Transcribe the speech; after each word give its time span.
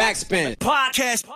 Backspin. 0.00 0.56
Podcast. 0.58 1.26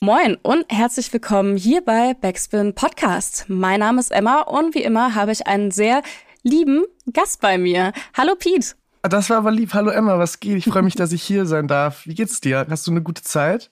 Moin 0.00 0.36
und 0.42 0.66
herzlich 0.70 1.12
willkommen 1.12 1.56
hier 1.56 1.84
bei 1.84 2.12
Backspin 2.14 2.74
Podcast. 2.74 3.44
Mein 3.46 3.78
Name 3.78 4.00
ist 4.00 4.10
Emma 4.10 4.40
und 4.40 4.74
wie 4.74 4.82
immer 4.82 5.14
habe 5.14 5.30
ich 5.30 5.46
einen 5.46 5.70
sehr 5.70 6.02
lieben 6.42 6.82
Gast 7.12 7.40
bei 7.40 7.56
mir. 7.56 7.92
Hallo 8.16 8.34
Pete. 8.34 8.74
Das 9.02 9.30
war 9.30 9.36
aber 9.36 9.52
lieb. 9.52 9.72
Hallo 9.72 9.90
Emma, 9.90 10.18
was 10.18 10.40
geht? 10.40 10.56
Ich 10.56 10.64
freue 10.64 10.82
mich, 10.82 10.96
dass 10.96 11.12
ich 11.12 11.22
hier 11.22 11.46
sein 11.46 11.68
darf. 11.68 12.04
Wie 12.08 12.16
geht's 12.16 12.40
dir? 12.40 12.66
Hast 12.68 12.88
du 12.88 12.90
eine 12.90 13.02
gute 13.02 13.22
Zeit? 13.22 13.70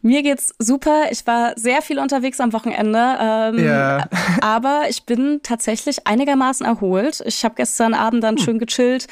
Mir 0.00 0.22
geht's 0.22 0.54
super. 0.58 1.12
Ich 1.12 1.26
war 1.26 1.52
sehr 1.56 1.82
viel 1.82 1.98
unterwegs 1.98 2.40
am 2.40 2.54
Wochenende. 2.54 3.18
Ähm, 3.20 3.62
ja. 3.62 4.08
aber 4.40 4.84
ich 4.88 5.04
bin 5.04 5.40
tatsächlich 5.42 6.06
einigermaßen 6.06 6.64
erholt. 6.64 7.22
Ich 7.26 7.44
habe 7.44 7.56
gestern 7.56 7.92
Abend 7.92 8.24
dann 8.24 8.38
hm. 8.38 8.42
schön 8.42 8.58
gechillt 8.58 9.06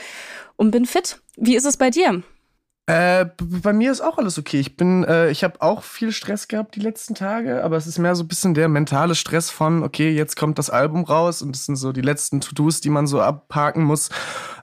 und 0.56 0.70
bin 0.70 0.86
fit. 0.86 1.20
Wie 1.36 1.54
ist 1.54 1.66
es 1.66 1.76
bei 1.76 1.90
dir? 1.90 2.22
Äh, 2.88 3.26
bei 3.40 3.72
mir 3.72 3.90
ist 3.90 4.00
auch 4.00 4.16
alles 4.16 4.38
okay. 4.38 4.60
Ich 4.60 4.76
bin, 4.76 5.02
äh, 5.02 5.28
ich 5.30 5.42
habe 5.42 5.60
auch 5.60 5.82
viel 5.82 6.12
Stress 6.12 6.46
gehabt 6.46 6.76
die 6.76 6.80
letzten 6.80 7.16
Tage, 7.16 7.64
aber 7.64 7.76
es 7.76 7.88
ist 7.88 7.98
mehr 7.98 8.14
so 8.14 8.22
ein 8.22 8.28
bisschen 8.28 8.54
der 8.54 8.68
mentale 8.68 9.16
Stress 9.16 9.50
von, 9.50 9.82
okay, 9.82 10.10
jetzt 10.12 10.36
kommt 10.36 10.56
das 10.58 10.70
Album 10.70 11.02
raus 11.02 11.42
und 11.42 11.56
das 11.56 11.66
sind 11.66 11.74
so 11.76 11.90
die 11.90 12.00
letzten 12.00 12.40
To-Dos, 12.40 12.80
die 12.80 12.90
man 12.90 13.08
so 13.08 13.20
abhaken 13.20 13.82
muss. 13.82 14.10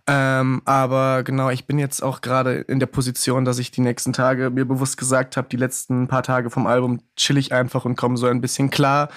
Ähm, 0.08 0.62
aber 0.64 1.24
genau, 1.24 1.50
ich 1.50 1.68
bin 1.68 1.78
jetzt 1.80 2.02
auch 2.02 2.22
gerade 2.22 2.54
in 2.56 2.80
der 2.80 2.88
Position, 2.88 3.44
dass 3.44 3.60
ich 3.60 3.72
die 3.72 3.82
nächsten 3.82 4.14
Tage 4.14 4.50
mir 4.50 4.66
bewusst 4.66 4.96
gesagt 4.98 5.36
habe, 5.36 5.50
die 5.50 5.58
letzten 5.58 6.08
paar 6.08 6.24
Tage 6.24 6.50
vom 6.50 6.66
Album 6.66 7.02
chill 7.18 7.38
ich 7.38 7.52
einfach 7.52 7.84
und 7.84 7.98
komme 7.98 8.16
so 8.16 8.28
ein 8.28 8.40
bisschen 8.40 8.70
klar 8.70 9.10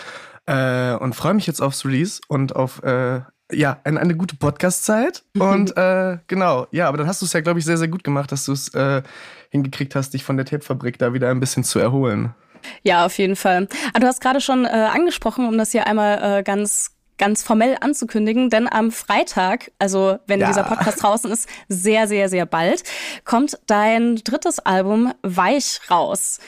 äh, 0.46 0.94
und 0.94 1.14
freue 1.14 1.34
mich 1.34 1.46
jetzt 1.46 1.60
aufs 1.60 1.84
Release 1.84 2.20
und 2.26 2.56
auf 2.56 2.82
äh, 2.82 3.20
ja, 3.52 3.80
eine, 3.84 4.00
eine 4.00 4.16
gute 4.16 4.36
Podcast-Zeit. 4.36 5.24
Und 5.38 5.76
äh, 5.76 6.18
genau, 6.26 6.66
ja, 6.70 6.88
aber 6.88 6.98
dann 6.98 7.06
hast 7.06 7.22
du 7.22 7.26
es 7.26 7.32
ja, 7.32 7.40
glaube 7.40 7.58
ich, 7.58 7.64
sehr, 7.64 7.78
sehr 7.78 7.88
gut 7.88 8.04
gemacht, 8.04 8.32
dass 8.32 8.44
du 8.44 8.52
es 8.52 8.72
äh, 8.74 9.02
hingekriegt 9.50 9.94
hast, 9.94 10.14
dich 10.14 10.24
von 10.24 10.36
der 10.36 10.46
Tapefabrik 10.46 10.98
da 10.98 11.12
wieder 11.12 11.30
ein 11.30 11.40
bisschen 11.40 11.64
zu 11.64 11.78
erholen. 11.78 12.34
Ja, 12.82 13.06
auf 13.06 13.16
jeden 13.18 13.36
Fall. 13.36 13.56
Aber 13.56 13.68
ah, 13.94 13.98
du 14.00 14.06
hast 14.06 14.20
gerade 14.20 14.40
schon 14.40 14.64
äh, 14.64 14.68
angesprochen, 14.68 15.46
um 15.46 15.56
das 15.56 15.72
hier 15.72 15.86
einmal 15.86 16.38
äh, 16.38 16.42
ganz 16.42 16.92
ganz 17.18 17.42
formell 17.42 17.76
anzukündigen, 17.80 18.50
denn 18.50 18.70
am 18.70 18.90
Freitag, 18.90 19.72
also 19.78 20.18
wenn 20.26 20.40
ja. 20.40 20.48
dieser 20.48 20.64
Podcast 20.64 21.02
draußen 21.02 21.30
ist, 21.30 21.48
sehr, 21.66 22.06
sehr, 22.08 22.28
sehr 22.28 22.44
bald, 22.44 22.82
kommt 23.24 23.58
dein 23.66 24.16
drittes 24.16 24.58
Album 24.58 25.14
Weich 25.22 25.80
raus. 25.90 26.40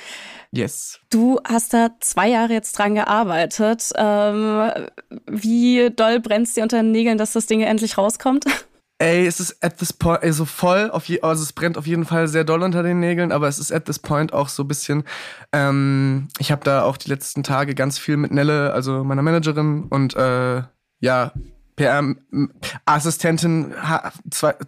Yes. 0.51 1.01
Du 1.11 1.41
hast 1.47 1.75
da 1.75 1.91
zwei 2.01 2.29
Jahre 2.29 2.53
jetzt 2.55 2.73
dran 2.79 2.95
gearbeitet. 2.95 3.93
Ähm, 3.97 4.73
wie 5.27 5.91
doll 5.91 6.21
brennst 6.21 6.57
dir 6.57 6.63
unter 6.63 6.79
den 6.79 6.91
Nägeln, 6.91 7.19
dass 7.19 7.33
das 7.33 7.47
Ding 7.47 7.61
endlich 7.61 7.99
rauskommt? 7.99 8.45
Ey, 9.01 9.27
es 9.27 9.39
ist 9.39 9.63
at 9.63 9.79
this 9.79 9.93
point, 9.93 10.25
also 10.25 10.45
voll, 10.45 10.91
auf 10.91 11.05
je, 11.05 11.21
also 11.21 11.45
es 11.45 11.53
brennt 11.53 11.79
auf 11.79 11.87
jeden 11.87 12.05
Fall 12.05 12.27
sehr 12.27 12.43
doll 12.43 12.65
unter 12.65 12.83
den 12.83 12.99
Nägeln, 12.99 13.31
aber 13.31 13.47
es 13.47 13.61
ist 13.61 13.71
at 13.71 13.85
this 13.85 14.01
point 14.01 14.33
auch 14.33 14.49
so 14.49 14.65
ein 14.65 14.69
bisschen, 14.69 15.05
ähm, 15.53 16.27
ich 16.41 16.51
habe 16.51 16.65
da 16.65 16.83
auch 16.83 16.97
die 16.97 17.09
letzten 17.09 17.45
Tage 17.45 17.77
ganz 17.77 17.97
viel 17.97 18.17
mit 18.17 18.33
Nelle, 18.33 18.73
also 18.73 19.05
meiner 19.05 19.23
Managerin 19.23 19.85
und 19.85 20.17
äh, 20.17 20.62
ja, 20.99 21.33
PR-Assistentin, 21.79 23.73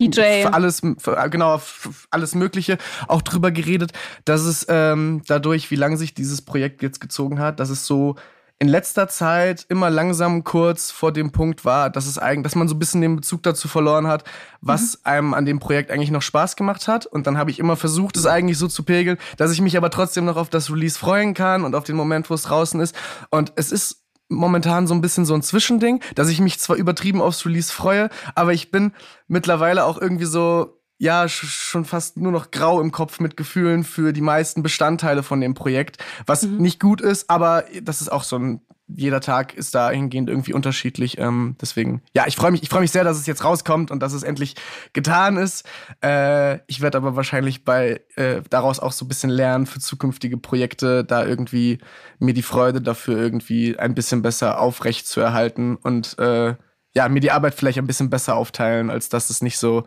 DJ. 0.00 0.42
für 0.42 0.54
alles, 0.54 0.80
für, 0.98 1.28
genau, 1.28 1.58
für 1.58 1.90
alles 2.10 2.34
Mögliche 2.34 2.78
auch 3.08 3.22
drüber 3.22 3.50
geredet, 3.50 3.92
dass 4.24 4.42
es 4.42 4.64
ähm, 4.68 5.22
dadurch, 5.26 5.70
wie 5.70 5.76
lange 5.76 5.96
sich 5.96 6.14
dieses 6.14 6.40
Projekt 6.42 6.82
jetzt 6.82 7.00
gezogen 7.00 7.40
hat, 7.40 7.58
dass 7.60 7.68
es 7.68 7.86
so 7.86 8.14
in 8.62 8.68
letzter 8.68 9.08
Zeit 9.08 9.64
immer 9.70 9.88
langsam 9.88 10.44
kurz 10.44 10.90
vor 10.90 11.12
dem 11.12 11.32
Punkt 11.32 11.64
war, 11.64 11.88
dass 11.88 12.06
es 12.06 12.18
eigentlich, 12.18 12.44
dass 12.44 12.54
man 12.54 12.68
so 12.68 12.74
ein 12.74 12.78
bisschen 12.78 13.00
den 13.00 13.16
Bezug 13.16 13.42
dazu 13.42 13.68
verloren 13.68 14.06
hat, 14.06 14.24
was 14.60 14.98
mhm. 14.98 15.00
einem 15.04 15.34
an 15.34 15.46
dem 15.46 15.60
Projekt 15.60 15.90
eigentlich 15.90 16.10
noch 16.10 16.20
Spaß 16.20 16.56
gemacht 16.56 16.86
hat. 16.86 17.06
Und 17.06 17.26
dann 17.26 17.38
habe 17.38 17.50
ich 17.50 17.58
immer 17.58 17.76
versucht, 17.76 18.18
es 18.18 18.26
eigentlich 18.26 18.58
so 18.58 18.68
zu 18.68 18.82
pegeln, 18.82 19.16
dass 19.38 19.50
ich 19.50 19.62
mich 19.62 19.78
aber 19.78 19.88
trotzdem 19.88 20.26
noch 20.26 20.36
auf 20.36 20.50
das 20.50 20.70
Release 20.70 20.98
freuen 20.98 21.32
kann 21.32 21.64
und 21.64 21.74
auf 21.74 21.84
den 21.84 21.96
Moment, 21.96 22.28
wo 22.28 22.34
es 22.34 22.42
draußen 22.42 22.78
ist. 22.80 22.94
Und 23.30 23.50
es 23.56 23.72
ist 23.72 24.02
momentan 24.30 24.86
so 24.86 24.94
ein 24.94 25.02
bisschen 25.02 25.26
so 25.26 25.34
ein 25.34 25.42
Zwischending, 25.42 26.00
dass 26.14 26.28
ich 26.28 26.40
mich 26.40 26.58
zwar 26.58 26.76
übertrieben 26.76 27.20
aufs 27.20 27.44
Release 27.44 27.72
freue, 27.72 28.08
aber 28.34 28.54
ich 28.54 28.70
bin 28.70 28.92
mittlerweile 29.28 29.84
auch 29.84 30.00
irgendwie 30.00 30.24
so 30.24 30.79
ja 31.00 31.28
schon 31.28 31.86
fast 31.86 32.18
nur 32.18 32.30
noch 32.30 32.50
grau 32.50 32.80
im 32.80 32.92
Kopf 32.92 33.20
mit 33.20 33.36
Gefühlen 33.36 33.84
für 33.84 34.12
die 34.12 34.20
meisten 34.20 34.62
Bestandteile 34.62 35.22
von 35.22 35.40
dem 35.40 35.54
Projekt, 35.54 35.96
was 36.26 36.42
mhm. 36.42 36.58
nicht 36.58 36.78
gut 36.78 37.00
ist, 37.00 37.30
aber 37.30 37.64
das 37.82 38.02
ist 38.02 38.12
auch 38.12 38.22
so 38.22 38.36
ein 38.36 38.60
jeder 38.96 39.20
Tag 39.20 39.54
ist 39.54 39.74
da 39.76 39.90
hingehend 39.90 40.28
irgendwie 40.28 40.52
unterschiedlich. 40.52 41.16
Ähm, 41.18 41.54
deswegen, 41.60 42.02
ja, 42.12 42.24
ich 42.26 42.34
freue 42.34 42.50
mich, 42.50 42.64
ich 42.64 42.68
freue 42.68 42.80
mich 42.80 42.90
sehr, 42.90 43.04
dass 43.04 43.18
es 43.18 43.26
jetzt 43.26 43.44
rauskommt 43.44 43.92
und 43.92 44.00
dass 44.00 44.12
es 44.12 44.24
endlich 44.24 44.56
getan 44.92 45.36
ist. 45.36 45.64
Äh, 46.02 46.56
ich 46.66 46.80
werde 46.80 46.98
aber 46.98 47.14
wahrscheinlich 47.14 47.64
bei 47.64 48.00
äh, 48.16 48.42
daraus 48.50 48.80
auch 48.80 48.90
so 48.90 49.04
ein 49.04 49.08
bisschen 49.08 49.30
lernen 49.30 49.66
für 49.66 49.78
zukünftige 49.78 50.38
Projekte, 50.38 51.04
da 51.04 51.24
irgendwie 51.24 51.78
mir 52.18 52.34
die 52.34 52.42
Freude 52.42 52.80
dafür 52.80 53.16
irgendwie 53.16 53.78
ein 53.78 53.94
bisschen 53.94 54.22
besser 54.22 54.60
aufrecht 54.60 55.06
zu 55.06 55.20
erhalten 55.20 55.76
und 55.76 56.18
äh, 56.18 56.56
ja, 56.92 57.08
mir 57.08 57.20
die 57.20 57.30
Arbeit 57.30 57.54
vielleicht 57.54 57.78
ein 57.78 57.86
bisschen 57.86 58.10
besser 58.10 58.34
aufteilen, 58.34 58.90
als 58.90 59.08
dass 59.08 59.30
es 59.30 59.40
nicht 59.40 59.58
so 59.58 59.84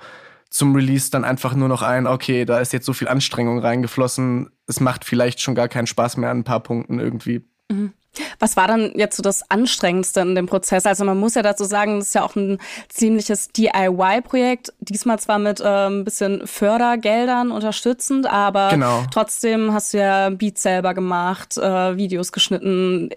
zum 0.54 0.76
Release 0.76 1.10
dann 1.10 1.26
einfach 1.26 1.56
nur 1.56 1.68
noch 1.68 1.82
ein, 1.82 2.06
okay, 2.06 2.46
da 2.46 2.60
ist 2.60 2.74
jetzt 2.74 2.86
so 2.86 2.94
viel 2.94 3.08
Anstrengung 3.08 3.58
reingeflossen, 3.58 4.52
es 4.68 4.80
macht 4.80 5.04
vielleicht 5.04 5.42
schon 5.42 5.56
gar 5.56 5.68
keinen 5.68 5.88
Spaß 5.88 6.18
mehr 6.18 6.30
an 6.30 6.40
ein 6.40 6.44
paar 6.44 6.62
Punkten 6.62 7.00
irgendwie. 7.00 7.42
Mhm. 7.72 7.94
Was 8.38 8.56
war 8.56 8.68
dann 8.68 8.92
jetzt 8.94 9.18
so 9.18 9.24
das 9.24 9.50
Anstrengendste 9.50 10.20
in 10.20 10.36
dem 10.36 10.46
Prozess? 10.46 10.86
Also 10.86 11.04
man 11.06 11.20
muss 11.20 11.34
ja 11.34 11.42
dazu 11.42 11.64
sagen, 11.64 11.98
das 11.98 12.10
ist 12.10 12.14
ja 12.14 12.24
auch 12.24 12.36
ein 12.36 12.60
ziemliches 12.88 13.48
DIY-Projekt. 13.48 14.72
Diesmal 14.80 15.18
zwar 15.18 15.40
mit 15.40 15.60
äh, 15.60 15.88
ein 15.88 16.04
bisschen 16.04 16.46
Fördergeldern 16.46 17.50
unterstützend, 17.50 18.28
aber 18.28 18.70
genau. 18.70 19.06
trotzdem 19.10 19.74
hast 19.74 19.96
du 19.96 19.98
ja 19.98 20.30
Beats 20.30 20.62
selber 20.62 20.94
gemacht, 20.94 21.58
äh, 21.58 21.98
Videos 21.98 22.32
geschnitten. 22.32 23.10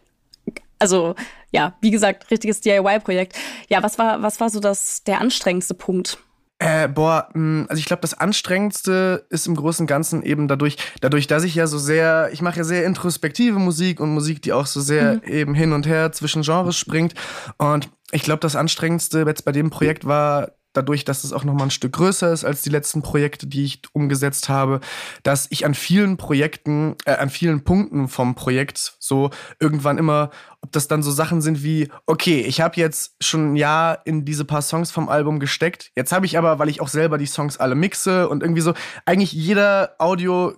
Also 0.78 1.14
ja, 1.50 1.74
wie 1.82 1.90
gesagt, 1.90 2.30
richtiges 2.30 2.62
DIY-Projekt. 2.62 3.36
Ja, 3.68 3.82
was 3.82 3.98
war, 3.98 4.22
was 4.22 4.40
war 4.40 4.48
so 4.48 4.60
das 4.60 5.04
der 5.04 5.20
anstrengendste 5.20 5.74
Punkt? 5.74 6.16
Äh, 6.58 6.88
boah, 6.88 7.28
mh, 7.34 7.34
hm, 7.34 7.66
also 7.68 7.78
ich 7.78 7.84
glaube, 7.84 8.00
das 8.00 8.14
Anstrengendste 8.14 9.26
ist 9.28 9.46
im 9.46 9.56
Großen 9.56 9.82
und 9.82 9.86
Ganzen 9.86 10.22
eben 10.22 10.48
dadurch, 10.48 10.76
dadurch, 11.00 11.26
dass 11.26 11.44
ich 11.44 11.54
ja 11.54 11.66
so 11.66 11.78
sehr, 11.78 12.30
ich 12.32 12.40
mache 12.40 12.58
ja 12.58 12.64
sehr 12.64 12.86
introspektive 12.86 13.58
Musik 13.58 14.00
und 14.00 14.14
Musik, 14.14 14.40
die 14.40 14.54
auch 14.54 14.66
so 14.66 14.80
sehr 14.80 15.16
mhm. 15.16 15.22
eben 15.24 15.54
hin 15.54 15.72
und 15.72 15.86
her 15.86 16.12
zwischen 16.12 16.42
Genres 16.42 16.76
springt. 16.76 17.14
Und 17.58 17.90
ich 18.10 18.22
glaube, 18.22 18.40
das 18.40 18.56
Anstrengendste 18.56 19.24
jetzt 19.26 19.44
bei 19.44 19.52
dem 19.52 19.68
Projekt 19.68 20.06
war 20.06 20.52
dadurch, 20.76 21.04
dass 21.04 21.24
es 21.24 21.32
auch 21.32 21.44
noch 21.44 21.54
mal 21.54 21.64
ein 21.64 21.70
Stück 21.70 21.92
größer 21.92 22.32
ist 22.32 22.44
als 22.44 22.62
die 22.62 22.70
letzten 22.70 23.02
Projekte, 23.02 23.46
die 23.46 23.64
ich 23.64 23.82
umgesetzt 23.92 24.48
habe, 24.48 24.80
dass 25.22 25.46
ich 25.50 25.64
an 25.64 25.74
vielen 25.74 26.16
Projekten, 26.16 26.96
äh, 27.04 27.16
an 27.16 27.30
vielen 27.30 27.64
Punkten 27.64 28.08
vom 28.08 28.34
Projekt 28.34 28.96
so 28.98 29.30
irgendwann 29.60 29.98
immer, 29.98 30.30
ob 30.60 30.72
das 30.72 30.88
dann 30.88 31.02
so 31.02 31.10
Sachen 31.10 31.40
sind 31.40 31.62
wie, 31.62 31.88
okay, 32.06 32.40
ich 32.40 32.60
habe 32.60 32.76
jetzt 32.76 33.16
schon 33.20 33.52
ein 33.52 33.56
Jahr 33.56 34.00
in 34.04 34.24
diese 34.24 34.44
paar 34.44 34.62
Songs 34.62 34.90
vom 34.90 35.08
Album 35.08 35.40
gesteckt, 35.40 35.92
jetzt 35.96 36.12
habe 36.12 36.26
ich 36.26 36.38
aber, 36.38 36.58
weil 36.58 36.68
ich 36.68 36.80
auch 36.80 36.88
selber 36.88 37.18
die 37.18 37.26
Songs 37.26 37.58
alle 37.58 37.74
mixe 37.74 38.28
und 38.28 38.42
irgendwie 38.42 38.62
so, 38.62 38.74
eigentlich 39.04 39.32
jeder 39.32 39.94
Audio 39.98 40.54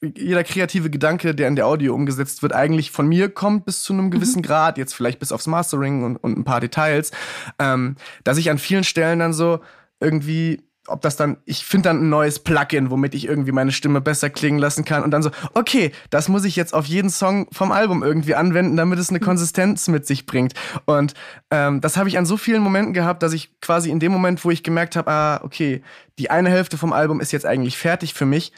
jeder 0.00 0.44
kreative 0.44 0.90
Gedanke, 0.90 1.34
der 1.34 1.48
in 1.48 1.56
der 1.56 1.66
Audio 1.66 1.94
umgesetzt 1.94 2.42
wird, 2.42 2.52
eigentlich 2.52 2.90
von 2.90 3.08
mir 3.08 3.28
kommt 3.28 3.64
bis 3.64 3.82
zu 3.82 3.92
einem 3.92 4.06
mhm. 4.06 4.10
gewissen 4.10 4.40
mhm. 4.40 4.46
Grad, 4.46 4.78
jetzt 4.78 4.94
vielleicht 4.94 5.18
bis 5.18 5.32
aufs 5.32 5.46
Mastering 5.46 6.04
und, 6.04 6.16
und 6.16 6.38
ein 6.38 6.44
paar 6.44 6.60
Details, 6.60 7.10
ähm, 7.58 7.96
dass 8.24 8.38
ich 8.38 8.50
an 8.50 8.58
vielen 8.58 8.84
Stellen 8.84 9.18
dann 9.18 9.32
so 9.32 9.60
irgendwie 10.00 10.62
ob 10.88 11.02
das 11.02 11.16
dann, 11.16 11.36
ich 11.44 11.64
finde 11.64 11.90
dann 11.90 12.02
ein 12.02 12.08
neues 12.08 12.38
Plugin, 12.38 12.90
womit 12.90 13.14
ich 13.14 13.26
irgendwie 13.26 13.52
meine 13.52 13.72
Stimme 13.72 14.00
besser 14.00 14.30
klingen 14.30 14.58
lassen 14.58 14.84
kann 14.84 15.04
und 15.04 15.10
dann 15.10 15.22
so, 15.22 15.30
okay, 15.54 15.92
das 16.10 16.28
muss 16.28 16.44
ich 16.44 16.56
jetzt 16.56 16.74
auf 16.74 16.86
jeden 16.86 17.10
Song 17.10 17.46
vom 17.52 17.72
Album 17.72 18.02
irgendwie 18.02 18.34
anwenden, 18.34 18.76
damit 18.76 18.98
es 18.98 19.10
eine 19.10 19.18
mhm. 19.18 19.24
Konsistenz 19.24 19.88
mit 19.88 20.06
sich 20.06 20.26
bringt. 20.26 20.54
Und 20.86 21.14
ähm, 21.50 21.80
das 21.80 21.96
habe 21.96 22.08
ich 22.08 22.18
an 22.18 22.26
so 22.26 22.36
vielen 22.36 22.62
Momenten 22.62 22.94
gehabt, 22.94 23.22
dass 23.22 23.32
ich 23.32 23.60
quasi 23.60 23.90
in 23.90 24.00
dem 24.00 24.12
Moment, 24.12 24.44
wo 24.44 24.50
ich 24.50 24.62
gemerkt 24.62 24.96
habe, 24.96 25.10
ah, 25.10 25.40
okay, 25.42 25.82
die 26.18 26.30
eine 26.30 26.50
Hälfte 26.50 26.78
vom 26.78 26.92
Album 26.92 27.20
ist 27.20 27.32
jetzt 27.32 27.46
eigentlich 27.46 27.76
fertig 27.76 28.14
für 28.14 28.26
mich, 28.26 28.52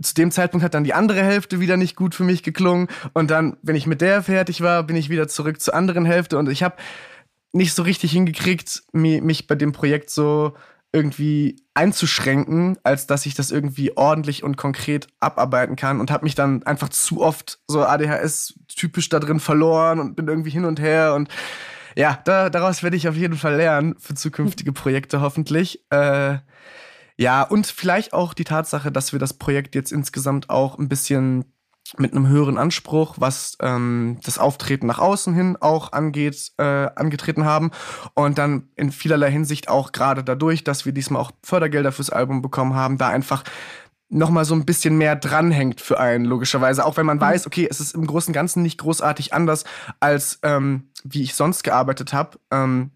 zu 0.00 0.14
dem 0.14 0.30
Zeitpunkt 0.30 0.64
hat 0.64 0.74
dann 0.74 0.84
die 0.84 0.94
andere 0.94 1.22
Hälfte 1.22 1.60
wieder 1.60 1.76
nicht 1.76 1.96
gut 1.96 2.14
für 2.14 2.24
mich 2.24 2.42
geklungen. 2.42 2.88
Und 3.12 3.30
dann, 3.30 3.56
wenn 3.62 3.76
ich 3.76 3.86
mit 3.86 4.00
der 4.00 4.22
fertig 4.22 4.60
war, 4.60 4.82
bin 4.82 4.96
ich 4.96 5.10
wieder 5.10 5.28
zurück 5.28 5.60
zur 5.60 5.74
anderen 5.74 6.04
Hälfte. 6.04 6.38
Und 6.38 6.48
ich 6.48 6.62
habe 6.62 6.76
nicht 7.52 7.74
so 7.74 7.82
richtig 7.82 8.12
hingekriegt, 8.12 8.82
mich 8.92 9.46
bei 9.46 9.54
dem 9.54 9.72
Projekt 9.72 10.10
so 10.10 10.54
irgendwie 10.92 11.56
einzuschränken, 11.74 12.78
als 12.84 13.06
dass 13.06 13.26
ich 13.26 13.34
das 13.34 13.50
irgendwie 13.50 13.96
ordentlich 13.96 14.44
und 14.44 14.56
konkret 14.56 15.08
abarbeiten 15.18 15.74
kann 15.74 16.00
und 16.00 16.12
habe 16.12 16.24
mich 16.24 16.36
dann 16.36 16.62
einfach 16.62 16.88
zu 16.88 17.20
oft 17.20 17.58
so 17.66 17.84
ADHS 17.84 18.54
typisch 18.68 19.08
da 19.08 19.18
drin 19.18 19.40
verloren 19.40 19.98
und 19.98 20.14
bin 20.14 20.28
irgendwie 20.28 20.50
hin 20.50 20.64
und 20.64 20.80
her 20.80 21.14
und 21.14 21.28
ja, 21.96 22.20
da, 22.24 22.48
daraus 22.48 22.82
werde 22.82 22.96
ich 22.96 23.08
auf 23.08 23.16
jeden 23.16 23.36
Fall 23.36 23.56
lernen 23.56 23.96
für 23.98 24.14
zukünftige 24.14 24.72
Projekte 24.72 25.20
hoffentlich. 25.20 25.80
Äh, 25.90 26.38
ja, 27.16 27.42
und 27.42 27.66
vielleicht 27.66 28.12
auch 28.12 28.34
die 28.34 28.44
Tatsache, 28.44 28.90
dass 28.90 29.12
wir 29.12 29.18
das 29.18 29.34
Projekt 29.34 29.74
jetzt 29.74 29.92
insgesamt 29.92 30.50
auch 30.50 30.78
ein 30.78 30.88
bisschen 30.88 31.44
mit 31.98 32.12
einem 32.12 32.26
höheren 32.26 32.56
Anspruch, 32.56 33.16
was 33.18 33.56
ähm, 33.60 34.18
das 34.24 34.38
Auftreten 34.38 34.86
nach 34.86 34.98
außen 34.98 35.34
hin 35.34 35.56
auch 35.60 35.92
angeht, 35.92 36.52
äh, 36.56 36.64
angetreten 36.64 37.44
haben. 37.44 37.70
Und 38.14 38.38
dann 38.38 38.68
in 38.74 38.90
vielerlei 38.90 39.30
Hinsicht 39.30 39.68
auch 39.68 39.92
gerade 39.92 40.24
dadurch, 40.24 40.64
dass 40.64 40.86
wir 40.86 40.92
diesmal 40.92 41.20
auch 41.20 41.30
Fördergelder 41.42 41.92
fürs 41.92 42.10
Album 42.10 42.42
bekommen 42.42 42.74
haben, 42.74 42.98
da 42.98 43.08
einfach 43.08 43.44
nochmal 44.08 44.44
so 44.44 44.54
ein 44.54 44.64
bisschen 44.64 44.96
mehr 44.96 45.16
dranhängt 45.16 45.80
für 45.80 46.00
einen, 46.00 46.24
logischerweise. 46.24 46.84
Auch 46.84 46.96
wenn 46.96 47.06
man 47.06 47.18
mhm. 47.18 47.22
weiß, 47.22 47.46
okay, 47.46 47.66
es 47.70 47.80
ist 47.80 47.94
im 47.94 48.06
Großen 48.06 48.30
und 48.30 48.34
Ganzen 48.34 48.62
nicht 48.62 48.78
großartig 48.78 49.34
anders, 49.34 49.64
als 50.00 50.38
ähm, 50.42 50.88
wie 51.04 51.22
ich 51.22 51.34
sonst 51.34 51.64
gearbeitet 51.64 52.12
habe. 52.12 52.38
Ähm, 52.50 52.92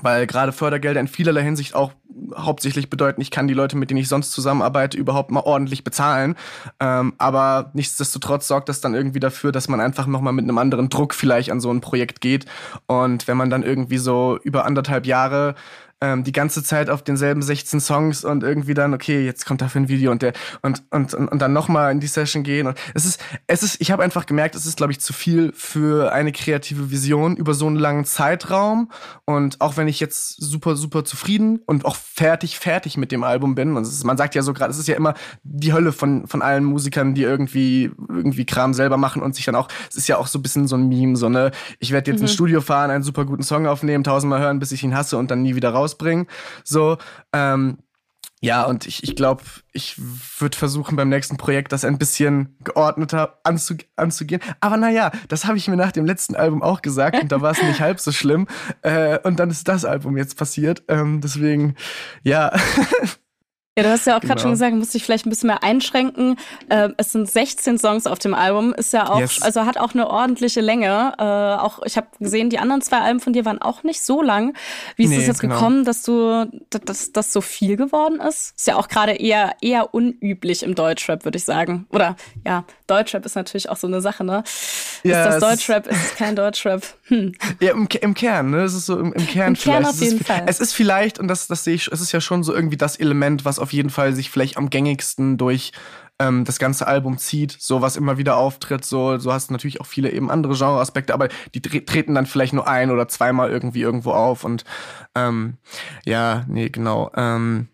weil 0.00 0.26
gerade 0.26 0.52
Fördergelder 0.52 1.00
in 1.00 1.08
vielerlei 1.08 1.42
Hinsicht 1.42 1.74
auch 1.74 1.92
hauptsächlich 2.36 2.90
bedeuten, 2.90 3.20
ich 3.20 3.30
kann 3.30 3.48
die 3.48 3.54
Leute, 3.54 3.76
mit 3.76 3.90
denen 3.90 4.00
ich 4.00 4.08
sonst 4.08 4.32
zusammenarbeite, 4.32 4.96
überhaupt 4.96 5.30
mal 5.30 5.40
ordentlich 5.40 5.84
bezahlen. 5.84 6.36
Ähm, 6.80 7.14
aber 7.18 7.70
nichtsdestotrotz 7.74 8.48
sorgt 8.48 8.68
das 8.68 8.80
dann 8.80 8.94
irgendwie 8.94 9.20
dafür, 9.20 9.52
dass 9.52 9.68
man 9.68 9.80
einfach 9.80 10.06
nochmal 10.06 10.32
mit 10.32 10.44
einem 10.44 10.58
anderen 10.58 10.88
Druck 10.88 11.14
vielleicht 11.14 11.50
an 11.50 11.60
so 11.60 11.70
ein 11.70 11.80
Projekt 11.80 12.20
geht. 12.20 12.46
Und 12.86 13.28
wenn 13.28 13.36
man 13.36 13.50
dann 13.50 13.62
irgendwie 13.62 13.98
so 13.98 14.38
über 14.42 14.64
anderthalb 14.64 15.06
Jahre 15.06 15.54
ähm, 16.04 16.24
die 16.24 16.32
ganze 16.32 16.62
Zeit 16.62 16.90
auf 16.90 17.02
denselben 17.02 17.42
16 17.42 17.80
Songs 17.80 18.24
und 18.24 18.42
irgendwie 18.42 18.74
dann, 18.74 18.92
okay, 18.92 19.24
jetzt 19.24 19.46
kommt 19.46 19.62
dafür 19.62 19.82
ein 19.82 19.88
Video 19.88 20.10
und 20.10 20.22
der 20.22 20.32
und, 20.62 20.82
und, 20.90 21.14
und, 21.14 21.28
und 21.28 21.38
dann 21.40 21.52
nochmal 21.52 21.92
in 21.92 22.00
die 22.00 22.06
Session 22.06 22.42
gehen. 22.42 22.66
Und 22.66 22.78
es 22.94 23.06
ist, 23.06 23.22
es 23.46 23.62
ist, 23.62 23.80
ich 23.80 23.90
habe 23.90 24.02
einfach 24.02 24.26
gemerkt, 24.26 24.54
es 24.54 24.66
ist, 24.66 24.76
glaube 24.76 24.92
ich, 24.92 25.00
zu 25.00 25.12
viel 25.12 25.52
für 25.54 26.12
eine 26.12 26.32
kreative 26.32 26.90
Vision 26.90 27.36
über 27.36 27.54
so 27.54 27.66
einen 27.66 27.76
langen 27.76 28.04
Zeitraum. 28.04 28.90
Und 29.24 29.60
auch 29.60 29.76
wenn 29.76 29.88
ich 29.88 30.00
jetzt 30.00 30.36
super, 30.36 30.76
super 30.76 31.04
zufrieden 31.04 31.60
und 31.64 31.84
auch 31.84 31.96
fertig, 31.96 32.58
fertig 32.58 32.96
mit 32.96 33.12
dem 33.12 33.24
Album 33.24 33.54
bin, 33.54 33.76
und 33.76 33.82
ist, 33.82 34.04
man 34.04 34.16
sagt 34.16 34.34
ja 34.34 34.42
so 34.42 34.52
gerade, 34.52 34.70
es 34.70 34.78
ist 34.78 34.88
ja 34.88 34.96
immer 34.96 35.14
die 35.42 35.72
Hölle 35.72 35.92
von, 35.92 36.26
von 36.26 36.42
allen 36.42 36.64
Musikern, 36.64 37.14
die 37.14 37.22
irgendwie, 37.22 37.90
irgendwie 38.08 38.44
Kram 38.44 38.74
selber 38.74 38.96
machen 38.96 39.22
und 39.22 39.34
sich 39.34 39.44
dann 39.44 39.54
auch, 39.54 39.68
es 39.88 39.96
ist 39.96 40.08
ja 40.08 40.18
auch 40.18 40.26
so 40.26 40.38
ein 40.38 40.42
bisschen 40.42 40.68
so 40.68 40.76
ein 40.76 40.88
Meme, 40.88 41.16
so 41.16 41.28
ne, 41.28 41.50
ich 41.78 41.92
werde 41.92 42.10
jetzt 42.10 42.20
mhm. 42.20 42.24
ins 42.24 42.34
Studio 42.34 42.60
fahren, 42.60 42.90
einen 42.90 43.04
super 43.04 43.24
guten 43.24 43.42
Song 43.42 43.66
aufnehmen, 43.66 44.04
tausendmal 44.04 44.40
hören, 44.40 44.58
bis 44.58 44.72
ich 44.72 44.82
ihn 44.82 44.94
hasse 44.94 45.16
und 45.16 45.30
dann 45.30 45.42
nie 45.42 45.54
wieder 45.54 45.70
raus 45.70 45.93
rausbringen. 45.94 46.26
So, 46.64 46.98
ähm, 47.32 47.78
ja, 48.40 48.64
und 48.64 48.86
ich, 48.86 49.02
ich 49.02 49.16
glaube, 49.16 49.42
ich 49.72 49.96
würde 50.38 50.58
versuchen, 50.58 50.96
beim 50.96 51.08
nächsten 51.08 51.38
Projekt 51.38 51.72
das 51.72 51.82
ein 51.82 51.96
bisschen 51.96 52.58
geordneter 52.62 53.38
anzu, 53.42 53.74
anzugehen. 53.96 54.42
Aber 54.60 54.76
naja, 54.76 55.12
das 55.28 55.46
habe 55.46 55.56
ich 55.56 55.66
mir 55.66 55.76
nach 55.76 55.92
dem 55.92 56.04
letzten 56.04 56.36
Album 56.36 56.62
auch 56.62 56.82
gesagt 56.82 57.22
und 57.22 57.32
da 57.32 57.40
war 57.40 57.52
es 57.52 57.62
nicht 57.62 57.80
halb 57.80 58.00
so 58.00 58.12
schlimm. 58.12 58.46
Äh, 58.82 59.18
und 59.20 59.40
dann 59.40 59.48
ist 59.48 59.66
das 59.66 59.86
Album 59.86 60.18
jetzt 60.18 60.36
passiert. 60.36 60.82
Ähm, 60.88 61.22
deswegen, 61.22 61.74
ja. 62.22 62.52
Ja, 63.76 63.82
du 63.82 63.90
hast 63.90 64.06
ja 64.06 64.16
auch 64.16 64.20
gerade 64.20 64.34
genau. 64.34 64.42
schon 64.42 64.50
gesagt, 64.52 64.76
musste 64.76 64.98
ich 64.98 65.02
vielleicht 65.02 65.26
ein 65.26 65.30
bisschen 65.30 65.48
mehr 65.48 65.64
einschränken. 65.64 66.36
Äh, 66.68 66.90
es 66.96 67.10
sind 67.10 67.28
16 67.28 67.76
Songs 67.78 68.06
auf 68.06 68.20
dem 68.20 68.32
Album, 68.32 68.72
ist 68.72 68.92
ja 68.92 69.10
auch, 69.10 69.18
yes. 69.18 69.42
also 69.42 69.66
hat 69.66 69.78
auch 69.78 69.94
eine 69.94 70.08
ordentliche 70.08 70.60
Länge. 70.60 71.12
Äh, 71.18 71.22
auch 71.24 71.82
ich 71.84 71.96
habe 71.96 72.06
gesehen, 72.20 72.50
die 72.50 72.60
anderen 72.60 72.82
zwei 72.82 72.98
Alben 72.98 73.18
von 73.18 73.32
dir 73.32 73.44
waren 73.44 73.60
auch 73.60 73.82
nicht 73.82 74.00
so 74.00 74.22
lang. 74.22 74.54
Wie 74.94 75.04
ist 75.06 75.10
es 75.10 75.18
nee, 75.18 75.26
jetzt 75.26 75.40
genau. 75.40 75.54
gekommen, 75.56 75.84
dass 75.84 76.02
du, 76.02 76.48
dass 76.70 77.10
das 77.10 77.32
so 77.32 77.40
viel 77.40 77.76
geworden 77.76 78.20
ist? 78.20 78.54
Ist 78.56 78.68
ja 78.68 78.76
auch 78.76 78.86
gerade 78.86 79.14
eher 79.14 79.56
eher 79.60 79.92
unüblich 79.92 80.62
im 80.62 80.76
Deutschrap, 80.76 81.24
würde 81.24 81.38
ich 81.38 81.44
sagen. 81.44 81.88
Oder 81.90 82.14
ja, 82.46 82.64
Deutschrap 82.86 83.26
ist 83.26 83.34
natürlich 83.34 83.70
auch 83.70 83.76
so 83.76 83.88
eine 83.88 84.00
Sache, 84.00 84.22
ne? 84.22 84.44
Ja, 85.02 85.24
ist 85.24 85.34
das 85.34 85.40
Deutschrap? 85.40 85.88
Ist 85.88 85.98
es 86.00 86.14
kein 86.14 86.36
Deutschrap? 86.36 86.82
Hm. 87.08 87.32
Ja, 87.60 87.72
im, 87.72 87.88
im 88.00 88.14
Kern, 88.14 88.50
ne? 88.50 88.62
Es 88.62 88.74
ist 88.74 88.86
so 88.86 88.98
im, 89.00 89.12
im 89.12 89.26
Kern 89.26 89.48
Im 89.48 89.56
vielleicht. 89.56 89.82
Kern 89.82 89.84
auf 89.84 90.00
jeden 90.00 90.14
es 90.14 90.20
ist, 90.20 90.26
Fall. 90.28 90.42
Es 90.46 90.60
ist 90.60 90.72
vielleicht 90.74 91.18
und 91.18 91.26
das 91.26 91.48
das 91.48 91.64
sehe 91.64 91.74
ich, 91.74 91.88
es 91.88 92.00
ist 92.00 92.12
ja 92.12 92.20
schon 92.20 92.44
so 92.44 92.54
irgendwie 92.54 92.76
das 92.76 92.96
Element, 92.96 93.44
was 93.44 93.63
auf 93.64 93.72
jeden 93.72 93.90
Fall 93.90 94.12
sich 94.12 94.30
vielleicht 94.30 94.56
am 94.56 94.70
gängigsten 94.70 95.36
durch 95.36 95.72
ähm, 96.20 96.44
das 96.44 96.58
ganze 96.58 96.86
Album 96.86 97.18
zieht, 97.18 97.56
so 97.58 97.80
was 97.82 97.96
immer 97.96 98.18
wieder 98.18 98.36
auftritt, 98.36 98.84
so, 98.84 99.18
so 99.18 99.32
hast 99.32 99.50
du 99.50 99.52
natürlich 99.52 99.80
auch 99.80 99.86
viele 99.86 100.10
eben 100.10 100.30
andere 100.30 100.54
Genreaspekte, 100.54 101.12
aber 101.12 101.28
die 101.54 101.60
treten 101.60 102.14
dann 102.14 102.26
vielleicht 102.26 102.52
nur 102.52 102.68
ein 102.68 102.90
oder 102.90 103.08
zweimal 103.08 103.50
irgendwie 103.50 103.82
irgendwo 103.82 104.12
auf 104.12 104.44
und 104.44 104.64
ähm, 105.16 105.58
ja, 106.04 106.44
nee, 106.46 106.68
genau. 106.68 107.10
Ähm, 107.16 107.68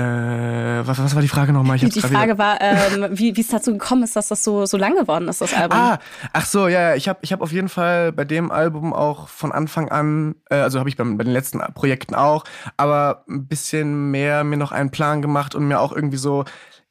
äh, 0.00 0.86
was, 0.86 0.98
was 0.98 1.14
war 1.14 1.22
die 1.22 1.28
Frage 1.28 1.52
nochmal? 1.52 1.76
Ich 1.76 1.88
die 1.88 2.00
Frage 2.00 2.38
war, 2.38 2.60
ähm, 2.60 3.08
wie 3.12 3.38
es 3.38 3.48
dazu 3.48 3.72
gekommen 3.72 4.02
ist, 4.02 4.16
dass 4.16 4.28
das 4.28 4.42
so, 4.42 4.66
so 4.66 4.76
lang 4.76 4.94
geworden 4.96 5.28
ist, 5.28 5.40
das 5.40 5.52
Album. 5.54 5.78
Ah, 5.78 5.98
ach 6.32 6.46
so, 6.46 6.68
ja. 6.68 6.94
Ich 6.94 7.08
habe 7.08 7.18
ich 7.22 7.32
hab 7.32 7.40
auf 7.42 7.52
jeden 7.52 7.68
Fall 7.68 8.12
bei 8.12 8.24
dem 8.24 8.50
Album 8.50 8.92
auch 8.92 9.28
von 9.28 9.52
Anfang 9.52 9.90
an, 9.90 10.36
äh, 10.48 10.56
also 10.56 10.78
habe 10.78 10.88
ich 10.88 10.96
bei, 10.96 11.04
bei 11.04 11.24
den 11.24 11.32
letzten 11.32 11.58
Projekten 11.74 12.14
auch, 12.14 12.44
aber 12.76 13.24
ein 13.28 13.46
bisschen 13.46 14.10
mehr 14.10 14.44
mir 14.44 14.56
noch 14.56 14.72
einen 14.72 14.90
Plan 14.90 15.22
gemacht 15.22 15.54
und 15.54 15.68
mir 15.68 15.80
auch 15.80 15.92
irgendwie 15.92 16.16
so, 16.16 16.44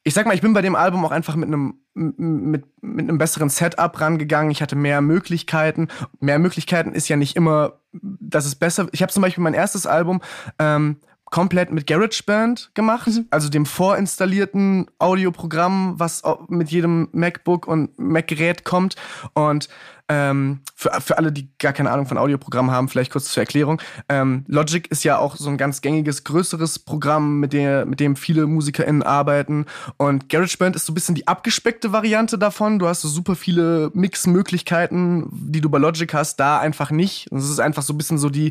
ich 0.04 0.14
sag 0.14 0.26
mal, 0.26 0.34
ich 0.34 0.40
bin 0.40 0.52
bei 0.52 0.62
dem 0.62 0.76
Album 0.76 1.04
auch 1.04 1.10
einfach 1.10 1.36
mit 1.36 1.48
einem 1.48 1.74
mit, 1.92 2.64
mit 2.80 3.08
einem 3.08 3.18
besseren 3.18 3.50
Setup 3.50 4.00
rangegangen. 4.00 4.52
Ich 4.52 4.62
hatte 4.62 4.76
mehr 4.76 5.00
Möglichkeiten. 5.00 5.88
Mehr 6.20 6.38
Möglichkeiten 6.38 6.92
ist 6.92 7.08
ja 7.08 7.16
nicht 7.16 7.36
immer, 7.36 7.80
dass 7.92 8.46
es 8.46 8.54
besser. 8.54 8.86
Ich 8.92 9.02
habe 9.02 9.12
zum 9.12 9.22
Beispiel 9.22 9.42
mein 9.42 9.54
erstes 9.54 9.86
Album 9.86 10.20
ähm, 10.58 10.96
komplett 11.30 11.70
mit 11.70 11.86
GarageBand 11.86 12.70
gemacht, 12.74 13.06
mhm. 13.06 13.26
also 13.30 13.48
dem 13.48 13.66
vorinstallierten 13.66 14.86
Audioprogramm, 14.98 15.94
was 15.98 16.22
mit 16.48 16.70
jedem 16.70 17.08
MacBook 17.12 17.66
und 17.66 17.98
Mac-Gerät 17.98 18.64
kommt. 18.64 18.96
Und 19.34 19.68
ähm, 20.10 20.60
für, 20.74 20.90
für 21.00 21.18
alle, 21.18 21.30
die 21.30 21.48
gar 21.58 21.72
keine 21.72 21.92
Ahnung 21.92 22.06
von 22.06 22.18
Audioprogrammen 22.18 22.72
haben, 22.72 22.88
vielleicht 22.88 23.12
kurz 23.12 23.26
zur 23.26 23.42
Erklärung. 23.42 23.80
Ähm, 24.08 24.44
Logic 24.48 24.90
ist 24.90 25.04
ja 25.04 25.18
auch 25.18 25.36
so 25.36 25.48
ein 25.48 25.56
ganz 25.56 25.82
gängiges, 25.82 26.24
größeres 26.24 26.80
Programm, 26.80 27.38
mit, 27.38 27.52
der, 27.52 27.86
mit 27.86 28.00
dem 28.00 28.16
viele 28.16 28.48
MusikerInnen 28.48 29.04
arbeiten. 29.04 29.66
Und 29.98 30.28
GarageBand 30.28 30.74
ist 30.74 30.86
so 30.86 30.90
ein 30.92 30.94
bisschen 30.94 31.14
die 31.14 31.28
abgespeckte 31.28 31.92
Variante 31.92 32.38
davon. 32.38 32.80
Du 32.80 32.88
hast 32.88 33.02
so 33.02 33.08
super 33.08 33.36
viele 33.36 33.92
Mix-Möglichkeiten, 33.94 35.28
die 35.30 35.60
du 35.60 35.70
bei 35.70 35.78
Logic 35.78 36.12
hast, 36.12 36.40
da 36.40 36.58
einfach 36.58 36.90
nicht. 36.90 37.30
Und 37.30 37.38
es 37.38 37.48
ist 37.48 37.60
einfach 37.60 37.84
so 37.84 37.94
ein 37.94 37.98
bisschen 37.98 38.18
so 38.18 38.30
die 38.30 38.50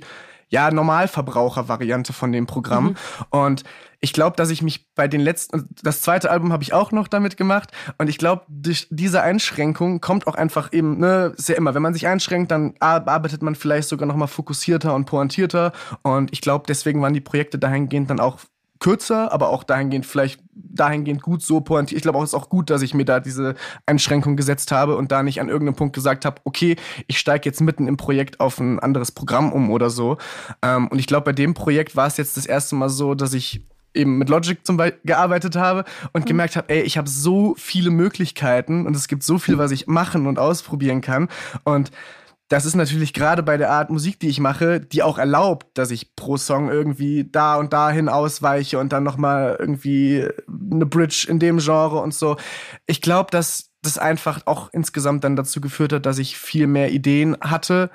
ja, 0.50 0.72
Normalverbraucher-Variante 0.72 2.14
von 2.14 2.32
dem 2.32 2.46
Programm. 2.48 2.86
Mhm. 2.86 2.96
Und 3.30 3.64
ich 4.02 4.14
glaube, 4.14 4.36
dass 4.36 4.50
ich 4.50 4.62
mich 4.62 4.94
bei 4.96 5.08
den 5.08 5.22
letzten, 5.22 5.70
das 5.84 6.02
zweite 6.02 6.32
Album 6.32 6.54
habe 6.54 6.64
ich 6.64 6.74
auch 6.74 6.92
noch 6.92 7.08
damit 7.08 7.38
gemacht. 7.38 7.72
Und 7.98 8.10
ich 8.10 8.18
glaube, 8.18 8.44
durch 8.48 8.88
diese 8.90 9.22
Einschränkung 9.22 10.02
kommt 10.02 10.26
auch 10.26 10.36
einfach 10.36 10.72
eben, 10.72 11.00
ne, 11.00 11.34
ist 11.38 11.50
ja 11.50 11.56
immer, 11.56 11.76
wenn 11.76 11.82
man 11.82 11.94
sich 11.94 12.08
einschränkt, 12.08 12.52
dann 12.52 12.74
arbeitet 12.80 13.42
man 13.42 13.56
vielleicht 13.56 13.90
sogar 13.90 14.08
noch 14.08 14.16
mal 14.16 14.28
fokussierter 14.28 14.96
und 14.96 15.06
pointierter. 15.06 15.74
Und 16.02 16.32
ich 16.32 16.42
glaube, 16.42 16.66
deswegen 16.68 17.02
waren 17.02 17.14
die 17.14 17.22
Projekte 17.22 17.60
dahingehend 17.60 18.10
dann 18.10 18.20
auch 18.20 18.40
kürzer, 18.80 19.32
aber 19.34 19.50
auch 19.50 19.64
dahingehend 19.64 20.06
vielleicht 20.06 20.40
dahingehend 20.70 21.22
gut 21.22 21.42
so 21.42 21.62
pointiert. 21.62 21.98
Ich 21.98 22.04
glaube 22.04 22.18
auch, 22.18 22.24
es 22.24 22.30
ist 22.30 22.36
auch 22.36 22.50
gut, 22.50 22.70
dass 22.70 22.82
ich 22.82 22.94
mir 22.94 23.06
da 23.06 23.20
diese 23.20 23.56
Einschränkung 23.86 24.36
gesetzt 24.36 24.72
habe 24.72 24.96
und 24.96 25.12
da 25.12 25.24
nicht 25.24 25.42
an 25.42 25.50
irgendeinem 25.50 25.76
Punkt 25.76 25.96
gesagt 25.96 26.26
habe, 26.26 26.42
okay, 26.44 26.76
ich 27.08 27.20
steige 27.20 27.48
jetzt 27.50 27.62
mitten 27.62 27.88
im 27.88 27.98
Projekt 27.98 28.40
auf 28.40 28.60
ein 28.60 28.80
anderes 28.80 29.12
Programm 29.12 29.52
um 29.52 29.72
oder 29.72 29.90
so. 29.90 30.18
Ähm, 30.62 30.88
und 30.88 31.00
ich 31.00 31.08
glaube, 31.08 31.26
bei 31.26 31.34
dem 31.34 31.54
Projekt 31.54 31.96
war 31.96 32.08
es 32.08 32.18
jetzt 32.18 32.38
das 32.38 32.46
erste 32.46 32.76
Mal 32.76 32.90
so, 32.90 33.16
dass 33.16 33.34
ich 33.34 33.62
eben 33.94 34.18
mit 34.18 34.30
Logic 34.30 34.66
zum 34.66 34.78
Beispiel 34.78 35.00
gearbeitet 35.04 35.56
habe 35.56 35.84
und 36.14 36.26
mhm. 36.26 36.28
gemerkt 36.28 36.56
habe, 36.56 36.70
ey, 36.70 36.82
ich 36.82 36.98
habe 36.98 37.10
so 37.10 37.56
viele 37.58 37.90
Möglichkeiten 37.90 38.86
und 38.86 38.96
es 38.96 39.08
gibt 39.08 39.24
so 39.24 39.40
viel, 39.40 39.58
was 39.58 39.72
ich 39.72 39.88
machen 39.88 40.28
und 40.28 40.40
ausprobieren 40.40 41.02
kann. 41.02 41.28
Und 41.64 41.92
das 42.50 42.66
ist 42.66 42.76
natürlich 42.76 43.14
gerade 43.14 43.44
bei 43.44 43.58
der 43.58 43.70
Art 43.70 43.92
Musik, 43.92 44.20
die 44.20 44.28
ich 44.28 44.40
mache, 44.40 44.80
die 44.80 45.04
auch 45.04 45.20
erlaubt, 45.20 45.68
dass 45.78 45.92
ich 45.92 46.16
pro 46.16 46.36
Song 46.36 46.70
irgendwie 46.70 47.30
da 47.32 47.56
und 47.56 47.74
dahin 47.74 48.10
ausweiche 48.10 48.80
und 48.80 48.92
dann 48.92 49.04
nochmal 49.04 49.56
irgendwie 49.60 50.28
eine 50.72 50.88
Bridge 50.88 51.28
in 51.30 51.38
dem 51.38 51.60
Genre 51.60 52.00
und 52.02 52.14
so. 52.14 52.38
Ich 52.88 53.02
glaube, 53.02 53.30
dass 53.30 53.70
das 53.84 54.00
einfach 54.00 54.42
auch 54.46 54.70
insgesamt 54.74 55.24
dann 55.24 55.36
dazu 55.36 55.62
geführt 55.62 55.94
hat, 55.94 56.08
dass 56.08 56.18
ich 56.18 56.38
viel 56.40 56.66
mehr 56.66 56.92
Ideen 56.92 57.38
hatte. 57.40 57.92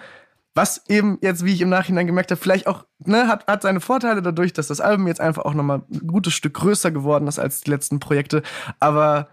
Was 0.55 0.83
eben 0.89 1.19
jetzt, 1.21 1.45
wie 1.45 1.53
ich 1.53 1.61
im 1.61 1.69
Nachhinein 1.69 2.07
gemerkt 2.07 2.31
habe, 2.31 2.41
vielleicht 2.41 2.69
auch, 2.69 2.85
ne, 3.01 3.27
hat, 3.27 3.49
hat 3.49 3.63
seine 3.63 3.81
Vorteile 3.81 4.23
dadurch, 4.23 4.53
dass 4.53 4.69
das 4.69 4.81
Album 4.81 5.09
jetzt 5.09 5.21
einfach 5.21 5.45
auch 5.45 5.55
nochmal 5.55 5.83
ein 5.93 6.07
gutes 6.07 6.33
Stück 6.33 6.55
größer 6.55 6.93
geworden 6.93 7.27
ist 7.27 7.41
als 7.41 7.63
die 7.63 7.71
letzten 7.71 7.99
Projekte. 7.99 8.43
Aber 8.79 9.29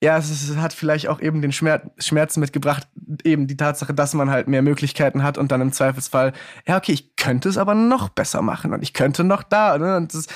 ja, 0.00 0.16
es, 0.16 0.30
es, 0.30 0.56
hat 0.56 0.72
vielleicht 0.72 1.08
auch 1.08 1.20
eben 1.20 1.42
den 1.42 1.50
Schmerz, 1.50 1.82
Schmerz 1.98 2.36
mitgebracht, 2.36 2.86
eben 3.24 3.48
die 3.48 3.56
Tatsache, 3.56 3.92
dass 3.92 4.14
man 4.14 4.30
halt 4.30 4.46
mehr 4.46 4.62
Möglichkeiten 4.62 5.24
hat 5.24 5.38
und 5.38 5.50
dann 5.50 5.60
im 5.60 5.72
Zweifelsfall, 5.72 6.34
ja, 6.68 6.76
okay, 6.76 6.92
ich 6.92 7.16
könnte 7.16 7.48
es 7.48 7.58
aber 7.58 7.74
noch 7.74 8.08
besser 8.08 8.40
machen 8.40 8.72
und 8.72 8.82
ich 8.82 8.92
könnte 8.92 9.24
noch 9.24 9.42
da. 9.42 9.76
Ne? 9.76 9.96
Und 9.96 10.14
das, 10.14 10.28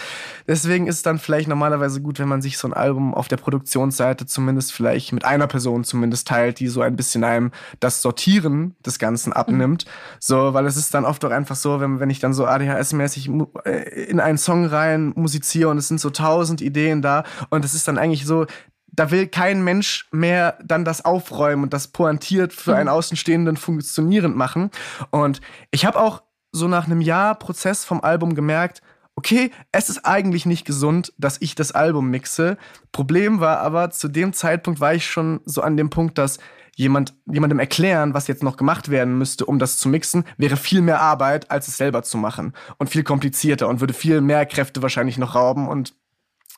deswegen 0.49 0.89
ist 0.89 0.97
es 0.97 1.03
dann 1.03 1.21
vielleicht 1.21 1.49
normalerweise 1.49 2.01
gut, 2.01 2.19
wenn 2.19 2.27
man 2.27 2.43
sich 2.43 2.59
so 2.59 2.67
ein 2.67 2.73
Album 2.73 3.15
auf 3.15 3.29
der 3.29 3.37
Produktionsseite 3.37 4.27
zumindest 4.27 4.73
vielleicht 4.73 5.13
mit 5.13 5.25
einer 5.25 5.47
Person 5.47 5.85
zumindest 5.85 6.27
teilt, 6.27 6.59
die 6.59 6.67
so 6.67 6.83
ein 6.83 6.97
bisschen 6.97 7.23
einem 7.23 7.53
das 7.79 8.03
Sortieren 8.03 8.75
des 8.85 8.99
Ganzen 8.99 9.33
abnimmt. 9.33 9.85
Mhm. 9.85 9.91
So, 10.19 10.55
weil 10.55 10.67
es 10.67 10.77
ist 10.77 10.93
dann 10.93 11.05
oft 11.05 11.25
auch 11.25 11.31
einfach 11.31 11.55
so, 11.55 11.81
wenn, 11.81 12.01
wenn 12.01 12.11
ich 12.11 12.19
dann 12.19 12.33
so 12.33 12.47
ADHS-mäßig 12.47 13.31
äh, 13.65 14.07
in 14.07 14.19
einen 14.19 14.39
Song 14.39 14.67
rein 14.67 15.13
musiziere 15.15 15.69
und 15.69 15.79
es 15.79 15.87
sind 15.87 16.01
so 16.01 16.11
tausend 16.11 16.61
Ideen 16.61 17.01
da 17.01 17.23
und 17.49 17.65
es 17.65 17.75
ist 17.75 17.87
dann 17.87 17.97
eigentlich 17.97 18.27
so, 18.27 18.47
da 18.93 19.11
will 19.11 19.27
kein 19.27 19.65
Mensch 19.65 20.07
mehr 20.13 20.59
dann 20.63 20.85
das 20.85 21.05
aufräumen 21.05 21.65
und 21.65 21.73
das 21.73 21.89
pointiert 21.89 22.53
für 22.53 22.77
einen 22.77 22.85
mhm. 22.85 22.93
Außenstehenden 22.93 23.57
funktionierend 23.57 24.37
machen. 24.37 24.71
Und 25.11 25.41
ich 25.71 25.85
habe 25.85 25.99
auch 25.99 26.23
so 26.53 26.69
nach 26.69 26.87
einem 26.87 27.01
Jahr 27.01 27.35
Prozess 27.35 27.85
vom 27.85 28.03
Album 28.03 28.35
gemerkt, 28.35 28.83
okay, 29.17 29.51
es 29.73 29.89
ist 29.89 30.05
eigentlich 30.05 30.47
nicht 30.47 30.67
gesund, 30.67 31.13
dass 31.19 31.41
ich 31.41 31.55
das 31.55 31.73
Album 31.73 32.11
mixe. 32.11 32.57
Problem 32.93 33.41
war 33.41 33.59
aber, 33.59 33.91
zu 33.91 34.09
dem 34.09 34.33
Zeitpunkt 34.33 34.81
war 34.81 34.95
ich 34.95 35.07
schon 35.07 35.41
so 35.45 35.63
an 35.63 35.77
dem 35.77 35.91
Punkt, 35.91 36.19
dass 36.19 36.39
jemand, 36.77 37.15
jemandem 37.27 37.59
erklären, 37.59 38.15
was 38.15 38.27
jetzt 38.27 38.43
noch 38.43 38.57
gemacht 38.57 38.91
werden 38.91 39.19
müsste, 39.19 39.45
um 39.45 39.59
das 39.59 39.77
zu 39.77 39.89
mixen, 39.89 40.25
wäre 40.39 40.57
viel 40.57 40.81
mehr 40.81 41.01
Arbeit, 41.01 41.51
als 41.51 41.69
es 41.69 41.77
selber 41.77 42.03
zu 42.03 42.17
machen. 42.17 42.55
Und 42.79 42.89
viel 42.89 43.03
komplizierter 43.03 43.69
und 43.69 43.81
würde 43.81 43.95
viel 43.95 44.21
mehr 44.21 44.47
Kräfte 44.47 44.83
wahrscheinlich 44.83 45.19
noch 45.19 45.35
rauben 45.35 45.69
und 45.69 45.95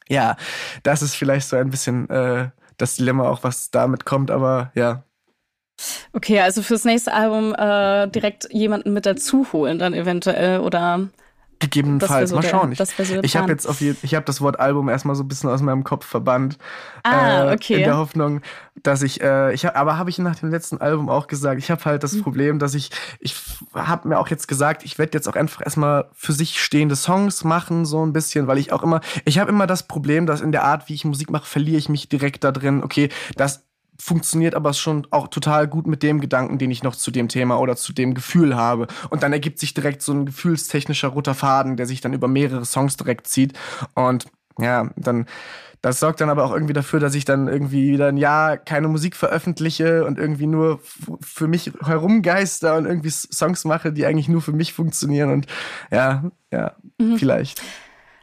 ja, 0.08 0.36
das 0.82 1.02
ist 1.02 1.14
vielleicht 1.14 1.48
so 1.48 1.56
ein 1.56 1.70
bisschen 1.70 2.08
äh, 2.10 2.50
das 2.76 2.96
Dilemma 2.96 3.28
auch, 3.28 3.42
was 3.42 3.70
damit 3.70 4.04
kommt, 4.04 4.30
aber 4.30 4.72
ja. 4.74 5.04
Okay, 6.12 6.40
also 6.40 6.62
fürs 6.62 6.84
nächste 6.84 7.12
Album 7.12 7.54
äh, 7.54 8.08
direkt 8.08 8.48
jemanden 8.52 8.92
mit 8.92 9.06
dazu 9.06 9.52
holen 9.52 9.78
dann 9.78 9.94
eventuell 9.94 10.60
oder 10.60 11.08
Gegebenenfalls. 11.58 12.30
so 12.30 12.36
Mal 12.36 12.42
schauen. 12.42 12.74
Der, 12.74 12.86
so 12.86 13.20
ich 13.22 13.36
habe 13.36 13.50
jetzt 13.50 13.66
auf 13.66 13.80
je, 13.80 13.94
ich 14.02 14.14
habe 14.14 14.24
das 14.24 14.40
Wort 14.40 14.58
Album 14.58 14.88
erstmal 14.88 15.16
so 15.16 15.22
ein 15.22 15.28
bisschen 15.28 15.50
aus 15.50 15.62
meinem 15.62 15.84
Kopf 15.84 16.06
verbannt. 16.06 16.58
Ah, 17.02 17.50
äh, 17.50 17.54
okay. 17.54 17.74
In 17.74 17.84
der 17.84 17.96
Hoffnung, 17.96 18.40
dass 18.82 19.02
ich, 19.02 19.20
äh, 19.20 19.52
ich 19.54 19.64
hab, 19.64 19.76
aber 19.76 19.98
habe 19.98 20.10
ich 20.10 20.18
nach 20.18 20.36
dem 20.36 20.50
letzten 20.50 20.78
Album 20.78 21.08
auch 21.08 21.26
gesagt, 21.26 21.58
ich 21.58 21.70
habe 21.70 21.84
halt 21.84 22.02
das 22.02 22.12
mhm. 22.14 22.22
Problem, 22.22 22.58
dass 22.58 22.74
ich, 22.74 22.90
ich 23.20 23.36
habe 23.74 24.08
mir 24.08 24.18
auch 24.18 24.28
jetzt 24.28 24.48
gesagt, 24.48 24.84
ich 24.84 24.98
werde 24.98 25.16
jetzt 25.16 25.28
auch 25.28 25.36
einfach 25.36 25.62
erstmal 25.64 26.08
für 26.12 26.32
sich 26.32 26.62
stehende 26.62 26.96
Songs 26.96 27.44
machen, 27.44 27.84
so 27.84 28.04
ein 28.04 28.12
bisschen, 28.12 28.46
weil 28.46 28.58
ich 28.58 28.72
auch 28.72 28.82
immer, 28.82 29.00
ich 29.24 29.38
habe 29.38 29.50
immer 29.50 29.66
das 29.66 29.86
Problem, 29.86 30.26
dass 30.26 30.40
in 30.40 30.52
der 30.52 30.64
Art, 30.64 30.88
wie 30.88 30.94
ich 30.94 31.04
Musik 31.04 31.30
mache, 31.30 31.46
verliere 31.46 31.78
ich 31.78 31.88
mich 31.88 32.08
direkt 32.08 32.44
da 32.44 32.52
drin. 32.52 32.82
Okay, 32.82 33.08
das 33.36 33.64
funktioniert 33.98 34.54
aber 34.54 34.72
schon 34.72 35.06
auch 35.10 35.28
total 35.28 35.68
gut 35.68 35.86
mit 35.86 36.02
dem 36.02 36.20
Gedanken, 36.20 36.58
den 36.58 36.70
ich 36.70 36.82
noch 36.82 36.96
zu 36.96 37.10
dem 37.10 37.28
Thema 37.28 37.58
oder 37.58 37.76
zu 37.76 37.92
dem 37.92 38.14
Gefühl 38.14 38.56
habe. 38.56 38.86
Und 39.10 39.22
dann 39.22 39.32
ergibt 39.32 39.58
sich 39.58 39.74
direkt 39.74 40.02
so 40.02 40.12
ein 40.12 40.26
gefühlstechnischer 40.26 41.08
roter 41.08 41.34
Faden, 41.34 41.76
der 41.76 41.86
sich 41.86 42.00
dann 42.00 42.12
über 42.12 42.28
mehrere 42.28 42.64
Songs 42.64 42.96
direkt 42.96 43.26
zieht. 43.26 43.52
Und 43.94 44.26
ja, 44.58 44.90
dann, 44.96 45.26
das 45.80 46.00
sorgt 46.00 46.20
dann 46.20 46.30
aber 46.30 46.44
auch 46.44 46.52
irgendwie 46.52 46.72
dafür, 46.72 47.00
dass 47.00 47.14
ich 47.14 47.24
dann 47.24 47.48
irgendwie 47.48 47.92
wieder 47.92 48.08
ein 48.08 48.16
Jahr 48.16 48.56
keine 48.56 48.88
Musik 48.88 49.16
veröffentliche 49.16 50.04
und 50.04 50.18
irgendwie 50.18 50.46
nur 50.46 50.80
für 51.20 51.46
mich 51.46 51.72
herumgeister 51.84 52.76
und 52.76 52.86
irgendwie 52.86 53.10
Songs 53.10 53.64
mache, 53.64 53.92
die 53.92 54.06
eigentlich 54.06 54.28
nur 54.28 54.42
für 54.42 54.52
mich 54.52 54.72
funktionieren. 54.72 55.30
Und 55.30 55.46
ja, 55.90 56.24
ja, 56.50 56.74
mhm. 56.98 57.18
vielleicht. 57.18 57.62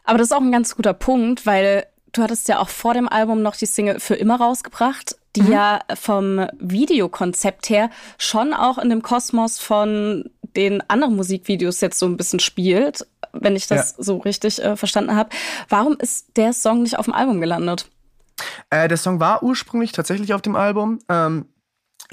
Aber 0.04 0.18
das 0.18 0.28
ist 0.28 0.34
auch 0.34 0.42
ein 0.42 0.52
ganz 0.52 0.76
guter 0.76 0.94
Punkt, 0.94 1.46
weil 1.46 1.86
du 2.12 2.24
hattest 2.24 2.48
ja 2.50 2.60
auch 2.60 2.70
vor 2.70 2.94
dem 2.94 3.08
Album 3.08 3.42
noch 3.42 3.56
die 3.56 3.66
Single 3.66 4.00
für 4.00 4.16
immer 4.16 4.38
rausgebracht 4.38 5.16
die 5.36 5.44
mhm. 5.44 5.52
ja 5.52 5.80
vom 5.96 6.48
Videokonzept 6.60 7.70
her 7.70 7.90
schon 8.18 8.54
auch 8.54 8.78
in 8.78 8.90
dem 8.90 9.02
Kosmos 9.02 9.60
von 9.60 10.30
den 10.56 10.82
anderen 10.90 11.16
Musikvideos 11.16 11.82
jetzt 11.82 12.00
so 12.00 12.06
ein 12.06 12.18
bisschen 12.18 12.40
spielt, 12.40 13.08
wenn 13.32 13.56
ich 13.56 13.68
das 13.68 13.96
ja. 13.98 14.04
so 14.04 14.18
richtig 14.18 14.62
äh, 14.62 14.76
verstanden 14.76 15.16
habe. 15.16 15.30
Warum 15.70 15.98
ist 15.98 16.36
der 16.36 16.54
Song 16.54 16.84
nicht 16.84 16.98
auf 16.98 17.06
dem 17.06 17.14
Album 17.14 17.40
gelandet? 17.40 17.90
Äh, 18.70 18.88
der 18.88 18.98
Song 18.98 19.20
war 19.20 19.44
ursprünglich 19.44 19.92
tatsächlich 19.92 20.34
auf 20.34 20.42
dem 20.42 20.56
Album. 20.56 21.00
Ähm, 21.08 21.46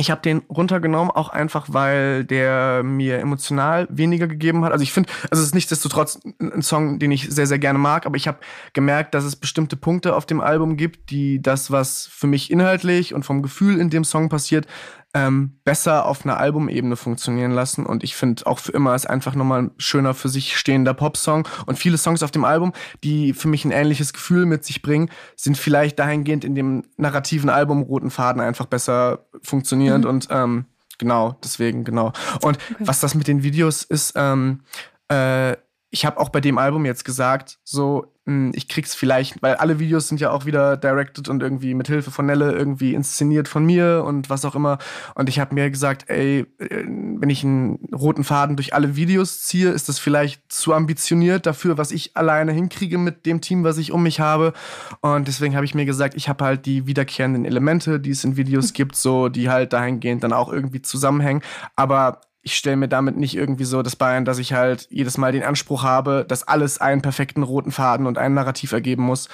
ich 0.00 0.12
habe 0.12 0.22
den 0.22 0.38
runtergenommen, 0.48 1.10
auch 1.10 1.28
einfach, 1.28 1.66
weil 1.70 2.24
der 2.24 2.84
mir 2.84 3.18
emotional 3.18 3.88
weniger 3.90 4.28
gegeben 4.28 4.64
hat. 4.64 4.70
Also 4.70 4.84
ich 4.84 4.92
finde, 4.92 5.10
also 5.28 5.42
es 5.42 5.48
ist 5.48 5.54
nichtsdestotrotz 5.56 6.20
ein 6.38 6.62
Song, 6.62 7.00
den 7.00 7.10
ich 7.10 7.28
sehr, 7.28 7.48
sehr 7.48 7.58
gerne 7.58 7.80
mag, 7.80 8.06
aber 8.06 8.16
ich 8.16 8.28
habe 8.28 8.38
gemerkt, 8.74 9.14
dass 9.14 9.24
es 9.24 9.34
bestimmte 9.34 9.76
Punkte 9.76 10.14
auf 10.14 10.24
dem 10.24 10.40
Album 10.40 10.76
gibt, 10.76 11.10
die 11.10 11.42
das, 11.42 11.72
was 11.72 12.06
für 12.06 12.28
mich 12.28 12.48
inhaltlich 12.52 13.12
und 13.12 13.24
vom 13.24 13.42
Gefühl 13.42 13.80
in 13.80 13.90
dem 13.90 14.04
Song 14.04 14.28
passiert, 14.28 14.68
ähm, 15.14 15.58
besser 15.64 16.06
auf 16.06 16.24
einer 16.24 16.36
Albumebene 16.36 16.96
funktionieren 16.96 17.52
lassen. 17.52 17.86
Und 17.86 18.04
ich 18.04 18.14
finde 18.14 18.46
auch 18.46 18.58
für 18.58 18.72
immer 18.72 18.94
ist 18.94 19.08
einfach 19.08 19.34
nochmal 19.34 19.62
ein 19.62 19.70
schöner 19.78 20.14
für 20.14 20.28
sich 20.28 20.56
stehender 20.56 20.94
Popsong. 20.94 21.48
Und 21.66 21.78
viele 21.78 21.96
Songs 21.96 22.22
auf 22.22 22.30
dem 22.30 22.44
Album, 22.44 22.72
die 23.02 23.32
für 23.32 23.48
mich 23.48 23.64
ein 23.64 23.70
ähnliches 23.70 24.12
Gefühl 24.12 24.44
mit 24.44 24.64
sich 24.64 24.82
bringen, 24.82 25.10
sind 25.36 25.56
vielleicht 25.56 25.98
dahingehend 25.98 26.44
in 26.44 26.54
dem 26.54 26.84
narrativen 26.96 27.48
Album 27.48 27.82
Roten 27.82 28.10
Faden 28.10 28.40
einfach 28.42 28.66
besser 28.66 29.26
funktionierend. 29.42 30.04
Mhm. 30.04 30.10
Und 30.10 30.28
ähm, 30.30 30.64
genau, 30.98 31.38
deswegen, 31.42 31.84
genau. 31.84 32.12
Und 32.42 32.58
okay. 32.70 32.74
was 32.80 33.00
das 33.00 33.14
mit 33.14 33.28
den 33.28 33.42
Videos 33.42 33.84
ist, 33.84 34.12
ähm, 34.16 34.60
äh, 35.08 35.56
ich 35.90 36.04
habe 36.04 36.18
auch 36.18 36.28
bei 36.28 36.40
dem 36.40 36.58
Album 36.58 36.84
jetzt 36.84 37.04
gesagt, 37.04 37.58
so, 37.64 38.12
hm, 38.26 38.52
ich 38.54 38.68
krieg's 38.68 38.94
vielleicht, 38.94 39.40
weil 39.42 39.54
alle 39.54 39.78
Videos 39.78 40.06
sind 40.06 40.20
ja 40.20 40.30
auch 40.30 40.44
wieder 40.44 40.76
directed 40.76 41.30
und 41.30 41.42
irgendwie 41.42 41.72
mit 41.72 41.88
Hilfe 41.88 42.10
von 42.10 42.26
Nelle 42.26 42.52
irgendwie 42.52 42.92
inszeniert 42.92 43.48
von 43.48 43.64
mir 43.64 44.04
und 44.06 44.28
was 44.28 44.44
auch 44.44 44.54
immer. 44.54 44.76
Und 45.14 45.30
ich 45.30 45.40
habe 45.40 45.54
mir 45.54 45.70
gesagt, 45.70 46.10
ey, 46.10 46.40
äh, 46.58 46.84
wenn 46.84 47.30
ich 47.30 47.42
einen 47.42 47.88
roten 47.94 48.22
Faden 48.22 48.56
durch 48.56 48.74
alle 48.74 48.96
Videos 48.96 49.44
ziehe, 49.44 49.70
ist 49.70 49.88
das 49.88 49.98
vielleicht 49.98 50.52
zu 50.52 50.74
ambitioniert 50.74 51.46
dafür, 51.46 51.78
was 51.78 51.90
ich 51.90 52.14
alleine 52.18 52.52
hinkriege 52.52 52.98
mit 52.98 53.24
dem 53.24 53.40
Team, 53.40 53.64
was 53.64 53.78
ich 53.78 53.90
um 53.90 54.02
mich 54.02 54.20
habe. 54.20 54.52
Und 55.00 55.26
deswegen 55.26 55.54
habe 55.54 55.64
ich 55.64 55.74
mir 55.74 55.86
gesagt, 55.86 56.14
ich 56.14 56.28
habe 56.28 56.44
halt 56.44 56.66
die 56.66 56.86
wiederkehrenden 56.86 57.46
Elemente, 57.46 57.98
die 57.98 58.10
es 58.10 58.24
in 58.24 58.36
Videos 58.36 58.72
gibt, 58.74 58.94
so, 58.94 59.30
die 59.30 59.48
halt 59.48 59.72
dahingehend 59.72 60.22
dann 60.22 60.34
auch 60.34 60.52
irgendwie 60.52 60.82
zusammenhängen. 60.82 61.40
Aber 61.76 62.20
ich 62.48 62.56
stelle 62.56 62.76
mir 62.76 62.88
damit 62.88 63.18
nicht 63.18 63.36
irgendwie 63.36 63.64
so 63.64 63.82
das 63.82 63.94
Bein, 63.94 64.24
dass 64.24 64.38
ich 64.38 64.54
halt 64.54 64.88
jedes 64.90 65.18
Mal 65.18 65.32
den 65.32 65.42
Anspruch 65.42 65.82
habe, 65.82 66.24
dass 66.26 66.48
alles 66.48 66.80
einen 66.80 67.02
perfekten 67.02 67.42
roten 67.42 67.70
Faden 67.70 68.06
und 68.06 68.16
ein 68.16 68.32
Narrativ 68.32 68.72
ergeben 68.72 69.02
muss. 69.02 69.28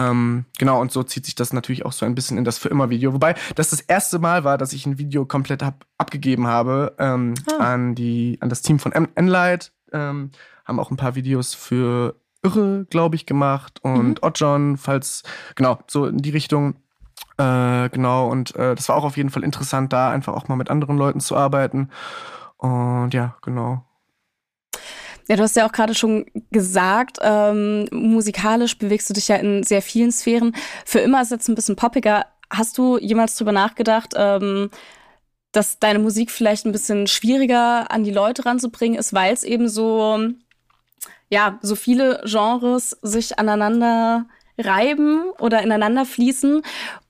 Ähm, 0.00 0.46
genau, 0.58 0.80
und 0.80 0.90
so 0.90 1.04
zieht 1.04 1.24
sich 1.24 1.36
das 1.36 1.52
natürlich 1.52 1.86
auch 1.86 1.92
so 1.92 2.04
ein 2.04 2.16
bisschen 2.16 2.38
in 2.38 2.44
das 2.44 2.58
für 2.58 2.68
immer 2.68 2.90
Video. 2.90 3.12
Wobei 3.12 3.36
das 3.54 3.70
das 3.70 3.80
erste 3.80 4.18
Mal 4.18 4.42
war, 4.42 4.58
dass 4.58 4.72
ich 4.72 4.84
ein 4.84 4.98
Video 4.98 5.26
komplett 5.26 5.62
hab, 5.62 5.86
abgegeben 5.96 6.48
habe 6.48 6.96
ähm, 6.98 7.34
ah. 7.52 7.72
an, 7.72 7.94
die, 7.94 8.38
an 8.40 8.48
das 8.48 8.62
Team 8.62 8.80
von 8.80 8.90
Enlight. 8.92 9.72
Ähm, 9.92 10.32
haben 10.64 10.80
auch 10.80 10.90
ein 10.90 10.96
paar 10.96 11.14
Videos 11.14 11.54
für 11.54 12.16
Irre, 12.42 12.84
glaube 12.90 13.14
ich, 13.14 13.26
gemacht 13.26 13.78
und 13.82 14.08
mhm. 14.08 14.16
Oddjohn, 14.22 14.76
falls, 14.76 15.22
genau, 15.54 15.78
so 15.86 16.06
in 16.06 16.18
die 16.18 16.30
Richtung. 16.30 16.74
Äh, 17.38 17.88
genau, 17.90 18.28
und 18.28 18.56
äh, 18.56 18.74
das 18.74 18.88
war 18.88 18.96
auch 18.96 19.04
auf 19.04 19.16
jeden 19.16 19.30
Fall 19.30 19.44
interessant, 19.44 19.92
da 19.92 20.10
einfach 20.10 20.34
auch 20.34 20.48
mal 20.48 20.56
mit 20.56 20.68
anderen 20.68 20.98
Leuten 20.98 21.20
zu 21.20 21.36
arbeiten. 21.36 21.90
Und 22.58 23.10
ja, 23.12 23.36
genau. 23.42 23.82
Ja, 25.28 25.36
du 25.36 25.42
hast 25.42 25.56
ja 25.56 25.66
auch 25.66 25.72
gerade 25.72 25.94
schon 25.94 26.26
gesagt, 26.50 27.18
ähm, 27.20 27.88
musikalisch 27.90 28.78
bewegst 28.78 29.10
du 29.10 29.14
dich 29.14 29.28
ja 29.28 29.36
in 29.36 29.64
sehr 29.64 29.82
vielen 29.82 30.12
Sphären. 30.12 30.54
Für 30.84 31.00
immer 31.00 31.20
ist 31.20 31.32
jetzt 31.32 31.48
ein 31.48 31.56
bisschen 31.56 31.74
poppiger. 31.74 32.26
Hast 32.48 32.78
du 32.78 32.96
jemals 32.98 33.34
drüber 33.34 33.50
nachgedacht, 33.50 34.14
ähm, 34.16 34.70
dass 35.50 35.80
deine 35.80 35.98
Musik 35.98 36.30
vielleicht 36.30 36.64
ein 36.64 36.72
bisschen 36.72 37.08
schwieriger 37.08 37.90
an 37.90 38.04
die 38.04 38.12
Leute 38.12 38.44
ranzubringen 38.44 38.98
ist, 38.98 39.14
weil 39.14 39.32
es 39.32 39.42
eben 39.42 39.68
so, 39.68 40.28
ja, 41.28 41.58
so 41.60 41.74
viele 41.74 42.22
Genres 42.24 42.90
sich 43.02 43.38
aneinander 43.38 44.26
reiben 44.58 45.24
oder 45.40 45.62
ineinander 45.62 46.04
fließen 46.04 46.62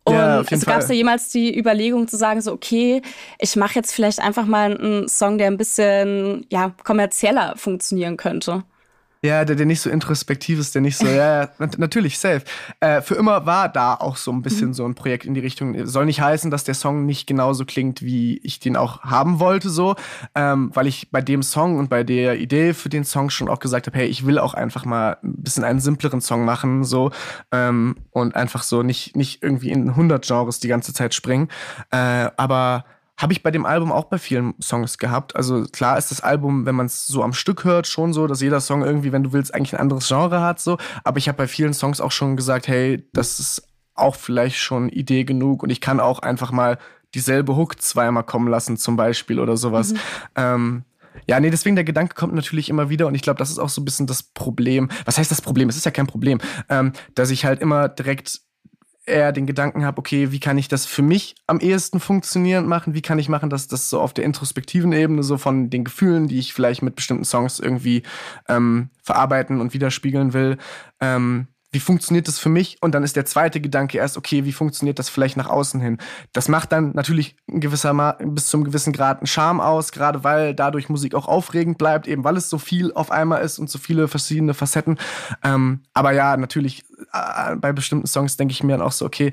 und 0.06 0.14
ja, 0.14 0.38
also 0.38 0.66
gab 0.66 0.80
es 0.80 0.86
da 0.86 0.94
jemals 0.94 1.30
die 1.30 1.58
Überlegung 1.58 2.06
zu 2.06 2.16
sagen, 2.16 2.40
so, 2.40 2.52
okay, 2.52 3.02
ich 3.40 3.56
mache 3.56 3.74
jetzt 3.74 3.92
vielleicht 3.92 4.20
einfach 4.20 4.46
mal 4.46 4.78
einen 4.78 5.08
Song, 5.08 5.36
der 5.36 5.48
ein 5.48 5.56
bisschen 5.56 6.46
ja, 6.48 6.72
kommerzieller 6.84 7.54
funktionieren 7.56 8.16
könnte? 8.16 8.62
Ja, 9.22 9.44
der, 9.44 9.56
der 9.56 9.66
nicht 9.66 9.80
so 9.80 9.90
introspektiv 9.90 10.58
ist, 10.58 10.74
der 10.74 10.82
nicht 10.82 10.98
so, 10.98 11.06
ja, 11.06 11.44
ja 11.44 11.50
natürlich, 11.78 12.18
safe. 12.18 12.42
Äh, 12.80 13.00
für 13.00 13.14
immer 13.14 13.46
war 13.46 13.68
da 13.68 13.94
auch 13.94 14.16
so 14.16 14.30
ein 14.30 14.42
bisschen 14.42 14.68
mhm. 14.68 14.74
so 14.74 14.84
ein 14.84 14.94
Projekt 14.94 15.24
in 15.24 15.34
die 15.34 15.40
Richtung. 15.40 15.86
Soll 15.86 16.04
nicht 16.06 16.20
heißen, 16.20 16.50
dass 16.50 16.64
der 16.64 16.74
Song 16.74 17.06
nicht 17.06 17.26
genauso 17.26 17.64
klingt, 17.64 18.02
wie 18.02 18.38
ich 18.38 18.60
den 18.60 18.76
auch 18.76 19.02
haben 19.02 19.40
wollte, 19.40 19.70
so. 19.70 19.96
Ähm, 20.34 20.70
weil 20.74 20.86
ich 20.86 21.10
bei 21.10 21.22
dem 21.22 21.42
Song 21.42 21.78
und 21.78 21.88
bei 21.88 22.04
der 22.04 22.38
Idee 22.38 22.74
für 22.74 22.88
den 22.88 23.04
Song 23.04 23.30
schon 23.30 23.48
auch 23.48 23.58
gesagt 23.58 23.86
habe, 23.86 23.98
hey, 23.98 24.06
ich 24.06 24.26
will 24.26 24.38
auch 24.38 24.54
einfach 24.54 24.84
mal 24.84 25.16
ein 25.22 25.42
bisschen 25.42 25.64
einen 25.64 25.80
simpleren 25.80 26.20
Song 26.20 26.44
machen, 26.44 26.84
so. 26.84 27.10
Ähm, 27.52 27.96
und 28.10 28.36
einfach 28.36 28.62
so 28.62 28.82
nicht, 28.82 29.16
nicht 29.16 29.42
irgendwie 29.42 29.70
in 29.70 29.88
100 29.88 30.26
Genres 30.26 30.60
die 30.60 30.68
ganze 30.68 30.92
Zeit 30.92 31.14
springen. 31.14 31.48
Äh, 31.90 32.30
aber 32.36 32.84
habe 33.18 33.32
ich 33.32 33.42
bei 33.42 33.50
dem 33.50 33.64
Album 33.64 33.92
auch 33.92 34.04
bei 34.04 34.18
vielen 34.18 34.54
Songs 34.60 34.98
gehabt. 34.98 35.36
Also 35.36 35.64
klar 35.64 35.96
ist 35.96 36.10
das 36.10 36.20
Album, 36.20 36.66
wenn 36.66 36.74
man 36.74 36.86
es 36.86 37.06
so 37.06 37.22
am 37.22 37.32
Stück 37.32 37.64
hört, 37.64 37.86
schon 37.86 38.12
so, 38.12 38.26
dass 38.26 38.42
jeder 38.42 38.60
Song 38.60 38.82
irgendwie, 38.82 39.12
wenn 39.12 39.22
du 39.22 39.32
willst, 39.32 39.54
eigentlich 39.54 39.74
ein 39.74 39.80
anderes 39.80 40.06
Genre 40.08 40.42
hat. 40.42 40.60
So. 40.60 40.76
Aber 41.02 41.18
ich 41.18 41.28
habe 41.28 41.38
bei 41.38 41.48
vielen 41.48 41.72
Songs 41.72 42.00
auch 42.00 42.12
schon 42.12 42.36
gesagt, 42.36 42.68
hey, 42.68 43.08
das 43.12 43.40
ist 43.40 43.68
auch 43.94 44.16
vielleicht 44.16 44.56
schon 44.56 44.90
Idee 44.90 45.24
genug 45.24 45.62
und 45.62 45.70
ich 45.70 45.80
kann 45.80 46.00
auch 46.00 46.18
einfach 46.18 46.52
mal 46.52 46.78
dieselbe 47.14 47.56
Hook 47.56 47.80
zweimal 47.80 48.24
kommen 48.24 48.48
lassen, 48.48 48.76
zum 48.76 48.96
Beispiel 48.96 49.40
oder 49.40 49.56
sowas. 49.56 49.92
Mhm. 49.92 49.98
Ähm, 50.34 50.84
ja, 51.26 51.40
nee, 51.40 51.48
deswegen 51.48 51.76
der 51.76 51.84
Gedanke 51.84 52.14
kommt 52.14 52.34
natürlich 52.34 52.68
immer 52.68 52.90
wieder 52.90 53.06
und 53.06 53.14
ich 53.14 53.22
glaube, 53.22 53.38
das 53.38 53.50
ist 53.50 53.58
auch 53.58 53.70
so 53.70 53.80
ein 53.80 53.86
bisschen 53.86 54.06
das 54.06 54.22
Problem. 54.22 54.90
Was 55.06 55.16
heißt 55.16 55.30
das 55.30 55.40
Problem? 55.40 55.70
Es 55.70 55.76
ist 55.76 55.86
ja 55.86 55.90
kein 55.90 56.06
Problem, 56.06 56.38
ähm, 56.68 56.92
dass 57.14 57.30
ich 57.30 57.46
halt 57.46 57.60
immer 57.60 57.88
direkt 57.88 58.42
eher 59.06 59.32
den 59.32 59.46
Gedanken 59.46 59.84
habe, 59.84 59.98
okay, 59.98 60.32
wie 60.32 60.40
kann 60.40 60.58
ich 60.58 60.68
das 60.68 60.84
für 60.84 61.02
mich 61.02 61.36
am 61.46 61.60
ehesten 61.60 62.00
funktionierend 62.00 62.68
machen? 62.68 62.94
Wie 62.94 63.02
kann 63.02 63.18
ich 63.18 63.28
machen, 63.28 63.50
dass 63.50 63.68
das 63.68 63.88
so 63.88 64.00
auf 64.00 64.12
der 64.12 64.24
introspektiven 64.24 64.92
Ebene, 64.92 65.22
so 65.22 65.38
von 65.38 65.70
den 65.70 65.84
Gefühlen, 65.84 66.28
die 66.28 66.38
ich 66.38 66.52
vielleicht 66.52 66.82
mit 66.82 66.96
bestimmten 66.96 67.24
Songs 67.24 67.60
irgendwie 67.60 68.02
ähm, 68.48 68.90
verarbeiten 69.02 69.60
und 69.60 69.72
widerspiegeln 69.74 70.32
will, 70.32 70.58
ähm, 71.00 71.48
wie 71.76 71.80
funktioniert 71.80 72.26
das 72.26 72.38
für 72.38 72.48
mich? 72.48 72.78
Und 72.80 72.94
dann 72.94 73.02
ist 73.02 73.16
der 73.16 73.26
zweite 73.26 73.60
Gedanke 73.60 73.98
erst, 73.98 74.16
okay, 74.16 74.46
wie 74.46 74.52
funktioniert 74.52 74.98
das 74.98 75.10
vielleicht 75.10 75.36
nach 75.36 75.50
außen 75.50 75.78
hin? 75.78 75.98
Das 76.32 76.48
macht 76.48 76.72
dann 76.72 76.92
natürlich 76.92 77.36
ein 77.50 77.60
gewisser 77.60 77.92
Ma 77.92 78.12
bis 78.12 78.46
zum 78.48 78.64
gewissen 78.64 78.94
Grad 78.94 79.18
einen 79.18 79.26
Charme 79.26 79.60
aus, 79.60 79.92
gerade 79.92 80.24
weil 80.24 80.54
dadurch 80.54 80.88
Musik 80.88 81.14
auch 81.14 81.28
aufregend 81.28 81.76
bleibt, 81.76 82.08
eben 82.08 82.24
weil 82.24 82.38
es 82.38 82.48
so 82.48 82.56
viel 82.56 82.94
auf 82.94 83.10
einmal 83.10 83.42
ist 83.42 83.58
und 83.58 83.68
so 83.68 83.78
viele 83.78 84.08
verschiedene 84.08 84.54
Facetten. 84.54 84.96
Ähm, 85.44 85.82
aber 85.92 86.12
ja, 86.12 86.38
natürlich, 86.38 86.84
bei 87.60 87.72
bestimmten 87.72 88.06
Songs 88.06 88.36
denke 88.36 88.52
ich 88.52 88.62
mir 88.62 88.72
dann 88.72 88.86
auch 88.86 88.92
so, 88.92 89.04
okay, 89.04 89.32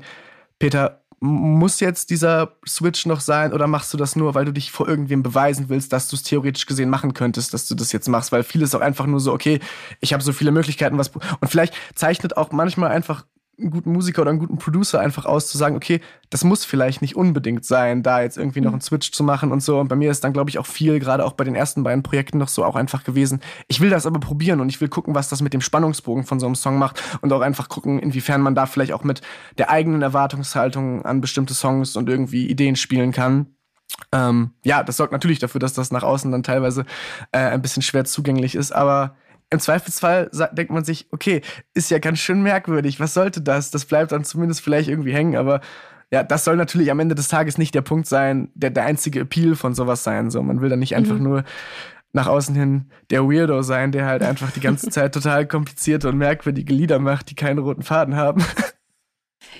Peter, 0.58 1.00
muss 1.20 1.80
jetzt 1.80 2.10
dieser 2.10 2.52
Switch 2.66 3.06
noch 3.06 3.20
sein 3.20 3.52
oder 3.54 3.66
machst 3.66 3.92
du 3.94 3.96
das 3.96 4.14
nur, 4.14 4.34
weil 4.34 4.44
du 4.44 4.52
dich 4.52 4.70
vor 4.70 4.86
irgendwem 4.86 5.22
beweisen 5.22 5.70
willst, 5.70 5.92
dass 5.92 6.08
du 6.08 6.16
es 6.16 6.22
theoretisch 6.22 6.66
gesehen 6.66 6.90
machen 6.90 7.14
könntest, 7.14 7.54
dass 7.54 7.66
du 7.66 7.74
das 7.74 7.92
jetzt 7.92 8.08
machst? 8.08 8.30
Weil 8.30 8.42
vieles 8.42 8.74
auch 8.74 8.80
einfach 8.80 9.06
nur 9.06 9.20
so, 9.20 9.32
okay, 9.32 9.60
ich 10.00 10.12
habe 10.12 10.22
so 10.22 10.32
viele 10.32 10.50
Möglichkeiten, 10.50 10.98
was. 10.98 11.08
Und 11.08 11.48
vielleicht 11.48 11.74
zeichnet 11.94 12.36
auch 12.36 12.52
manchmal 12.52 12.90
einfach 12.90 13.24
einen 13.58 13.70
guten 13.70 13.92
Musiker 13.92 14.22
oder 14.22 14.30
einen 14.30 14.40
guten 14.40 14.58
Producer 14.58 15.00
einfach 15.00 15.26
aus, 15.26 15.48
zu 15.48 15.58
sagen, 15.58 15.76
okay, 15.76 16.00
das 16.30 16.44
muss 16.44 16.64
vielleicht 16.64 17.02
nicht 17.02 17.16
unbedingt 17.16 17.64
sein, 17.64 18.02
da 18.02 18.22
jetzt 18.22 18.36
irgendwie 18.36 18.60
noch 18.60 18.70
mhm. 18.70 18.76
einen 18.76 18.80
Switch 18.80 19.12
zu 19.12 19.22
machen 19.22 19.52
und 19.52 19.62
so. 19.62 19.78
Und 19.78 19.88
bei 19.88 19.96
mir 19.96 20.10
ist 20.10 20.24
dann, 20.24 20.32
glaube 20.32 20.50
ich, 20.50 20.58
auch 20.58 20.66
viel, 20.66 20.98
gerade 20.98 21.24
auch 21.24 21.32
bei 21.32 21.44
den 21.44 21.54
ersten 21.54 21.82
beiden 21.82 22.02
Projekten 22.02 22.38
noch 22.38 22.48
so 22.48 22.64
auch 22.64 22.76
einfach 22.76 23.04
gewesen. 23.04 23.40
Ich 23.68 23.80
will 23.80 23.90
das 23.90 24.06
aber 24.06 24.20
probieren 24.20 24.60
und 24.60 24.68
ich 24.68 24.80
will 24.80 24.88
gucken, 24.88 25.14
was 25.14 25.28
das 25.28 25.42
mit 25.42 25.54
dem 25.54 25.60
Spannungsbogen 25.60 26.24
von 26.24 26.40
so 26.40 26.46
einem 26.46 26.54
Song 26.54 26.78
macht 26.78 27.02
und 27.20 27.32
auch 27.32 27.40
einfach 27.40 27.68
gucken, 27.68 27.98
inwiefern 27.98 28.40
man 28.40 28.54
da 28.54 28.66
vielleicht 28.66 28.92
auch 28.92 29.04
mit 29.04 29.20
der 29.58 29.70
eigenen 29.70 30.02
Erwartungshaltung 30.02 31.04
an 31.04 31.20
bestimmte 31.20 31.54
Songs 31.54 31.96
und 31.96 32.08
irgendwie 32.08 32.48
Ideen 32.48 32.76
spielen 32.76 33.12
kann. 33.12 33.46
Ähm, 34.12 34.50
ja, 34.64 34.82
das 34.82 34.96
sorgt 34.96 35.12
natürlich 35.12 35.38
dafür, 35.38 35.60
dass 35.60 35.74
das 35.74 35.90
nach 35.90 36.02
außen 36.02 36.30
dann 36.32 36.42
teilweise 36.42 36.84
äh, 37.32 37.38
ein 37.38 37.62
bisschen 37.62 37.82
schwer 37.82 38.04
zugänglich 38.04 38.54
ist, 38.54 38.72
aber 38.72 39.16
im 39.54 39.60
Zweifelsfall 39.60 40.30
denkt 40.52 40.72
man 40.72 40.84
sich, 40.84 41.06
okay, 41.10 41.40
ist 41.74 41.90
ja 41.90 41.98
ganz 41.98 42.18
schön 42.18 42.42
merkwürdig, 42.42 43.00
was 43.00 43.14
sollte 43.14 43.40
das? 43.40 43.70
Das 43.70 43.84
bleibt 43.84 44.12
dann 44.12 44.24
zumindest 44.24 44.60
vielleicht 44.60 44.88
irgendwie 44.88 45.12
hängen, 45.12 45.36
aber 45.36 45.60
ja, 46.10 46.22
das 46.22 46.44
soll 46.44 46.56
natürlich 46.56 46.90
am 46.90 47.00
Ende 47.00 47.14
des 47.14 47.28
Tages 47.28 47.58
nicht 47.58 47.74
der 47.74 47.82
Punkt 47.82 48.06
sein, 48.06 48.50
der, 48.54 48.70
der 48.70 48.84
einzige 48.84 49.20
Appeal 49.20 49.56
von 49.56 49.74
sowas 49.74 50.04
sein. 50.04 50.30
So, 50.30 50.42
man 50.42 50.60
will 50.60 50.68
da 50.68 50.76
nicht 50.76 50.94
einfach 50.94 51.16
mhm. 51.16 51.22
nur 51.22 51.44
nach 52.12 52.28
außen 52.28 52.54
hin 52.54 52.90
der 53.10 53.24
Weirdo 53.24 53.62
sein, 53.62 53.90
der 53.90 54.06
halt 54.06 54.22
einfach 54.22 54.52
die 54.52 54.60
ganze 54.60 54.88
Zeit 54.90 55.12
total 55.12 55.46
komplizierte 55.46 56.08
und 56.08 56.16
merkwürdige 56.16 56.72
Lieder 56.72 57.00
macht, 57.00 57.30
die 57.30 57.34
keinen 57.34 57.58
roten 57.58 57.82
Faden 57.82 58.16
haben. 58.16 58.44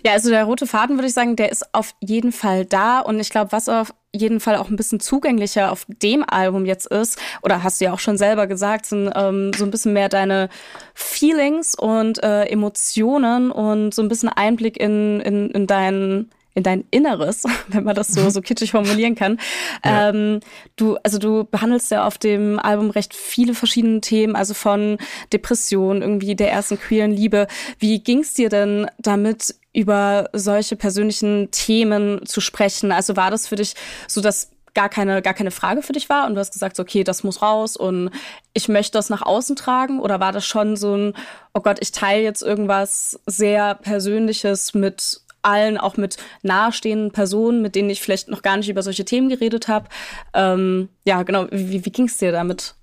Ja, 0.05 0.13
also 0.13 0.31
der 0.31 0.45
rote 0.45 0.67
Faden 0.67 0.97
würde 0.97 1.09
ich 1.09 1.15
sagen, 1.15 1.37
der 1.37 1.51
ist 1.51 1.75
auf 1.75 1.95
jeden 2.01 2.33
Fall 2.33 2.65
da 2.65 3.01
und 3.01 3.19
ich 3.21 3.31
glaube, 3.31 3.53
was 3.53 3.69
auf 3.69 3.95
jeden 4.15 4.41
Fall 4.41 4.57
auch 4.57 4.71
ein 4.71 4.77
bisschen 4.77 5.01
zugänglicher 5.01 5.73
auf 5.73 5.87
dem 5.89 6.25
Album 6.27 6.65
jetzt 6.65 6.87
ist, 6.87 7.19
oder 7.43 7.63
hast 7.63 7.81
du 7.81 7.87
ja 7.87 7.93
auch 7.93 7.99
schon 7.99 8.17
selber 8.17 8.47
gesagt, 8.47 8.87
sind 8.87 9.13
ähm, 9.15 9.53
so 9.55 9.65
ein 9.65 9.71
bisschen 9.71 9.93
mehr 9.93 10.09
deine 10.09 10.49
Feelings 10.95 11.75
und 11.75 12.23
äh, 12.23 12.45
Emotionen 12.45 13.51
und 13.51 13.95
so 13.95 14.03
ein 14.03 14.09
bisschen 14.09 14.29
Einblick 14.29 14.79
in, 14.79 15.21
in, 15.21 15.51
in 15.51 15.67
deinen 15.67 16.31
in 16.55 16.63
dein 16.63 16.85
Inneres, 16.91 17.45
wenn 17.69 17.85
man 17.85 17.95
das 17.95 18.09
so, 18.09 18.31
so 18.31 18.41
kitschig 18.41 18.71
formulieren 18.71 19.15
kann. 19.15 19.39
Ja. 19.85 20.11
Ähm, 20.11 20.41
du, 20.77 20.97
also 21.03 21.19
du 21.19 21.45
behandelst 21.45 21.91
ja 21.91 22.07
auf 22.07 22.19
dem 22.19 22.59
Album 22.59 22.91
recht 22.91 23.15
viele 23.15 23.55
verschiedene 23.55 24.01
Themen, 24.01 24.37
also 24.37 24.55
von 24.55 24.99
Depression, 25.33 26.03
irgendwie 26.03 26.37
der 26.37 26.53
ersten 26.53 26.79
queeren 26.79 27.13
Liebe. 27.13 27.47
Wie 27.79 28.01
ging's 28.01 28.35
dir 28.35 28.49
denn 28.49 28.87
damit, 28.99 29.55
über 29.75 30.31
solche 30.33 30.77
persönlichen 30.77 31.51
Themen 31.51 32.25
zu 32.25 32.41
sprechen? 32.41 32.93
Also 32.93 33.17
war 33.17 33.31
das 33.31 33.49
für 33.49 33.57
dich 33.57 33.75
so, 34.07 34.21
dass 34.21 34.51
gar 34.75 34.89
keine, 34.89 35.23
gar 35.23 35.35
keine 35.35 35.51
Frage 35.51 35.83
für 35.83 35.93
dich 35.93 36.09
war 36.09 36.27
und 36.27 36.35
du 36.35 36.41
hast 36.41 36.53
gesagt, 36.53 36.81
okay, 36.81 37.05
das 37.05 37.23
muss 37.23 37.43
raus 37.43 37.77
und 37.77 38.11
ich 38.53 38.69
möchte 38.69 38.99
das 38.99 39.09
nach 39.09 39.23
außen 39.23 39.57
tragen? 39.57 40.01
Oder 40.01 40.21
war 40.21 40.33
das 40.33 40.45
schon 40.45 40.77
so 40.77 40.97
ein, 40.97 41.15
oh 41.55 41.61
Gott, 41.61 41.79
ich 41.81 41.93
teile 41.93 42.23
jetzt 42.23 42.43
irgendwas 42.43 43.21
sehr 43.27 43.75
Persönliches 43.75 44.75
mit 44.75 45.21
allen, 45.45 45.79
auch 45.79 45.97
mit 45.97 46.17
nahestehenden 46.43 47.13
Personen, 47.13 47.63
mit 47.63 47.75
denen 47.75 47.91
ich 47.91 48.01
vielleicht 48.01 48.29
noch 48.29 48.43
gar 48.43 48.57
nicht 48.57 48.69
über 48.69 48.83
solche 48.83 49.05
Themen 49.05 49.29
geredet 49.29 49.69
habe? 49.69 49.89
Ähm, 50.33 50.89
ja, 51.05 51.23
genau, 51.23 51.47
wie, 51.51 51.85
wie 51.85 51.91
ging 51.91 52.07
es 52.07 52.17
dir 52.17 52.33
damit? 52.33 52.75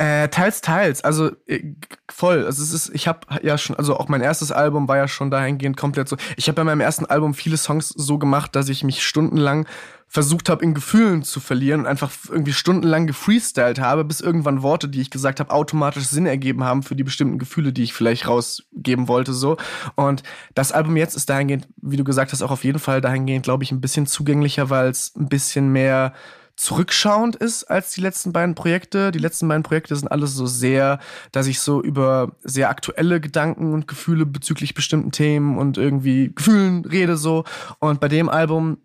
Äh, 0.00 0.30
teils, 0.30 0.62
teils. 0.62 1.04
Also 1.04 1.30
äh, 1.46 1.74
voll. 2.10 2.46
Also 2.46 2.62
es 2.62 2.72
ist, 2.72 2.90
ich 2.94 3.06
habe 3.06 3.20
ja 3.42 3.58
schon, 3.58 3.76
also 3.76 3.98
auch 3.98 4.08
mein 4.08 4.22
erstes 4.22 4.50
Album 4.50 4.88
war 4.88 4.96
ja 4.96 5.06
schon 5.06 5.30
dahingehend 5.30 5.76
komplett 5.76 6.08
so. 6.08 6.16
Ich 6.38 6.48
habe 6.48 6.56
bei 6.56 6.64
meinem 6.64 6.80
ersten 6.80 7.04
Album 7.04 7.34
viele 7.34 7.58
Songs 7.58 7.90
so 7.90 8.16
gemacht, 8.16 8.56
dass 8.56 8.70
ich 8.70 8.82
mich 8.82 9.02
stundenlang 9.02 9.66
versucht 10.08 10.48
habe, 10.48 10.64
in 10.64 10.72
Gefühlen 10.72 11.22
zu 11.22 11.38
verlieren 11.38 11.80
und 11.80 11.86
einfach 11.86 12.10
irgendwie 12.30 12.54
stundenlang 12.54 13.08
gefreestylt 13.08 13.78
habe, 13.78 14.06
bis 14.06 14.22
irgendwann 14.22 14.62
Worte, 14.62 14.88
die 14.88 15.02
ich 15.02 15.10
gesagt 15.10 15.38
habe, 15.38 15.52
automatisch 15.52 16.06
Sinn 16.06 16.24
ergeben 16.24 16.64
haben 16.64 16.82
für 16.82 16.96
die 16.96 17.04
bestimmten 17.04 17.38
Gefühle, 17.38 17.70
die 17.70 17.82
ich 17.82 17.92
vielleicht 17.92 18.26
rausgeben 18.26 19.06
wollte, 19.06 19.34
so. 19.34 19.58
Und 19.96 20.22
das 20.54 20.72
Album 20.72 20.96
jetzt 20.96 21.14
ist 21.14 21.28
dahingehend, 21.28 21.68
wie 21.76 21.98
du 21.98 22.04
gesagt 22.04 22.32
hast, 22.32 22.40
auch 22.40 22.50
auf 22.50 22.64
jeden 22.64 22.78
Fall 22.78 23.02
dahingehend, 23.02 23.44
glaube 23.44 23.64
ich, 23.64 23.70
ein 23.70 23.82
bisschen 23.82 24.06
zugänglicher, 24.06 24.70
weil 24.70 24.88
es 24.88 25.14
ein 25.14 25.28
bisschen 25.28 25.70
mehr 25.70 26.14
zurückschauend 26.60 27.36
ist 27.36 27.64
als 27.64 27.92
die 27.92 28.02
letzten 28.02 28.32
beiden 28.32 28.54
Projekte. 28.54 29.12
Die 29.12 29.18
letzten 29.18 29.48
beiden 29.48 29.62
Projekte 29.62 29.96
sind 29.96 30.08
alles 30.08 30.34
so 30.34 30.44
sehr, 30.44 30.98
dass 31.32 31.46
ich 31.46 31.58
so 31.60 31.82
über 31.82 32.36
sehr 32.42 32.68
aktuelle 32.68 33.18
Gedanken 33.18 33.72
und 33.72 33.88
Gefühle 33.88 34.26
bezüglich 34.26 34.74
bestimmten 34.74 35.10
Themen 35.10 35.56
und 35.56 35.78
irgendwie 35.78 36.32
Gefühlen 36.34 36.84
rede 36.84 37.16
so. 37.16 37.44
Und 37.78 38.00
bei 38.00 38.08
dem 38.08 38.28
Album 38.28 38.76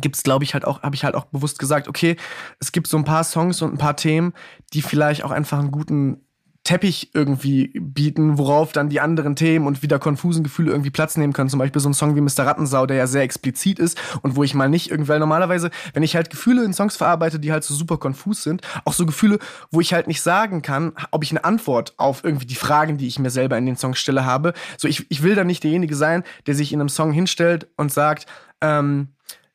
gibt's 0.00 0.22
glaube 0.22 0.44
ich 0.44 0.52
halt 0.52 0.66
auch 0.66 0.82
habe 0.82 0.94
ich 0.94 1.02
halt 1.02 1.14
auch 1.14 1.24
bewusst 1.24 1.58
gesagt 1.58 1.88
okay 1.88 2.16
es 2.60 2.72
gibt 2.72 2.88
so 2.88 2.98
ein 2.98 3.06
paar 3.06 3.24
Songs 3.24 3.62
und 3.62 3.72
ein 3.72 3.78
paar 3.78 3.96
Themen 3.96 4.34
die 4.74 4.82
vielleicht 4.82 5.24
auch 5.24 5.30
einfach 5.30 5.58
einen 5.58 5.70
guten 5.70 6.27
Teppich 6.68 7.12
irgendwie 7.14 7.68
bieten, 7.80 8.36
worauf 8.36 8.72
dann 8.72 8.90
die 8.90 9.00
anderen 9.00 9.36
Themen 9.36 9.66
und 9.66 9.80
wieder 9.80 9.98
konfusen 9.98 10.44
Gefühle 10.44 10.70
irgendwie 10.70 10.90
Platz 10.90 11.16
nehmen 11.16 11.32
können. 11.32 11.48
Zum 11.48 11.58
Beispiel 11.58 11.80
so 11.80 11.88
ein 11.88 11.94
Song 11.94 12.14
wie 12.14 12.20
Mr. 12.20 12.44
Rattensau, 12.44 12.84
der 12.84 12.98
ja 12.98 13.06
sehr 13.06 13.22
explizit 13.22 13.78
ist 13.78 13.98
und 14.20 14.36
wo 14.36 14.44
ich 14.44 14.52
mal 14.52 14.68
nicht 14.68 14.90
irgendwie, 14.90 15.08
weil 15.08 15.18
normalerweise, 15.18 15.70
wenn 15.94 16.02
ich 16.02 16.14
halt 16.14 16.28
Gefühle 16.28 16.62
in 16.64 16.74
Songs 16.74 16.94
verarbeite, 16.98 17.40
die 17.40 17.52
halt 17.52 17.64
so 17.64 17.74
super 17.74 17.96
konfus 17.96 18.42
sind, 18.42 18.60
auch 18.84 18.92
so 18.92 19.06
Gefühle, 19.06 19.38
wo 19.70 19.80
ich 19.80 19.94
halt 19.94 20.08
nicht 20.08 20.20
sagen 20.20 20.60
kann, 20.60 20.92
ob 21.10 21.24
ich 21.24 21.30
eine 21.30 21.42
Antwort 21.42 21.94
auf 21.96 22.22
irgendwie 22.22 22.44
die 22.44 22.54
Fragen, 22.54 22.98
die 22.98 23.06
ich 23.06 23.18
mir 23.18 23.30
selber 23.30 23.56
in 23.56 23.64
den 23.64 23.78
Songs 23.78 23.98
stelle, 23.98 24.26
habe. 24.26 24.52
So, 24.76 24.88
ich, 24.88 25.10
ich 25.10 25.22
will 25.22 25.34
dann 25.34 25.46
nicht 25.46 25.64
derjenige 25.64 25.96
sein, 25.96 26.22
der 26.46 26.54
sich 26.54 26.74
in 26.74 26.82
einem 26.82 26.90
Song 26.90 27.12
hinstellt 27.12 27.68
und 27.78 27.90
sagt, 27.90 28.26
ähm, 28.60 29.08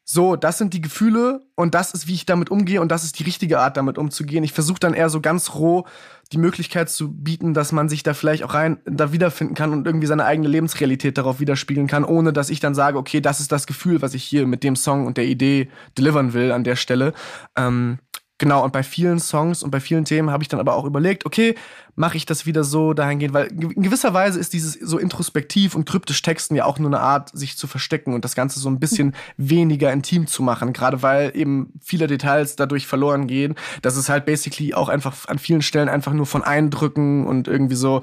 so, 0.05 0.35
das 0.35 0.57
sind 0.57 0.73
die 0.73 0.81
Gefühle 0.81 1.41
und 1.55 1.73
das 1.75 1.93
ist, 1.93 2.07
wie 2.07 2.13
ich 2.13 2.25
damit 2.25 2.49
umgehe 2.49 2.81
und 2.81 2.91
das 2.91 3.05
ist 3.05 3.19
die 3.19 3.23
richtige 3.23 3.59
Art, 3.59 3.77
damit 3.77 3.97
umzugehen. 3.97 4.43
Ich 4.43 4.51
versuche 4.51 4.79
dann 4.79 4.93
eher 4.93 5.09
so 5.09 5.21
ganz 5.21 5.55
roh 5.55 5.85
die 6.33 6.39
Möglichkeit 6.39 6.89
zu 6.89 7.11
bieten, 7.11 7.53
dass 7.53 7.71
man 7.71 7.89
sich 7.89 8.03
da 8.03 8.13
vielleicht 8.13 8.43
auch 8.43 8.53
rein 8.53 8.79
da 8.85 9.13
wiederfinden 9.13 9.53
kann 9.53 9.71
und 9.71 9.85
irgendwie 9.85 10.07
seine 10.07 10.25
eigene 10.25 10.47
Lebensrealität 10.47 11.17
darauf 11.17 11.39
widerspiegeln 11.39 11.87
kann, 11.87 12.03
ohne 12.03 12.33
dass 12.33 12.49
ich 12.49 12.59
dann 12.59 12.75
sage, 12.75 12.97
okay, 12.97 13.21
das 13.21 13.39
ist 13.39 13.51
das 13.51 13.67
Gefühl, 13.67 14.01
was 14.01 14.13
ich 14.13 14.23
hier 14.23 14.47
mit 14.47 14.63
dem 14.63 14.75
Song 14.75 15.05
und 15.05 15.17
der 15.17 15.25
Idee 15.25 15.69
delivern 15.97 16.33
will 16.33 16.51
an 16.51 16.63
der 16.63 16.75
Stelle. 16.75 17.13
Ähm, 17.55 17.99
Genau, 18.43 18.61
und 18.61 18.73
bei 18.73 18.83
vielen 18.83 19.21
Songs 19.21 19.63
und 19.63 19.71
bei 19.71 19.79
vielen 19.79 20.03
Themen 20.03 20.29
habe 20.29 20.43
ich 20.43 20.49
dann 20.49 20.59
aber 20.59 20.75
auch 20.75 20.83
überlegt, 20.83 21.25
okay, 21.25 21.55
mache 21.95 22.17
ich 22.17 22.25
das 22.25 22.45
wieder 22.45 22.65
so 22.65 22.91
dahingehend, 22.91 23.33
weil 23.33 23.47
in 23.47 23.83
gewisser 23.83 24.13
Weise 24.13 24.37
ist 24.37 24.51
dieses 24.51 24.73
so 24.73 24.97
introspektiv 24.97 25.75
und 25.75 25.87
kryptisch 25.87 26.21
Texten 26.21 26.53
ja 26.53 26.65
auch 26.65 26.77
nur 26.77 26.89
eine 26.89 26.99
Art, 26.99 27.29
sich 27.29 27.55
zu 27.55 27.67
verstecken 27.67 28.13
und 28.13 28.25
das 28.25 28.35
Ganze 28.35 28.59
so 28.59 28.69
ein 28.69 28.81
bisschen 28.81 29.15
weniger 29.37 29.93
intim 29.93 30.27
zu 30.27 30.43
machen, 30.43 30.73
gerade 30.73 31.01
weil 31.01 31.31
eben 31.37 31.71
viele 31.79 32.05
Details 32.07 32.57
dadurch 32.57 32.85
verloren 32.85 33.27
gehen, 33.27 33.55
dass 33.81 33.95
es 33.95 34.09
halt 34.09 34.25
basically 34.25 34.73
auch 34.73 34.89
einfach 34.89 35.25
an 35.29 35.39
vielen 35.39 35.61
Stellen 35.61 35.87
einfach 35.87 36.11
nur 36.11 36.25
von 36.25 36.43
Eindrücken 36.43 37.25
und 37.25 37.47
irgendwie 37.47 37.75
so, 37.75 38.01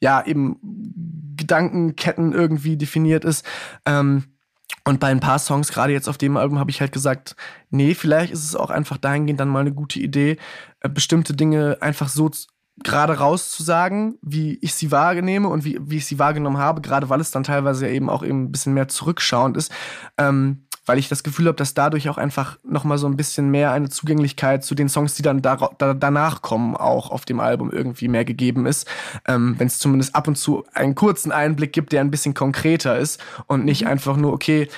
ja, 0.00 0.22
eben 0.22 0.58
Gedankenketten 1.34 2.34
irgendwie 2.34 2.76
definiert 2.76 3.24
ist. 3.24 3.42
Ähm, 3.86 4.24
und 4.84 5.00
bei 5.00 5.08
ein 5.08 5.20
paar 5.20 5.38
Songs, 5.38 5.68
gerade 5.68 5.92
jetzt 5.92 6.08
auf 6.08 6.18
dem 6.18 6.36
Album, 6.36 6.58
habe 6.58 6.70
ich 6.70 6.80
halt 6.80 6.92
gesagt, 6.92 7.36
nee, 7.70 7.94
vielleicht 7.94 8.32
ist 8.32 8.44
es 8.44 8.56
auch 8.56 8.70
einfach 8.70 8.96
dahingehend 8.96 9.40
dann 9.40 9.48
mal 9.48 9.60
eine 9.60 9.72
gute 9.72 9.98
Idee, 10.00 10.38
äh, 10.80 10.88
bestimmte 10.88 11.34
Dinge 11.34 11.78
einfach 11.80 12.08
so 12.08 12.30
gerade 12.82 13.18
rauszusagen, 13.18 14.18
wie 14.22 14.58
ich 14.62 14.74
sie 14.74 14.90
wahrnehme 14.90 15.48
und 15.48 15.64
wie, 15.64 15.78
wie 15.82 15.96
ich 15.96 16.06
sie 16.06 16.18
wahrgenommen 16.18 16.58
habe, 16.58 16.80
gerade 16.80 17.08
weil 17.08 17.20
es 17.20 17.30
dann 17.30 17.42
teilweise 17.42 17.88
eben 17.88 18.08
auch 18.08 18.22
eben 18.22 18.44
ein 18.44 18.52
bisschen 18.52 18.72
mehr 18.72 18.88
zurückschauend 18.88 19.56
ist. 19.56 19.72
Ähm, 20.16 20.67
weil 20.88 20.98
ich 20.98 21.08
das 21.08 21.22
Gefühl 21.22 21.46
habe, 21.46 21.56
dass 21.56 21.74
dadurch 21.74 22.08
auch 22.08 22.16
einfach 22.16 22.58
noch 22.64 22.84
mal 22.84 22.96
so 22.96 23.06
ein 23.06 23.16
bisschen 23.16 23.50
mehr 23.50 23.72
eine 23.72 23.90
Zugänglichkeit 23.90 24.64
zu 24.64 24.74
den 24.74 24.88
Songs, 24.88 25.14
die 25.14 25.22
dann 25.22 25.42
da, 25.42 25.56
da, 25.76 25.92
danach 25.92 26.40
kommen, 26.40 26.76
auch 26.76 27.10
auf 27.10 27.26
dem 27.26 27.40
Album 27.40 27.70
irgendwie 27.70 28.08
mehr 28.08 28.24
gegeben 28.24 28.64
ist. 28.66 28.88
Ähm, 29.26 29.54
Wenn 29.58 29.66
es 29.66 29.78
zumindest 29.78 30.14
ab 30.14 30.26
und 30.28 30.36
zu 30.36 30.64
einen 30.72 30.94
kurzen 30.94 31.30
Einblick 31.30 31.74
gibt, 31.74 31.92
der 31.92 32.00
ein 32.00 32.10
bisschen 32.10 32.32
konkreter 32.32 32.98
ist 32.98 33.20
und 33.46 33.66
nicht 33.66 33.82
mhm. 33.82 33.88
einfach 33.88 34.16
nur, 34.16 34.32
okay, 34.32 34.68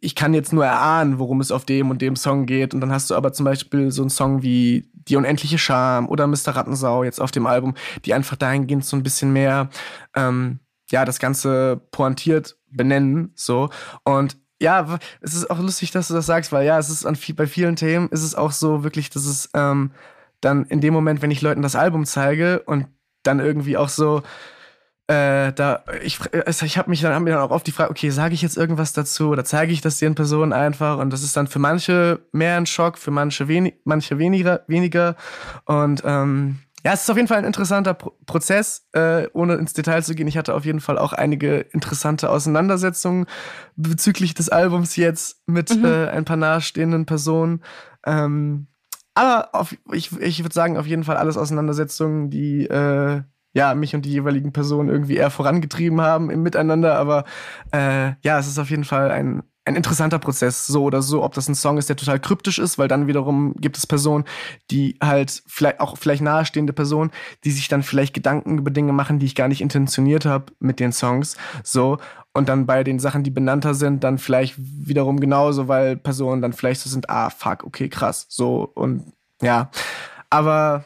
ich 0.00 0.14
kann 0.14 0.34
jetzt 0.34 0.52
nur 0.52 0.66
erahnen, 0.66 1.18
worum 1.18 1.40
es 1.40 1.50
auf 1.50 1.64
dem 1.64 1.90
und 1.90 2.02
dem 2.02 2.16
Song 2.16 2.44
geht. 2.44 2.74
Und 2.74 2.82
dann 2.82 2.92
hast 2.92 3.10
du 3.10 3.14
aber 3.14 3.32
zum 3.32 3.44
Beispiel 3.44 3.90
so 3.90 4.02
einen 4.02 4.10
Song 4.10 4.42
wie 4.42 4.90
Die 4.92 5.16
unendliche 5.16 5.58
Scham 5.58 6.08
oder 6.08 6.26
Mr. 6.26 6.48
Rattensau 6.48 7.04
jetzt 7.04 7.20
auf 7.20 7.30
dem 7.30 7.46
Album, 7.46 7.74
die 8.04 8.12
einfach 8.12 8.36
dahingehend 8.36 8.84
so 8.84 8.96
ein 8.96 9.02
bisschen 9.02 9.32
mehr, 9.32 9.70
ähm, 10.14 10.60
ja, 10.90 11.04
das 11.04 11.18
Ganze 11.18 11.80
pointiert 11.90 12.56
benennen, 12.70 13.32
so. 13.34 13.70
Und 14.04 14.36
ja, 14.64 14.98
es 15.20 15.34
ist 15.34 15.50
auch 15.50 15.58
lustig, 15.58 15.90
dass 15.90 16.08
du 16.08 16.14
das 16.14 16.26
sagst, 16.26 16.50
weil 16.50 16.66
ja, 16.66 16.78
es 16.78 16.90
ist 16.90 17.04
an, 17.04 17.16
bei 17.36 17.46
vielen 17.46 17.76
Themen 17.76 18.08
ist 18.08 18.22
es 18.22 18.34
auch 18.34 18.50
so 18.50 18.82
wirklich, 18.82 19.10
dass 19.10 19.26
es 19.26 19.50
ähm, 19.54 19.92
dann 20.40 20.64
in 20.64 20.80
dem 20.80 20.94
Moment, 20.94 21.22
wenn 21.22 21.30
ich 21.30 21.42
Leuten 21.42 21.62
das 21.62 21.76
Album 21.76 22.06
zeige 22.06 22.60
und 22.60 22.86
dann 23.22 23.40
irgendwie 23.40 23.76
auch 23.76 23.88
so 23.88 24.22
äh, 25.06 25.52
da 25.52 25.84
ich 26.02 26.18
ich 26.62 26.78
habe 26.78 26.88
mich 26.88 27.02
dann 27.02 27.12
hab 27.12 27.22
mir 27.22 27.32
dann 27.32 27.42
auch 27.42 27.50
oft 27.50 27.66
die 27.66 27.72
Frage, 27.72 27.90
okay, 27.90 28.08
sage 28.08 28.32
ich 28.32 28.40
jetzt 28.40 28.56
irgendwas 28.56 28.94
dazu 28.94 29.28
oder 29.28 29.44
zeige 29.44 29.70
ich 29.70 29.82
das 29.82 29.98
den 29.98 30.14
Personen 30.14 30.54
einfach? 30.54 30.98
Und 30.98 31.12
das 31.12 31.22
ist 31.22 31.36
dann 31.36 31.46
für 31.46 31.58
manche 31.58 32.20
mehr 32.32 32.56
ein 32.56 32.64
Schock, 32.64 32.96
für 32.96 33.10
manche 33.10 33.46
wenig, 33.46 33.74
manche 33.84 34.18
weniger 34.18 34.62
weniger. 34.66 35.16
Und 35.66 36.02
ähm, 36.06 36.60
ja, 36.84 36.92
es 36.92 37.02
ist 37.02 37.10
auf 37.10 37.16
jeden 37.16 37.28
Fall 37.28 37.38
ein 37.38 37.44
interessanter 37.44 37.94
Pro 37.94 38.12
Prozess, 38.26 38.86
äh, 38.92 39.26
ohne 39.32 39.54
ins 39.54 39.72
Detail 39.72 40.02
zu 40.02 40.14
gehen. 40.14 40.28
Ich 40.28 40.36
hatte 40.36 40.54
auf 40.54 40.66
jeden 40.66 40.80
Fall 40.80 40.98
auch 40.98 41.14
einige 41.14 41.60
interessante 41.60 42.28
Auseinandersetzungen 42.28 43.26
bezüglich 43.74 44.34
des 44.34 44.50
Albums 44.50 44.96
jetzt 44.96 45.42
mit 45.46 45.74
mhm. 45.74 45.84
äh, 45.84 46.08
ein 46.08 46.24
paar 46.26 46.36
nahestehenden 46.36 47.06
Personen. 47.06 47.62
Ähm, 48.04 48.66
aber 49.14 49.48
auf, 49.54 49.74
ich, 49.92 50.12
ich 50.20 50.42
würde 50.42 50.54
sagen, 50.54 50.76
auf 50.76 50.86
jeden 50.86 51.04
Fall 51.04 51.16
alles 51.16 51.38
Auseinandersetzungen, 51.38 52.28
die 52.28 52.66
äh, 52.66 53.22
ja, 53.54 53.74
mich 53.74 53.94
und 53.94 54.04
die 54.04 54.10
jeweiligen 54.10 54.52
Personen 54.52 54.88
irgendwie 54.88 55.16
eher 55.16 55.30
vorangetrieben 55.30 56.00
haben 56.00 56.28
im 56.28 56.42
Miteinander. 56.42 56.96
Aber 56.96 57.24
äh, 57.72 58.12
ja, 58.22 58.38
es 58.38 58.48
ist 58.48 58.58
auf 58.58 58.68
jeden 58.68 58.84
Fall 58.84 59.10
ein, 59.10 59.44
ein 59.66 59.76
interessanter 59.76 60.18
Prozess, 60.18 60.66
so 60.66 60.84
oder 60.84 61.00
so, 61.00 61.22
ob 61.22 61.34
das 61.34 61.48
ein 61.48 61.54
Song 61.54 61.78
ist, 61.78 61.88
der 61.88 61.96
total 61.96 62.20
kryptisch 62.20 62.58
ist, 62.58 62.76
weil 62.76 62.88
dann 62.88 63.06
wiederum 63.06 63.54
gibt 63.56 63.78
es 63.78 63.86
Personen, 63.86 64.24
die 64.70 64.96
halt 65.02 65.42
vielleicht 65.46 65.80
auch 65.80 65.96
vielleicht 65.96 66.22
nahestehende 66.22 66.74
Personen, 66.74 67.10
die 67.44 67.50
sich 67.50 67.68
dann 67.68 67.82
vielleicht 67.82 68.12
Gedanken 68.12 68.58
über 68.58 68.70
Dinge 68.70 68.92
machen, 68.92 69.18
die 69.18 69.26
ich 69.26 69.34
gar 69.34 69.48
nicht 69.48 69.62
intentioniert 69.62 70.26
habe 70.26 70.52
mit 70.58 70.80
den 70.80 70.92
Songs, 70.92 71.36
so. 71.62 71.98
Und 72.34 72.48
dann 72.48 72.66
bei 72.66 72.84
den 72.84 72.98
Sachen, 72.98 73.22
die 73.22 73.30
benannter 73.30 73.74
sind, 73.74 74.04
dann 74.04 74.18
vielleicht 74.18 74.56
wiederum 74.58 75.20
genauso, 75.20 75.68
weil 75.68 75.96
Personen 75.96 76.42
dann 76.42 76.52
vielleicht 76.52 76.80
so 76.80 76.90
sind, 76.90 77.08
ah 77.08 77.30
fuck, 77.30 77.64
okay, 77.64 77.88
krass, 77.88 78.26
so. 78.28 78.70
Und 78.74 79.12
ja, 79.40 79.70
aber 80.30 80.84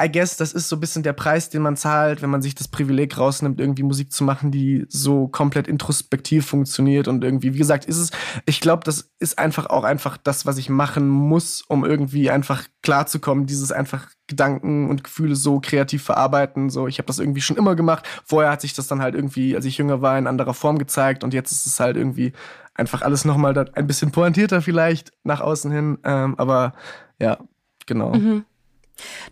I 0.00 0.10
guess, 0.10 0.36
das 0.36 0.52
ist 0.52 0.68
so 0.68 0.76
ein 0.76 0.80
bisschen 0.80 1.02
der 1.02 1.12
Preis, 1.12 1.50
den 1.50 1.62
man 1.62 1.76
zahlt, 1.76 2.22
wenn 2.22 2.30
man 2.30 2.40
sich 2.40 2.54
das 2.54 2.68
Privileg 2.68 3.18
rausnimmt, 3.18 3.58
irgendwie 3.58 3.82
Musik 3.82 4.12
zu 4.12 4.22
machen, 4.22 4.52
die 4.52 4.86
so 4.88 5.26
komplett 5.26 5.66
introspektiv 5.66 6.46
funktioniert 6.46 7.08
und 7.08 7.24
irgendwie, 7.24 7.54
wie 7.54 7.58
gesagt, 7.58 7.84
ist 7.84 7.98
es, 7.98 8.10
ich 8.46 8.60
glaube, 8.60 8.84
das 8.84 9.10
ist 9.18 9.40
einfach 9.40 9.66
auch 9.66 9.82
einfach 9.82 10.16
das, 10.16 10.46
was 10.46 10.56
ich 10.56 10.68
machen 10.68 11.08
muss, 11.08 11.62
um 11.66 11.84
irgendwie 11.84 12.30
einfach 12.30 12.62
klarzukommen, 12.82 13.46
dieses 13.46 13.72
einfach 13.72 14.08
Gedanken 14.28 14.88
und 14.88 15.02
Gefühle 15.02 15.34
so 15.34 15.58
kreativ 15.58 16.04
verarbeiten. 16.04 16.70
So, 16.70 16.86
ich 16.86 16.98
habe 16.98 17.06
das 17.06 17.18
irgendwie 17.18 17.40
schon 17.40 17.56
immer 17.56 17.74
gemacht. 17.74 18.06
Vorher 18.24 18.52
hat 18.52 18.60
sich 18.60 18.74
das 18.74 18.86
dann 18.86 19.02
halt 19.02 19.16
irgendwie, 19.16 19.56
als 19.56 19.64
ich 19.64 19.78
jünger 19.78 20.00
war, 20.00 20.16
in 20.16 20.28
anderer 20.28 20.54
Form 20.54 20.78
gezeigt 20.78 21.24
und 21.24 21.34
jetzt 21.34 21.50
ist 21.50 21.66
es 21.66 21.80
halt 21.80 21.96
irgendwie 21.96 22.32
einfach 22.74 23.02
alles 23.02 23.24
nochmal 23.24 23.68
ein 23.74 23.86
bisschen 23.88 24.12
pointierter 24.12 24.62
vielleicht 24.62 25.10
nach 25.24 25.40
außen 25.40 25.72
hin. 25.72 25.98
Ähm, 26.04 26.38
aber 26.38 26.74
ja, 27.18 27.38
genau. 27.86 28.14
Mhm. 28.14 28.44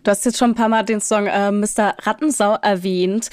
Du 0.03 0.11
hast 0.11 0.25
jetzt 0.25 0.37
schon 0.37 0.51
ein 0.51 0.55
paar 0.55 0.69
Mal 0.69 0.83
den 0.83 1.01
Song 1.01 1.27
äh, 1.27 1.51
Mr. 1.51 1.95
Rattensau 2.03 2.55
erwähnt. 2.61 3.29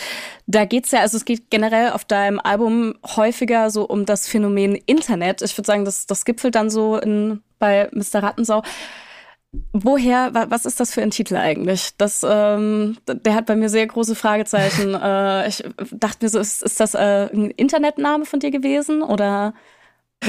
Da 0.46 0.64
geht's 0.64 0.90
ja, 0.90 1.00
also 1.00 1.16
es 1.16 1.24
geht 1.24 1.50
generell 1.50 1.90
auf 1.92 2.04
deinem 2.04 2.40
Album 2.40 2.94
häufiger 3.16 3.70
so 3.70 3.84
um 3.84 4.06
das 4.06 4.28
Phänomen 4.28 4.74
Internet. 4.86 5.42
Ich 5.42 5.56
würde 5.56 5.66
sagen, 5.66 5.84
das, 5.84 6.06
das 6.06 6.24
gipfelt 6.24 6.54
dann 6.54 6.70
so 6.70 6.98
in, 6.98 7.42
bei 7.58 7.88
Mr. 7.92 8.22
Rattensau. 8.22 8.62
Woher, 9.72 10.30
was 10.32 10.66
ist 10.66 10.80
das 10.80 10.92
für 10.92 11.02
ein 11.02 11.10
Titel 11.10 11.36
eigentlich? 11.36 11.96
Das, 11.96 12.26
ähm, 12.28 12.96
der 13.06 13.34
hat 13.34 13.46
bei 13.46 13.54
mir 13.54 13.68
sehr 13.68 13.86
große 13.86 14.16
Fragezeichen. 14.16 14.94
äh, 15.00 15.48
ich 15.48 15.62
dachte 15.92 16.24
mir 16.24 16.28
so, 16.28 16.40
ist, 16.40 16.62
ist 16.62 16.80
das 16.80 16.94
äh, 16.94 17.28
ein 17.32 17.50
Internetname 17.50 18.24
von 18.24 18.40
dir 18.40 18.50
gewesen 18.50 19.02
oder? 19.02 19.54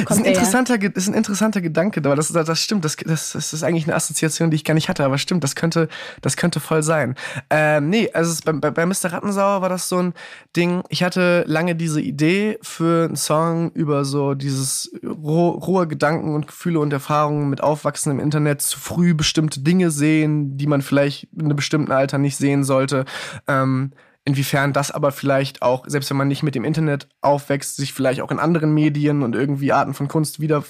Das 0.07 0.17
ist, 0.17 0.23
ein 0.23 0.25
interessanter, 0.25 0.81
ist 0.81 1.07
ein 1.07 1.13
interessanter 1.13 1.61
Gedanke, 1.61 2.01
aber 2.03 2.15
das, 2.15 2.31
das 2.31 2.59
stimmt, 2.59 2.85
das, 2.85 2.95
das, 2.97 3.31
das 3.31 3.53
ist 3.53 3.63
eigentlich 3.63 3.85
eine 3.85 3.95
Assoziation, 3.95 4.51
die 4.51 4.55
ich 4.55 4.63
gar 4.63 4.73
nicht 4.73 4.89
hatte, 4.89 5.05
aber 5.05 5.17
stimmt, 5.17 5.43
das 5.43 5.55
könnte, 5.55 5.87
das 6.21 6.37
könnte 6.37 6.59
voll 6.59 6.83
sein. 6.83 7.15
Ähm, 7.49 7.89
nee, 7.89 8.09
also 8.13 8.41
bei, 8.45 8.53
bei, 8.53 8.71
bei 8.71 8.85
Mr. 8.85 9.11
Rattensauer 9.11 9.61
war 9.61 9.69
das 9.69 9.89
so 9.89 9.97
ein 9.97 10.13
Ding, 10.55 10.83
ich 10.89 11.03
hatte 11.03 11.43
lange 11.47 11.75
diese 11.75 12.01
Idee 12.01 12.57
für 12.61 13.05
einen 13.05 13.15
Song 13.15 13.71
über 13.71 14.05
so 14.05 14.33
dieses 14.33 14.91
roh, 15.03 15.49
rohe 15.51 15.87
Gedanken 15.87 16.33
und 16.35 16.47
Gefühle 16.47 16.79
und 16.79 16.91
Erfahrungen 16.91 17.49
mit 17.49 17.61
Aufwachsen 17.61 18.11
im 18.11 18.19
Internet, 18.19 18.61
zu 18.61 18.79
früh 18.79 19.13
bestimmte 19.13 19.61
Dinge 19.61 19.91
sehen, 19.91 20.57
die 20.57 20.67
man 20.67 20.81
vielleicht 20.81 21.27
in 21.35 21.45
einem 21.45 21.55
bestimmten 21.55 21.91
Alter 21.91 22.17
nicht 22.17 22.37
sehen 22.37 22.63
sollte. 22.63 23.05
Ähm, 23.47 23.91
Inwiefern 24.25 24.73
das 24.73 24.91
aber 24.91 25.11
vielleicht 25.11 25.61
auch, 25.61 25.85
selbst 25.87 26.09
wenn 26.09 26.17
man 26.17 26.27
nicht 26.27 26.43
mit 26.43 26.55
dem 26.55 26.63
Internet 26.63 27.07
aufwächst, 27.21 27.75
sich 27.75 27.93
vielleicht 27.93 28.21
auch 28.21 28.31
in 28.31 28.39
anderen 28.39 28.73
Medien 28.73 29.21
und 29.21 29.35
irgendwie 29.35 29.71
Arten 29.71 29.93
von 29.93 30.07
Kunst 30.07 30.39
wieder, 30.39 30.63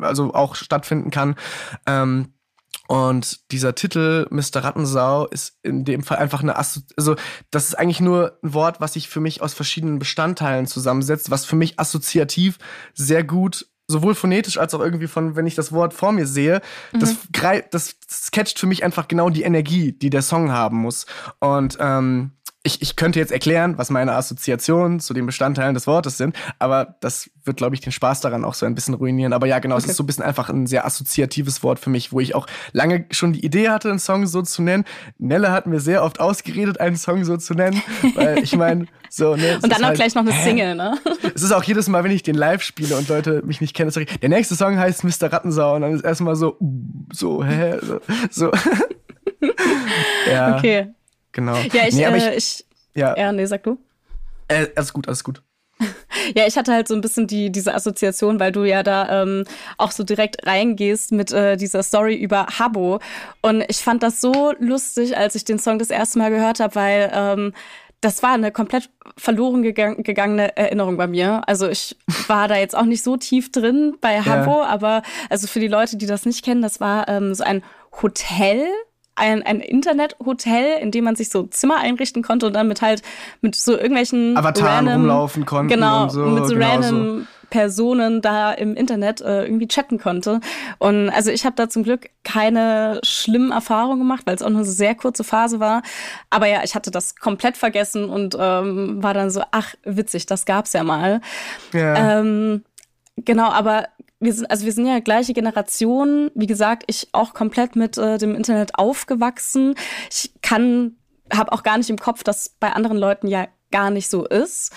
also 0.00 0.32
auch 0.32 0.54
stattfinden 0.54 1.10
kann. 1.10 1.36
Ähm, 1.86 2.32
und 2.86 3.50
dieser 3.50 3.74
Titel 3.74 4.26
Mr. 4.30 4.64
Rattensau 4.64 5.26
ist 5.26 5.58
in 5.62 5.84
dem 5.84 6.02
Fall 6.02 6.18
einfach 6.18 6.42
eine, 6.42 6.58
Assozi 6.58 6.94
also 6.96 7.16
das 7.50 7.68
ist 7.68 7.74
eigentlich 7.78 8.00
nur 8.00 8.38
ein 8.42 8.52
Wort, 8.52 8.80
was 8.80 8.94
sich 8.94 9.08
für 9.08 9.20
mich 9.20 9.40
aus 9.40 9.54
verschiedenen 9.54 9.98
Bestandteilen 9.98 10.66
zusammensetzt, 10.66 11.30
was 11.30 11.44
für 11.44 11.56
mich 11.56 11.78
assoziativ 11.78 12.58
sehr 12.94 13.24
gut 13.24 13.66
sowohl 13.86 14.14
phonetisch 14.14 14.58
als 14.58 14.74
auch 14.74 14.80
irgendwie 14.80 15.06
von, 15.06 15.36
wenn 15.36 15.46
ich 15.46 15.54
das 15.54 15.72
Wort 15.72 15.92
vor 15.92 16.12
mir 16.12 16.26
sehe, 16.26 16.62
mhm. 16.92 17.00
das, 17.00 17.16
das 17.70 17.96
sketcht 18.10 18.58
für 18.58 18.66
mich 18.66 18.82
einfach 18.82 19.08
genau 19.08 19.28
die 19.28 19.42
Energie, 19.42 19.92
die 19.92 20.10
der 20.10 20.22
Song 20.22 20.52
haben 20.52 20.78
muss. 20.78 21.06
Und 21.38 21.76
ähm, 21.80 22.32
ich, 22.66 22.80
ich 22.80 22.96
könnte 22.96 23.18
jetzt 23.18 23.30
erklären, 23.30 23.76
was 23.76 23.90
meine 23.90 24.12
Assoziationen 24.14 24.98
zu 24.98 25.12
den 25.12 25.26
Bestandteilen 25.26 25.74
des 25.74 25.86
Wortes 25.86 26.16
sind, 26.16 26.34
aber 26.58 26.96
das 27.00 27.30
wird, 27.44 27.58
glaube 27.58 27.74
ich, 27.74 27.82
den 27.82 27.92
Spaß 27.92 28.22
daran 28.22 28.42
auch 28.42 28.54
so 28.54 28.64
ein 28.64 28.74
bisschen 28.74 28.94
ruinieren. 28.94 29.34
Aber 29.34 29.46
ja, 29.46 29.58
genau, 29.58 29.74
okay. 29.74 29.84
es 29.84 29.90
ist 29.90 29.96
so 29.98 30.02
ein 30.02 30.06
bisschen 30.06 30.24
einfach 30.24 30.48
ein 30.48 30.66
sehr 30.66 30.86
assoziatives 30.86 31.62
Wort 31.62 31.78
für 31.78 31.90
mich, 31.90 32.12
wo 32.12 32.20
ich 32.20 32.34
auch 32.34 32.46
lange 32.72 33.04
schon 33.10 33.34
die 33.34 33.44
Idee 33.44 33.68
hatte, 33.68 33.90
einen 33.90 33.98
Song 33.98 34.26
so 34.26 34.40
zu 34.40 34.62
nennen. 34.62 34.84
Nelle 35.18 35.52
hat 35.52 35.66
mir 35.66 35.78
sehr 35.78 36.02
oft 36.02 36.20
ausgeredet, 36.20 36.80
einen 36.80 36.96
Song 36.96 37.24
so 37.24 37.36
zu 37.36 37.52
nennen, 37.52 37.82
weil 38.14 38.38
ich 38.42 38.56
meine, 38.56 38.86
so, 39.10 39.36
ne. 39.36 39.58
Und 39.62 39.70
dann 39.70 39.82
auch 39.82 39.88
halt, 39.88 39.96
gleich 39.96 40.14
noch 40.14 40.22
eine 40.22 40.32
Single, 40.32 40.74
ne? 40.74 40.96
Es 41.34 41.42
ist 41.42 41.52
auch 41.52 41.64
jedes 41.64 41.86
Mal, 41.88 42.02
wenn 42.02 42.12
ich 42.12 42.22
den 42.22 42.34
live 42.34 42.62
spiele 42.62 42.96
und 42.96 43.08
Leute 43.08 43.42
mich 43.44 43.60
nicht 43.60 43.74
kennen, 43.76 43.90
sage 43.90 44.06
ich, 44.08 44.20
der 44.20 44.30
nächste 44.30 44.56
Song 44.56 44.78
heißt 44.78 45.04
Mr. 45.04 45.30
Rattensau 45.30 45.74
und 45.74 45.82
dann 45.82 45.92
ist 45.92 46.04
erstmal 46.04 46.34
so, 46.34 46.56
so, 47.12 47.44
hä, 47.44 47.78
so, 47.82 48.00
so. 48.30 48.52
ja. 50.30 50.56
Okay. 50.56 50.94
Genau. 51.34 51.56
Ja, 51.72 51.86
ich, 51.86 51.94
nee, 51.94 52.04
äh, 52.04 52.36
ich, 52.36 52.64
ja. 52.94 53.14
ja, 53.16 53.32
nee, 53.32 53.44
sag 53.44 53.62
du. 53.64 53.76
Äh, 54.48 54.68
alles 54.74 54.92
gut, 54.92 55.06
alles 55.08 55.22
gut. 55.22 55.42
Ja, 56.34 56.46
ich 56.46 56.56
hatte 56.56 56.72
halt 56.72 56.86
so 56.86 56.94
ein 56.94 57.00
bisschen 57.00 57.26
die, 57.26 57.50
diese 57.50 57.74
Assoziation, 57.74 58.38
weil 58.38 58.52
du 58.52 58.62
ja 58.62 58.82
da 58.82 59.22
ähm, 59.22 59.44
auch 59.76 59.90
so 59.90 60.04
direkt 60.04 60.46
reingehst 60.46 61.10
mit 61.12 61.32
äh, 61.32 61.56
dieser 61.56 61.82
Story 61.82 62.14
über 62.14 62.46
Habbo. 62.58 63.00
Und 63.42 63.64
ich 63.68 63.78
fand 63.78 64.02
das 64.02 64.20
so 64.20 64.54
lustig, 64.58 65.16
als 65.16 65.34
ich 65.34 65.44
den 65.44 65.58
Song 65.58 65.78
das 65.78 65.90
erste 65.90 66.18
Mal 66.20 66.30
gehört 66.30 66.60
habe, 66.60 66.76
weil 66.76 67.10
ähm, 67.12 67.52
das 68.00 68.22
war 68.22 68.34
eine 68.34 68.52
komplett 68.52 68.90
verloren 69.16 69.62
gegang 69.62 70.02
gegangene 70.02 70.56
Erinnerung 70.56 70.96
bei 70.96 71.08
mir. 71.08 71.42
Also 71.48 71.68
ich 71.68 71.96
war 72.28 72.48
da 72.48 72.56
jetzt 72.56 72.76
auch 72.76 72.84
nicht 72.84 73.02
so 73.02 73.16
tief 73.16 73.50
drin 73.50 73.96
bei 74.00 74.20
Habbo, 74.20 74.60
ja. 74.60 74.66
aber 74.66 75.02
also 75.28 75.46
für 75.48 75.60
die 75.60 75.68
Leute, 75.68 75.96
die 75.96 76.06
das 76.06 76.24
nicht 76.24 76.44
kennen, 76.44 76.62
das 76.62 76.80
war 76.80 77.08
ähm, 77.08 77.34
so 77.34 77.42
ein 77.42 77.62
Hotel 78.00 78.66
ein, 79.16 79.42
ein 79.42 79.60
Internethotel, 79.60 80.78
in 80.80 80.90
dem 80.90 81.04
man 81.04 81.16
sich 81.16 81.28
so 81.30 81.44
Zimmer 81.44 81.78
einrichten 81.78 82.22
konnte 82.22 82.46
und 82.46 82.54
dann 82.54 82.68
mit 82.68 82.82
halt 82.82 83.02
mit 83.40 83.54
so 83.54 83.72
irgendwelchen 83.72 84.36
Avataren 84.36 84.86
random, 84.86 85.02
rumlaufen 85.02 85.46
konnte 85.46 85.74
genau, 85.74 86.04
und 86.04 86.10
so. 86.10 86.20
mit 86.26 86.46
so 86.46 86.54
genau 86.54 86.66
random 86.66 87.18
so. 87.20 87.26
Personen 87.50 88.20
da 88.20 88.52
im 88.52 88.74
Internet 88.74 89.20
äh, 89.20 89.44
irgendwie 89.44 89.68
chatten 89.68 90.00
konnte. 90.00 90.40
Und 90.78 91.10
also 91.10 91.30
ich 91.30 91.44
habe 91.44 91.54
da 91.54 91.68
zum 91.68 91.84
Glück 91.84 92.10
keine 92.24 92.98
schlimmen 93.04 93.52
Erfahrungen 93.52 94.00
gemacht, 94.00 94.22
weil 94.26 94.34
es 94.34 94.42
auch 94.42 94.50
nur 94.50 94.62
eine 94.62 94.68
sehr 94.68 94.96
kurze 94.96 95.22
Phase 95.22 95.60
war. 95.60 95.82
Aber 96.30 96.46
ja, 96.46 96.62
ich 96.64 96.74
hatte 96.74 96.90
das 96.90 97.14
komplett 97.14 97.56
vergessen 97.56 98.08
und 98.08 98.36
ähm, 98.38 99.02
war 99.02 99.14
dann 99.14 99.30
so, 99.30 99.42
ach, 99.52 99.74
witzig, 99.84 100.26
das 100.26 100.46
gab's 100.46 100.72
ja 100.72 100.82
mal. 100.82 101.20
Ja. 101.72 102.18
Ähm, 102.18 102.64
genau, 103.16 103.50
aber 103.50 103.84
wir 104.24 104.32
sind, 104.32 104.50
also 104.50 104.64
wir 104.64 104.72
sind 104.72 104.86
ja 104.86 105.00
gleiche 105.00 105.32
Generation. 105.32 106.30
Wie 106.34 106.46
gesagt, 106.46 106.84
ich 106.86 107.08
auch 107.12 107.34
komplett 107.34 107.76
mit 107.76 107.98
äh, 107.98 108.18
dem 108.18 108.34
Internet 108.34 108.76
aufgewachsen. 108.76 109.74
Ich 110.10 110.32
kann, 110.42 110.96
habe 111.32 111.52
auch 111.52 111.62
gar 111.62 111.78
nicht 111.78 111.90
im 111.90 111.98
Kopf, 111.98 112.24
dass 112.24 112.50
bei 112.60 112.72
anderen 112.72 112.96
Leuten 112.96 113.28
ja 113.28 113.46
gar 113.70 113.90
nicht 113.90 114.08
so 114.08 114.26
ist. 114.26 114.72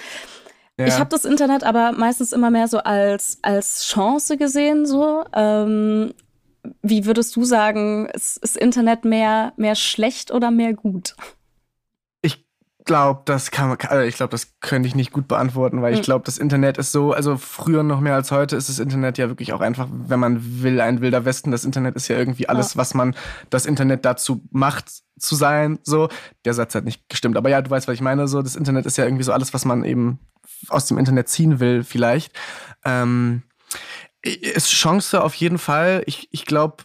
Ja. 0.77 0.85
Ich 0.85 0.99
habe 0.99 1.09
das 1.09 1.25
Internet 1.25 1.63
aber 1.63 1.91
meistens 1.91 2.33
immer 2.33 2.51
mehr 2.51 2.67
so 2.67 2.79
als, 2.79 3.39
als 3.41 3.85
Chance 3.85 4.37
gesehen. 4.37 4.85
So. 4.85 5.23
Ähm, 5.33 6.13
wie 6.81 7.05
würdest 7.05 7.35
du 7.35 7.43
sagen, 7.43 8.07
ist, 8.13 8.37
ist 8.37 8.57
Internet 8.57 9.05
mehr, 9.05 9.53
mehr 9.57 9.75
schlecht 9.75 10.31
oder 10.31 10.51
mehr 10.51 10.73
gut? 10.73 11.15
Glaube, 12.87 13.21
das 13.25 13.51
kann 13.51 13.69
man, 13.69 13.77
also 13.81 14.03
ich 14.03 14.15
glaube, 14.15 14.31
das 14.31 14.59
könnte 14.59 14.87
ich 14.87 14.95
nicht 14.95 15.11
gut 15.11 15.27
beantworten, 15.27 15.83
weil 15.83 15.93
ich 15.93 15.99
hm. 15.99 16.05
glaube, 16.05 16.25
das 16.25 16.39
Internet 16.39 16.79
ist 16.79 16.91
so, 16.91 17.13
also 17.13 17.37
früher 17.37 17.83
noch 17.83 17.99
mehr 17.99 18.15
als 18.15 18.31
heute 18.31 18.55
ist 18.55 18.69
das 18.69 18.79
Internet 18.79 19.19
ja 19.19 19.29
wirklich 19.29 19.53
auch 19.53 19.61
einfach, 19.61 19.87
wenn 19.91 20.19
man 20.19 20.63
will, 20.63 20.81
ein 20.81 21.01
wilder 21.01 21.23
Westen. 21.25 21.51
Das 21.51 21.65
Internet 21.65 21.95
ist 21.95 22.07
ja 22.07 22.17
irgendwie 22.17 22.49
alles, 22.49 22.73
ja. 22.73 22.79
was 22.79 22.95
man 22.95 23.15
das 23.51 23.67
Internet 23.67 24.05
dazu 24.05 24.41
macht 24.49 24.85
zu 25.19 25.35
sein. 25.35 25.77
So, 25.83 26.09
der 26.45 26.55
Satz 26.55 26.73
hat 26.73 26.85
nicht 26.85 27.07
gestimmt, 27.09 27.37
aber 27.37 27.49
ja, 27.49 27.61
du 27.61 27.69
weißt, 27.69 27.87
was 27.87 27.93
ich 27.93 28.01
meine. 28.01 28.27
So, 28.27 28.41
das 28.41 28.55
Internet 28.55 28.87
ist 28.87 28.97
ja 28.97 29.05
irgendwie 29.05 29.23
so 29.23 29.33
alles, 29.33 29.53
was 29.53 29.65
man 29.65 29.83
eben 29.83 30.19
aus 30.69 30.87
dem 30.87 30.97
Internet 30.97 31.29
ziehen 31.29 31.59
will, 31.59 31.83
vielleicht. 31.83 32.33
Ähm, 32.83 33.43
ist 34.23 34.71
Chance 34.71 35.23
auf 35.23 35.35
jeden 35.35 35.59
Fall. 35.59 36.01
Ich, 36.07 36.27
ich 36.31 36.45
glaube, 36.45 36.83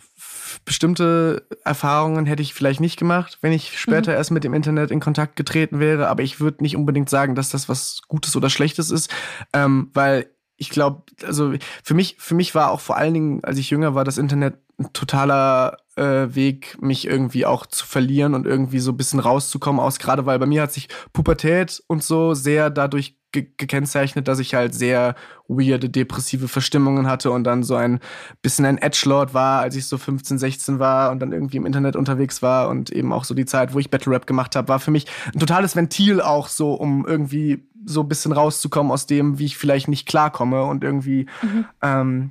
bestimmte 0.65 1.47
Erfahrungen 1.65 2.27
hätte 2.27 2.43
ich 2.43 2.55
vielleicht 2.55 2.81
nicht 2.81 2.99
gemacht, 2.99 3.39
wenn 3.41 3.53
ich 3.53 3.79
später 3.79 4.13
mhm. 4.13 4.17
erst 4.17 4.31
mit 4.31 4.45
dem 4.45 4.55
Internet 4.55 4.91
in 4.91 5.01
Kontakt 5.01 5.37
getreten 5.37 5.81
wäre. 5.81 6.09
Aber 6.09 6.23
ich 6.23 6.41
würde 6.41 6.63
nicht 6.63 6.77
unbedingt 6.77 7.11
sagen, 7.11 7.35
dass 7.35 7.51
das 7.51 7.69
was 7.69 8.03
Gutes 8.09 8.37
oder 8.37 8.51
Schlechtes 8.51 8.91
ist, 8.91 9.11
ähm, 9.53 9.91
weil 9.95 10.31
ich 10.57 10.71
glaube, 10.71 11.03
also 11.25 11.55
für 11.83 11.95
mich, 11.95 12.17
für 12.19 12.35
mich 12.35 12.55
war 12.55 12.71
auch 12.71 12.81
vor 12.81 12.97
allen 12.97 13.15
Dingen, 13.15 13.45
als 13.45 13.59
ich 13.59 13.71
jünger 13.71 13.95
war, 13.95 14.05
das 14.05 14.19
Internet 14.19 14.59
ein 14.79 14.93
totaler 14.93 15.79
äh, 15.97 16.35
Weg, 16.35 16.79
mich 16.81 17.07
irgendwie 17.07 17.47
auch 17.47 17.67
zu 17.67 17.87
verlieren 17.87 18.35
und 18.35 18.47
irgendwie 18.47 18.79
so 18.79 18.93
ein 18.93 18.97
bisschen 18.97 19.21
rauszukommen 19.21 19.81
aus, 19.81 19.99
gerade 19.99 20.25
weil 20.27 20.39
bei 20.39 20.47
mir 20.47 20.63
hat 20.63 20.73
sich 20.73 20.89
Pubertät 21.13 21.83
und 21.89 22.03
so 22.03 22.35
sehr 22.35 22.71
dadurch 22.71 23.17
ge 23.33 23.49
gekennzeichnet, 23.57 24.29
dass 24.29 24.39
ich 24.39 24.55
halt 24.55 24.75
sehr 24.75 25.15
weirde, 25.49 25.89
depressive 25.89 26.49
Verstimmungen 26.49 27.07
hatte 27.07 27.31
und 27.31 27.45
dann 27.45 27.63
so 27.63 27.75
ein 27.75 28.01
bisschen 28.43 28.65
ein 28.65 28.79
Edgelord 28.79 29.35
war, 29.35 29.61
als 29.61 29.77
ich 29.77 29.87
so 29.87 29.99
15, 29.99 30.39
16 30.39 30.79
war 30.79 31.11
und 31.11 31.21
dann 31.21 31.33
irgendwie 31.33 31.57
im 31.57 31.67
Internet 31.67 31.97
unterwegs 31.97 32.43
war 32.43 32.69
und 32.69 32.91
eben 32.91 33.13
auch 33.13 33.25
so 33.25 33.35
die 33.35 33.47
Zeit, 33.47 33.75
wo 33.75 33.79
ich 33.79 33.91
Battle 33.91 34.13
Rap 34.13 34.27
gemacht 34.27 34.55
habe, 34.57 34.69
war 34.69 34.81
für 34.81 34.91
mich 34.91 35.07
ein 35.35 35.41
totales 35.41 35.75
Ventil 35.75 36.21
auch 36.21 36.49
so, 36.49 36.75
um 36.75 37.07
irgendwie 37.07 37.67
so 37.85 38.03
ein 38.03 38.09
bisschen 38.09 38.33
rauszukommen 38.33 38.93
aus 38.93 39.07
dem, 39.07 39.39
wie 39.39 39.47
ich 39.47 39.57
vielleicht 39.57 39.89
nicht 39.89 40.07
klarkomme 40.07 40.63
und 40.65 40.85
irgendwie 40.85 41.27
mhm. 41.43 41.65
ähm, 41.83 42.31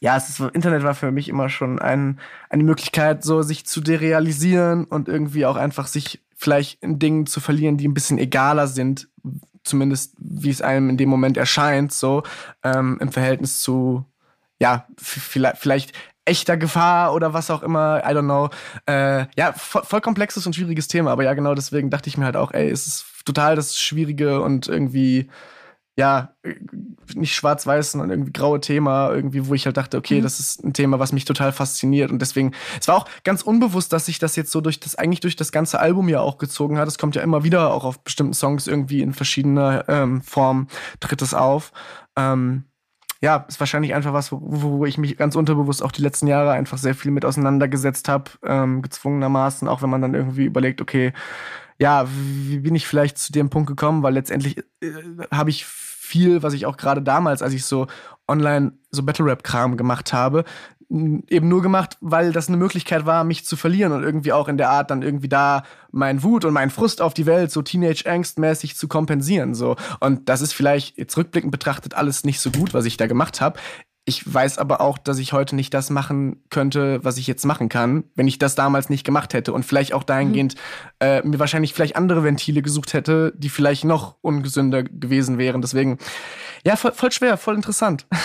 ja, 0.00 0.16
es 0.16 0.30
ist, 0.30 0.40
Internet 0.54 0.82
war 0.82 0.94
für 0.94 1.12
mich 1.12 1.28
immer 1.28 1.50
schon 1.50 1.78
ein, 1.78 2.18
eine 2.48 2.64
Möglichkeit, 2.64 3.22
so 3.22 3.42
sich 3.42 3.66
zu 3.66 3.82
derealisieren 3.82 4.84
und 4.84 5.08
irgendwie 5.08 5.44
auch 5.44 5.56
einfach 5.56 5.86
sich 5.86 6.22
vielleicht 6.34 6.82
in 6.82 6.98
Dingen 6.98 7.26
zu 7.26 7.38
verlieren, 7.38 7.76
die 7.76 7.86
ein 7.86 7.92
bisschen 7.92 8.18
egaler 8.18 8.66
sind, 8.66 9.08
zumindest 9.70 10.14
wie 10.18 10.50
es 10.50 10.62
einem 10.62 10.90
in 10.90 10.96
dem 10.96 11.08
Moment 11.08 11.36
erscheint, 11.36 11.92
so 11.92 12.22
ähm, 12.62 12.98
im 13.00 13.10
Verhältnis 13.12 13.60
zu, 13.60 14.04
ja, 14.60 14.86
vielleicht, 14.98 15.58
vielleicht 15.58 15.92
echter 16.24 16.56
Gefahr 16.56 17.14
oder 17.14 17.32
was 17.32 17.50
auch 17.50 17.62
immer, 17.62 18.02
I 18.04 18.10
don't 18.14 18.24
know. 18.24 18.50
Äh, 18.86 19.26
ja, 19.36 19.52
voll, 19.52 19.82
voll, 19.84 20.00
komplexes 20.00 20.46
und 20.46 20.54
schwieriges 20.54 20.88
Thema, 20.88 21.12
aber 21.12 21.24
ja, 21.24 21.34
genau 21.34 21.54
deswegen 21.54 21.90
dachte 21.90 22.08
ich 22.08 22.18
mir 22.18 22.26
halt 22.26 22.36
auch, 22.36 22.52
ey, 22.52 22.68
es 22.68 22.86
ist 22.86 23.06
total 23.24 23.56
das 23.56 23.78
Schwierige 23.78 24.42
und 24.42 24.68
irgendwie 24.68 25.28
ja, 26.00 26.34
nicht 27.14 27.34
schwarz-weiß, 27.34 27.92
sondern 27.92 28.08
irgendwie 28.08 28.32
graue 28.32 28.58
Thema, 28.58 29.10
irgendwie, 29.10 29.46
wo 29.46 29.52
ich 29.52 29.66
halt 29.66 29.76
dachte, 29.76 29.98
okay, 29.98 30.18
mhm. 30.18 30.22
das 30.22 30.40
ist 30.40 30.64
ein 30.64 30.72
Thema, 30.72 30.98
was 30.98 31.12
mich 31.12 31.26
total 31.26 31.52
fasziniert. 31.52 32.10
Und 32.10 32.22
deswegen, 32.22 32.54
es 32.80 32.88
war 32.88 32.96
auch 32.96 33.08
ganz 33.22 33.42
unbewusst, 33.42 33.92
dass 33.92 34.06
sich 34.06 34.18
das 34.18 34.34
jetzt 34.34 34.50
so 34.50 34.62
durch 34.62 34.80
das, 34.80 34.94
eigentlich 34.94 35.20
durch 35.20 35.36
das 35.36 35.52
ganze 35.52 35.78
Album 35.78 36.08
ja 36.08 36.20
auch 36.20 36.38
gezogen 36.38 36.78
hat. 36.78 36.88
Es 36.88 36.96
kommt 36.96 37.16
ja 37.16 37.22
immer 37.22 37.44
wieder 37.44 37.74
auch 37.74 37.84
auf 37.84 38.02
bestimmten 38.02 38.32
Songs 38.32 38.66
irgendwie 38.66 39.02
in 39.02 39.12
verschiedener 39.12 39.84
ähm, 39.88 40.22
Form 40.22 40.68
tritt 41.00 41.20
es 41.20 41.34
auf. 41.34 41.70
Ähm, 42.16 42.64
ja, 43.20 43.44
ist 43.46 43.60
wahrscheinlich 43.60 43.92
einfach 43.92 44.14
was, 44.14 44.32
wo, 44.32 44.38
wo, 44.40 44.86
ich 44.86 44.96
mich 44.96 45.18
ganz 45.18 45.36
unterbewusst 45.36 45.82
auch 45.82 45.92
die 45.92 46.00
letzten 46.00 46.28
Jahre 46.28 46.52
einfach 46.52 46.78
sehr 46.78 46.94
viel 46.94 47.10
mit 47.10 47.26
auseinandergesetzt 47.26 48.08
habe, 48.08 48.30
ähm, 48.42 48.80
gezwungenermaßen, 48.80 49.68
auch 49.68 49.82
wenn 49.82 49.90
man 49.90 50.00
dann 50.00 50.14
irgendwie 50.14 50.46
überlegt, 50.46 50.80
okay, 50.80 51.12
ja, 51.80 52.06
wie 52.10 52.58
bin 52.58 52.74
ich 52.74 52.86
vielleicht 52.86 53.16
zu 53.16 53.32
dem 53.32 53.48
Punkt 53.48 53.66
gekommen, 53.66 54.02
weil 54.02 54.12
letztendlich 54.12 54.58
äh, 54.58 54.92
habe 55.30 55.48
ich 55.48 55.64
viel, 56.10 56.42
was 56.42 56.54
ich 56.54 56.66
auch 56.66 56.76
gerade 56.76 57.02
damals, 57.02 57.40
als 57.40 57.54
ich 57.54 57.64
so 57.64 57.86
online 58.28 58.72
so 58.90 59.02
Battle 59.02 59.26
Rap 59.26 59.44
Kram 59.44 59.76
gemacht 59.76 60.12
habe, 60.12 60.44
eben 60.90 61.48
nur 61.48 61.62
gemacht, 61.62 61.96
weil 62.00 62.32
das 62.32 62.48
eine 62.48 62.56
Möglichkeit 62.56 63.06
war, 63.06 63.22
mich 63.22 63.44
zu 63.44 63.56
verlieren 63.56 63.92
und 63.92 64.02
irgendwie 64.02 64.32
auch 64.32 64.48
in 64.48 64.56
der 64.56 64.70
Art 64.70 64.90
dann 64.90 65.02
irgendwie 65.02 65.28
da 65.28 65.62
mein 65.92 66.24
Wut 66.24 66.44
und 66.44 66.52
mein 66.52 66.70
Frust 66.70 67.00
auf 67.00 67.14
die 67.14 67.26
Welt 67.26 67.52
so 67.52 67.62
Teenage 67.62 68.10
Angst 68.10 68.40
mäßig 68.40 68.76
zu 68.76 68.88
kompensieren 68.88 69.54
so 69.54 69.76
und 70.00 70.28
das 70.28 70.40
ist 70.40 70.52
vielleicht 70.52 70.98
jetzt 70.98 71.16
rückblickend 71.16 71.52
betrachtet 71.52 71.94
alles 71.94 72.24
nicht 72.24 72.40
so 72.40 72.50
gut, 72.50 72.74
was 72.74 72.86
ich 72.86 72.96
da 72.96 73.06
gemacht 73.06 73.40
habe. 73.40 73.60
Ich 74.06 74.32
weiß 74.32 74.58
aber 74.58 74.80
auch, 74.80 74.98
dass 74.98 75.18
ich 75.18 75.32
heute 75.32 75.54
nicht 75.54 75.74
das 75.74 75.90
machen 75.90 76.42
könnte, 76.48 77.04
was 77.04 77.18
ich 77.18 77.26
jetzt 77.26 77.44
machen 77.44 77.68
kann, 77.68 78.04
wenn 78.14 78.26
ich 78.26 78.38
das 78.38 78.54
damals 78.54 78.88
nicht 78.88 79.04
gemacht 79.04 79.34
hätte 79.34 79.52
und 79.52 79.64
vielleicht 79.64 79.92
auch 79.92 80.02
dahingehend 80.02 80.54
mhm. 80.54 81.06
äh, 81.06 81.22
mir 81.22 81.38
wahrscheinlich 81.38 81.74
vielleicht 81.74 81.96
andere 81.96 82.24
Ventile 82.24 82.62
gesucht 82.62 82.94
hätte, 82.94 83.32
die 83.36 83.50
vielleicht 83.50 83.84
noch 83.84 84.16
ungesünder 84.22 84.82
gewesen 84.82 85.38
wären. 85.38 85.60
Deswegen, 85.60 85.98
ja, 86.64 86.76
voll, 86.76 86.92
voll 86.92 87.12
schwer, 87.12 87.36
voll 87.36 87.54
interessant. 87.54 88.06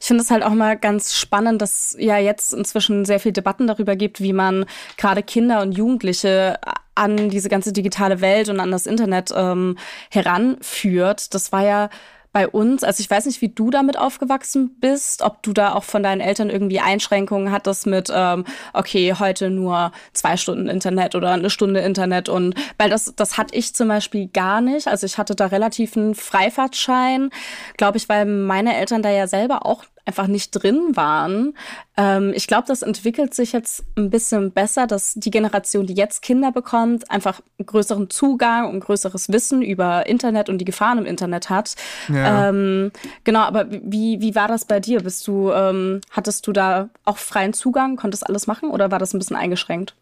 Ich 0.00 0.08
finde 0.08 0.22
es 0.22 0.30
halt 0.30 0.42
auch 0.42 0.52
mal 0.52 0.76
ganz 0.76 1.16
spannend, 1.16 1.62
dass 1.62 1.96
ja 1.98 2.18
jetzt 2.18 2.52
inzwischen 2.52 3.04
sehr 3.04 3.20
viel 3.20 3.32
Debatten 3.32 3.66
darüber 3.66 3.96
gibt, 3.96 4.20
wie 4.20 4.34
man 4.34 4.66
gerade 4.98 5.22
Kinder 5.22 5.62
und 5.62 5.72
Jugendliche 5.72 6.58
an 6.94 7.30
diese 7.30 7.48
ganze 7.48 7.72
digitale 7.72 8.20
Welt 8.20 8.48
und 8.48 8.60
an 8.60 8.70
das 8.70 8.86
Internet 8.86 9.32
ähm, 9.34 9.78
heranführt. 10.10 11.32
Das 11.34 11.52
war 11.52 11.64
ja 11.64 11.88
bei 12.32 12.48
uns, 12.48 12.82
also 12.82 13.00
ich 13.00 13.10
weiß 13.10 13.26
nicht, 13.26 13.42
wie 13.42 13.50
du 13.50 13.70
damit 13.70 13.98
aufgewachsen 13.98 14.76
bist, 14.80 15.22
ob 15.22 15.42
du 15.42 15.52
da 15.52 15.74
auch 15.74 15.84
von 15.84 16.02
deinen 16.02 16.20
Eltern 16.20 16.48
irgendwie 16.48 16.80
Einschränkungen 16.80 17.52
hattest 17.52 17.86
mit, 17.86 18.10
ähm, 18.14 18.44
okay, 18.72 19.14
heute 19.18 19.50
nur 19.50 19.92
zwei 20.14 20.38
Stunden 20.38 20.68
Internet 20.68 21.14
oder 21.14 21.30
eine 21.30 21.50
Stunde 21.50 21.80
Internet 21.80 22.30
und 22.30 22.54
weil 22.78 22.88
das, 22.88 23.14
das 23.16 23.36
hatte 23.36 23.54
ich 23.54 23.74
zum 23.74 23.88
Beispiel 23.88 24.28
gar 24.28 24.62
nicht. 24.62 24.88
Also 24.88 25.04
ich 25.04 25.18
hatte 25.18 25.34
da 25.34 25.46
relativ 25.46 25.96
einen 25.96 26.14
Freifahrtschein, 26.14 27.30
glaube 27.76 27.98
ich, 27.98 28.08
weil 28.08 28.24
meine 28.24 28.76
Eltern 28.76 29.02
da 29.02 29.10
ja 29.10 29.26
selber 29.26 29.66
auch 29.66 29.84
einfach 30.04 30.26
nicht 30.26 30.50
drin 30.50 30.96
waren. 30.96 31.54
Ähm, 31.96 32.32
ich 32.34 32.46
glaube, 32.46 32.64
das 32.66 32.82
entwickelt 32.82 33.34
sich 33.34 33.52
jetzt 33.52 33.84
ein 33.96 34.10
bisschen 34.10 34.50
besser, 34.50 34.86
dass 34.86 35.14
die 35.14 35.30
Generation, 35.30 35.86
die 35.86 35.94
jetzt 35.94 36.22
Kinder 36.22 36.50
bekommt, 36.50 37.10
einfach 37.10 37.40
größeren 37.64 38.10
Zugang 38.10 38.68
und 38.68 38.80
größeres 38.80 39.30
Wissen 39.30 39.62
über 39.62 40.06
Internet 40.06 40.48
und 40.48 40.58
die 40.58 40.64
Gefahren 40.64 40.98
im 40.98 41.06
Internet 41.06 41.50
hat. 41.50 41.74
Ja. 42.08 42.48
Ähm, 42.48 42.90
genau, 43.24 43.40
aber 43.40 43.66
wie, 43.70 44.20
wie 44.20 44.34
war 44.34 44.48
das 44.48 44.64
bei 44.64 44.80
dir? 44.80 45.00
Bist 45.02 45.26
du, 45.28 45.52
ähm, 45.52 46.00
hattest 46.10 46.46
du 46.46 46.52
da 46.52 46.88
auch 47.04 47.18
freien 47.18 47.52
Zugang, 47.52 47.96
konntest 47.96 48.26
alles 48.26 48.46
machen 48.46 48.70
oder 48.70 48.90
war 48.90 48.98
das 48.98 49.14
ein 49.14 49.18
bisschen 49.18 49.36
eingeschränkt? 49.36 49.94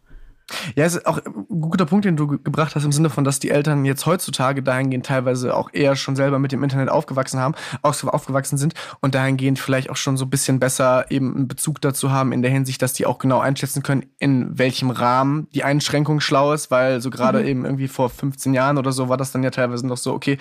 Ja, 0.74 0.84
es 0.84 0.96
ist 0.96 1.06
auch 1.06 1.18
ein 1.24 1.60
guter 1.60 1.86
Punkt, 1.86 2.04
den 2.04 2.16
du 2.16 2.26
gebracht 2.26 2.74
hast, 2.74 2.84
im 2.84 2.92
Sinne 2.92 3.10
von, 3.10 3.24
dass 3.24 3.38
die 3.38 3.50
Eltern 3.50 3.84
jetzt 3.84 4.06
heutzutage 4.06 4.62
dahingehend 4.62 5.06
teilweise 5.06 5.54
auch 5.56 5.70
eher 5.72 5.96
schon 5.96 6.16
selber 6.16 6.38
mit 6.38 6.52
dem 6.52 6.62
Internet 6.62 6.88
aufgewachsen 6.88 7.40
haben, 7.40 7.54
auch 7.82 7.94
aufgewachsen 8.04 8.58
sind 8.58 8.74
und 9.00 9.14
dahingehend 9.14 9.58
vielleicht 9.58 9.90
auch 9.90 9.96
schon 9.96 10.16
so 10.16 10.24
ein 10.24 10.30
bisschen 10.30 10.60
besser 10.60 11.10
eben 11.10 11.34
einen 11.34 11.48
Bezug 11.48 11.80
dazu 11.80 12.10
haben, 12.10 12.32
in 12.32 12.42
der 12.42 12.50
Hinsicht, 12.50 12.82
dass 12.82 12.92
die 12.92 13.06
auch 13.06 13.18
genau 13.18 13.40
einschätzen 13.40 13.82
können, 13.82 14.06
in 14.18 14.58
welchem 14.58 14.90
Rahmen 14.90 15.48
die 15.54 15.64
Einschränkung 15.64 16.20
schlau 16.20 16.52
ist, 16.52 16.70
weil 16.70 17.00
so 17.00 17.10
gerade 17.10 17.40
mhm. 17.40 17.46
eben 17.46 17.64
irgendwie 17.64 17.88
vor 17.88 18.10
15 18.10 18.54
Jahren 18.54 18.78
oder 18.78 18.92
so 18.92 19.08
war 19.08 19.16
das 19.16 19.32
dann 19.32 19.42
ja 19.42 19.50
teilweise 19.50 19.86
noch 19.86 19.96
so, 19.96 20.12
okay, 20.12 20.38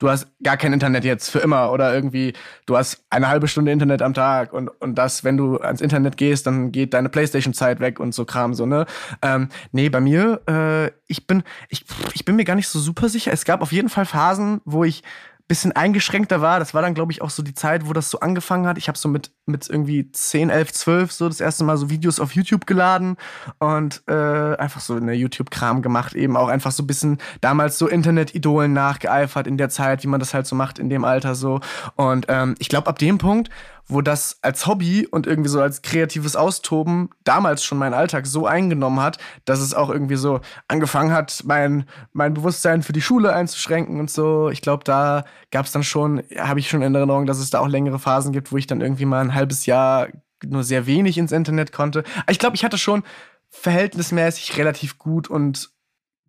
du 0.00 0.10
hast 0.10 0.26
gar 0.42 0.56
kein 0.56 0.72
Internet 0.72 1.04
jetzt 1.04 1.30
für 1.30 1.38
immer 1.38 1.70
oder 1.70 1.94
irgendwie 1.94 2.32
du 2.66 2.76
hast 2.76 3.04
eine 3.10 3.28
halbe 3.28 3.46
Stunde 3.46 3.70
Internet 3.70 4.02
am 4.02 4.14
Tag 4.14 4.52
und, 4.52 4.68
und 4.80 4.96
das, 4.96 5.22
wenn 5.22 5.36
du 5.36 5.58
ans 5.58 5.80
Internet 5.80 6.16
gehst, 6.16 6.46
dann 6.46 6.72
geht 6.72 6.94
deine 6.94 7.08
Playstation-Zeit 7.08 7.78
weg 7.78 8.00
und 8.00 8.12
so 8.12 8.24
Kram 8.24 8.54
so, 8.54 8.66
ne? 8.66 8.86
Ähm, 9.22 9.48
nee, 9.70 9.88
bei 9.88 10.00
mir, 10.00 10.40
äh, 10.48 10.90
ich 11.06 11.26
bin, 11.26 11.44
ich, 11.68 11.84
ich 12.14 12.24
bin 12.24 12.36
mir 12.36 12.44
gar 12.44 12.56
nicht 12.56 12.68
so 12.68 12.80
super 12.80 13.08
sicher. 13.08 13.32
Es 13.32 13.44
gab 13.44 13.60
auf 13.60 13.72
jeden 13.72 13.88
Fall 13.88 14.06
Phasen, 14.06 14.60
wo 14.64 14.84
ich 14.84 15.02
bisschen 15.50 15.72
eingeschränkter 15.72 16.40
war. 16.40 16.60
Das 16.60 16.74
war 16.74 16.80
dann, 16.80 16.94
glaube 16.94 17.10
ich, 17.10 17.22
auch 17.22 17.30
so 17.30 17.42
die 17.42 17.54
Zeit, 17.54 17.88
wo 17.88 17.92
das 17.92 18.08
so 18.08 18.20
angefangen 18.20 18.68
hat. 18.68 18.78
Ich 18.78 18.86
habe 18.86 18.96
so 18.96 19.08
mit, 19.08 19.32
mit 19.46 19.68
irgendwie 19.68 20.08
10, 20.12 20.48
11, 20.48 20.72
12 20.72 21.12
so 21.12 21.26
das 21.26 21.40
erste 21.40 21.64
Mal 21.64 21.76
so 21.76 21.90
Videos 21.90 22.20
auf 22.20 22.36
YouTube 22.36 22.68
geladen 22.68 23.16
und 23.58 24.00
äh, 24.06 24.12
einfach 24.14 24.80
so 24.80 24.94
eine 24.94 25.12
YouTube-Kram 25.12 25.82
gemacht. 25.82 26.14
Eben 26.14 26.36
auch 26.36 26.46
einfach 26.46 26.70
so 26.70 26.84
ein 26.84 26.86
bisschen 26.86 27.18
damals 27.40 27.78
so 27.78 27.88
Internet-Idolen 27.88 28.72
nachgeeifert 28.72 29.48
in 29.48 29.58
der 29.58 29.70
Zeit, 29.70 30.04
wie 30.04 30.06
man 30.06 30.20
das 30.20 30.34
halt 30.34 30.46
so 30.46 30.54
macht 30.54 30.78
in 30.78 30.88
dem 30.88 31.04
Alter 31.04 31.34
so. 31.34 31.58
Und 31.96 32.26
ähm, 32.28 32.54
ich 32.60 32.68
glaube, 32.68 32.86
ab 32.86 33.00
dem 33.00 33.18
Punkt 33.18 33.50
wo 33.90 34.00
das 34.00 34.38
als 34.42 34.66
Hobby 34.66 35.06
und 35.06 35.26
irgendwie 35.26 35.48
so 35.48 35.60
als 35.60 35.82
kreatives 35.82 36.36
Austoben 36.36 37.10
damals 37.24 37.64
schon 37.64 37.78
meinen 37.78 37.94
Alltag 37.94 38.26
so 38.26 38.46
eingenommen 38.46 39.00
hat, 39.00 39.18
dass 39.44 39.60
es 39.60 39.74
auch 39.74 39.90
irgendwie 39.90 40.16
so 40.16 40.40
angefangen 40.68 41.12
hat, 41.12 41.42
mein, 41.44 41.84
mein 42.12 42.34
Bewusstsein 42.34 42.82
für 42.82 42.92
die 42.92 43.02
Schule 43.02 43.32
einzuschränken 43.32 44.00
und 44.00 44.10
so. 44.10 44.50
Ich 44.50 44.62
glaube, 44.62 44.84
da 44.84 45.24
gab 45.50 45.66
es 45.66 45.72
dann 45.72 45.82
schon, 45.82 46.22
habe 46.38 46.60
ich 46.60 46.68
schon 46.68 46.82
in 46.82 46.94
Erinnerung, 46.94 47.26
dass 47.26 47.38
es 47.38 47.50
da 47.50 47.60
auch 47.60 47.68
längere 47.68 47.98
Phasen 47.98 48.32
gibt, 48.32 48.52
wo 48.52 48.56
ich 48.56 48.66
dann 48.66 48.80
irgendwie 48.80 49.04
mal 49.04 49.20
ein 49.20 49.34
halbes 49.34 49.66
Jahr 49.66 50.08
nur 50.46 50.64
sehr 50.64 50.86
wenig 50.86 51.18
ins 51.18 51.32
Internet 51.32 51.72
konnte. 51.72 52.04
ich 52.30 52.38
glaube, 52.38 52.56
ich 52.56 52.64
hatte 52.64 52.78
schon 52.78 53.02
verhältnismäßig 53.50 54.56
relativ 54.56 54.98
gut 54.98 55.28
und 55.28 55.70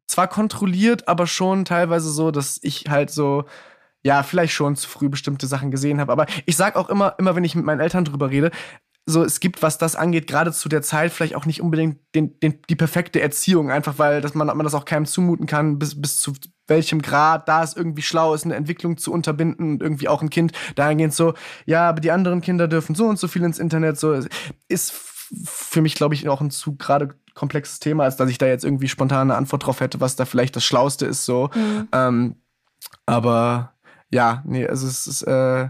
zwar 0.08 0.28
kontrolliert, 0.28 1.08
aber 1.08 1.28
schon 1.28 1.66
teilweise 1.66 2.12
so, 2.12 2.32
dass 2.32 2.60
ich 2.62 2.86
halt 2.90 3.12
so 3.12 3.46
ja, 4.04 4.24
vielleicht 4.24 4.54
schon 4.54 4.76
zu 4.76 4.90
früh 4.90 5.10
bestimmte 5.10 5.48
Sachen 5.48 5.72
gesehen 5.72 6.00
habe. 6.00 6.12
Aber 6.12 6.26
ich 6.46 6.56
sag 6.56 6.76
auch 6.76 6.90
immer, 6.90 7.16
immer 7.18 7.36
wenn 7.36 7.44
ich 7.44 7.56
mit 7.56 7.66
meinen 7.66 7.80
Eltern 7.80 8.06
drüber 8.06 8.30
rede, 8.30 8.52
so 9.06 9.24
es 9.24 9.40
gibt, 9.40 9.62
was 9.62 9.78
das 9.78 9.96
angeht, 9.96 10.28
gerade 10.28 10.52
zu 10.52 10.70
der 10.70 10.82
Zeit 10.82 11.12
vielleicht 11.12 11.36
auch 11.36 11.46
nicht 11.46 11.62
unbedingt 11.62 12.00
den, 12.14 12.40
den, 12.40 12.62
die 12.70 12.76
perfekte 12.76 13.20
Erziehung, 13.20 13.72
einfach 13.72 13.98
weil 13.98 14.22
dass 14.22 14.36
man, 14.36 14.48
man 14.48 14.64
das 14.64 14.76
auch 14.76 14.86
keinem 14.86 15.06
zumuten 15.06 15.48
kann, 15.48 15.80
bis, 15.80 16.00
bis 16.00 16.18
zu 16.18 16.34
welchem 16.68 17.02
Grad 17.02 17.48
da 17.48 17.64
es 17.64 17.76
irgendwie 17.76 18.04
schlau 18.04 18.34
ist, 18.34 18.46
eine 18.46 18.56
Entwicklung 18.56 18.98
zu 18.98 19.12
unterbinden 19.12 19.74
und 19.74 19.82
irgendwie 19.82 20.08
auch 20.08 20.22
ein 20.22 20.30
Kind 20.30 20.54
dahingehend 20.76 21.14
so, 21.14 21.34
ja, 21.66 21.90
aber 21.90 22.00
die 22.00 22.12
anderen 22.12 22.42
Kinder 22.42 22.68
dürfen 22.68 22.96
so 22.96 23.08
und 23.08 23.20
so 23.20 23.28
viel 23.28 23.44
ins 23.44 23.60
Internet, 23.60 24.00
so 24.00 24.18
ist 24.68 24.94
für 25.44 25.82
mich, 25.82 25.96
glaube 25.96 26.14
ich, 26.14 26.28
auch 26.30 26.42
ein 26.42 26.52
zu 26.52 26.76
gerade 26.76 27.16
komplexes 27.34 27.80
Thema, 27.80 28.04
als 28.04 28.18
dass 28.18 28.30
ich 28.30 28.38
da 28.38 28.46
jetzt 28.48 28.66
irgendwie 28.66 28.88
spontane 28.88 29.36
Antwort 29.36 29.66
drauf 29.66 29.80
hätte, 29.80 30.00
was 30.00 30.16
da 30.16 30.26
vielleicht 30.26 30.56
das 30.56 30.66
Schlauste 30.66 31.06
ist, 31.06 31.26
so. 31.26 31.50
Mhm. 31.56 31.88
Ähm, 31.92 32.36
aber 33.06 33.71
ja, 34.12 34.44
nee, 34.46 34.68
also 34.68 34.88
es 34.88 35.08
ist, 35.08 35.24
äh, 35.24 35.70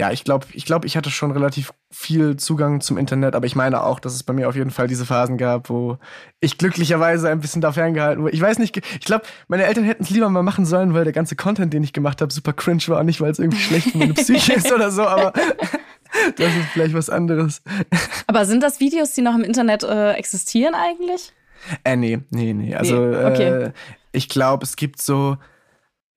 ja, 0.00 0.10
ich 0.10 0.24
glaube, 0.24 0.46
ich 0.52 0.64
glaube, 0.64 0.86
ich 0.86 0.96
hatte 0.96 1.10
schon 1.10 1.30
relativ 1.30 1.74
viel 1.90 2.36
Zugang 2.36 2.80
zum 2.80 2.96
Internet, 2.96 3.34
aber 3.34 3.44
ich 3.44 3.54
meine 3.54 3.82
auch, 3.82 4.00
dass 4.00 4.14
es 4.14 4.22
bei 4.22 4.32
mir 4.32 4.48
auf 4.48 4.56
jeden 4.56 4.70
Fall 4.70 4.86
diese 4.86 5.04
Phasen 5.04 5.36
gab, 5.36 5.68
wo 5.68 5.98
ich 6.40 6.56
glücklicherweise 6.56 7.28
ein 7.28 7.40
bisschen 7.40 7.60
da 7.60 7.70
ferngehalten 7.72 8.22
wurde. 8.22 8.34
Ich 8.34 8.40
weiß 8.40 8.58
nicht, 8.60 8.78
ich 8.78 9.04
glaube, 9.04 9.24
meine 9.46 9.64
Eltern 9.64 9.84
hätten 9.84 10.02
es 10.02 10.08
lieber 10.08 10.30
mal 10.30 10.42
machen 10.42 10.64
sollen, 10.64 10.94
weil 10.94 11.04
der 11.04 11.12
ganze 11.12 11.36
Content, 11.36 11.74
den 11.74 11.84
ich 11.84 11.92
gemacht 11.92 12.22
habe, 12.22 12.32
super 12.32 12.54
cringe 12.54 12.82
war, 12.86 13.04
nicht 13.04 13.20
weil 13.20 13.30
es 13.30 13.38
irgendwie 13.38 13.60
schlecht 13.60 13.90
für 13.90 13.98
meine 13.98 14.14
Psyche 14.14 14.54
ist 14.54 14.72
oder 14.72 14.90
so, 14.90 15.02
aber 15.02 15.32
das 16.36 16.48
ist 16.56 16.68
vielleicht 16.72 16.94
was 16.94 17.10
anderes. 17.10 17.60
Aber 18.26 18.46
sind 18.46 18.62
das 18.62 18.80
Videos, 18.80 19.12
die 19.12 19.20
noch 19.20 19.34
im 19.34 19.44
Internet 19.44 19.82
äh, 19.82 20.12
existieren 20.12 20.74
eigentlich? 20.74 21.34
Äh, 21.84 21.96
nee, 21.96 22.20
nee, 22.30 22.54
nee. 22.54 22.74
Also, 22.74 22.96
nee, 23.04 23.16
okay. 23.16 23.48
äh, 23.48 23.72
ich 24.12 24.30
glaube, 24.30 24.64
es 24.64 24.76
gibt 24.76 25.02
so 25.02 25.36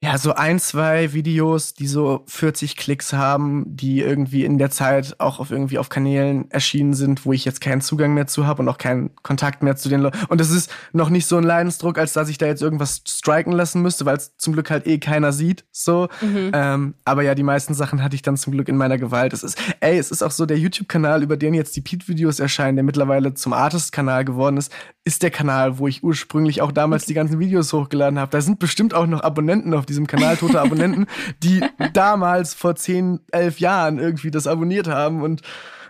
ja, 0.03 0.17
so 0.17 0.33
ein, 0.33 0.59
zwei 0.59 1.13
Videos, 1.13 1.75
die 1.75 1.87
so 1.87 2.25
40 2.27 2.75
Klicks 2.75 3.13
haben, 3.13 3.63
die 3.65 4.01
irgendwie 4.01 4.43
in 4.43 4.57
der 4.57 4.69
Zeit 4.69 5.15
auch 5.17 5.39
auf 5.39 5.49
irgendwie 5.49 5.77
auf 5.77 5.87
Kanälen 5.87 6.51
erschienen 6.51 6.93
sind, 6.93 7.25
wo 7.25 7.31
ich 7.31 7.45
jetzt 7.45 7.61
keinen 7.61 7.79
Zugang 7.79 8.13
mehr 8.13 8.27
zu 8.27 8.45
habe 8.45 8.63
und 8.63 8.67
auch 8.67 8.77
keinen 8.77 9.15
Kontakt 9.23 9.63
mehr 9.63 9.77
zu 9.77 9.87
den 9.87 10.01
Leuten. 10.01 10.17
Und 10.27 10.41
es 10.41 10.51
ist 10.51 10.69
noch 10.91 11.09
nicht 11.09 11.25
so 11.25 11.37
ein 11.37 11.45
Leidensdruck, 11.45 11.97
als 11.97 12.11
dass 12.11 12.27
ich 12.27 12.37
da 12.37 12.47
jetzt 12.47 12.61
irgendwas 12.61 13.01
striken 13.07 13.53
lassen 13.53 13.81
müsste, 13.81 14.05
weil 14.05 14.17
es 14.17 14.35
zum 14.35 14.51
Glück 14.51 14.71
halt 14.71 14.87
eh 14.87 14.97
keiner 14.97 15.31
sieht. 15.31 15.63
So. 15.71 16.09
Mhm. 16.19 16.51
Ähm, 16.51 16.93
aber 17.05 17.23
ja, 17.23 17.33
die 17.33 17.43
meisten 17.43 17.73
Sachen 17.73 18.03
hatte 18.03 18.17
ich 18.17 18.23
dann 18.23 18.35
zum 18.35 18.51
Glück 18.51 18.67
in 18.67 18.75
meiner 18.75 18.97
Gewalt. 18.97 19.31
Es 19.31 19.41
ist, 19.41 19.57
ey, 19.79 19.97
es 19.97 20.11
ist 20.11 20.21
auch 20.21 20.31
so 20.31 20.45
der 20.45 20.59
YouTube-Kanal, 20.59 21.23
über 21.23 21.37
den 21.37 21.53
jetzt 21.53 21.77
die 21.77 21.81
Pete-Videos 21.81 22.41
erscheinen, 22.41 22.75
der 22.75 22.83
mittlerweile 22.83 23.35
zum 23.35 23.53
Artist-Kanal 23.53 24.25
geworden 24.25 24.57
ist, 24.57 24.69
ist 25.05 25.21
der 25.21 25.31
Kanal, 25.31 25.79
wo 25.79 25.87
ich 25.87 26.03
ursprünglich 26.03 26.61
auch 26.61 26.71
damals 26.71 27.05
die 27.05 27.13
ganzen 27.13 27.39
Videos 27.39 27.73
hochgeladen 27.73 28.19
habe. 28.19 28.31
Da 28.31 28.41
sind 28.41 28.59
bestimmt 28.59 28.93
auch 28.93 29.05
noch 29.05 29.21
Abonnenten 29.21 29.73
auf 29.73 29.85
diesem 29.85 29.92
Kanal, 30.07 30.37
tote 30.37 30.59
Abonnenten, 30.59 31.07
die 31.41 31.61
damals 31.93 32.53
vor 32.53 32.75
10, 32.75 33.19
11 33.31 33.59
Jahren 33.59 33.99
irgendwie 33.99 34.31
das 34.31 34.47
abonniert 34.47 34.87
haben 34.87 35.21
und 35.21 35.41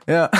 ja. 0.07 0.29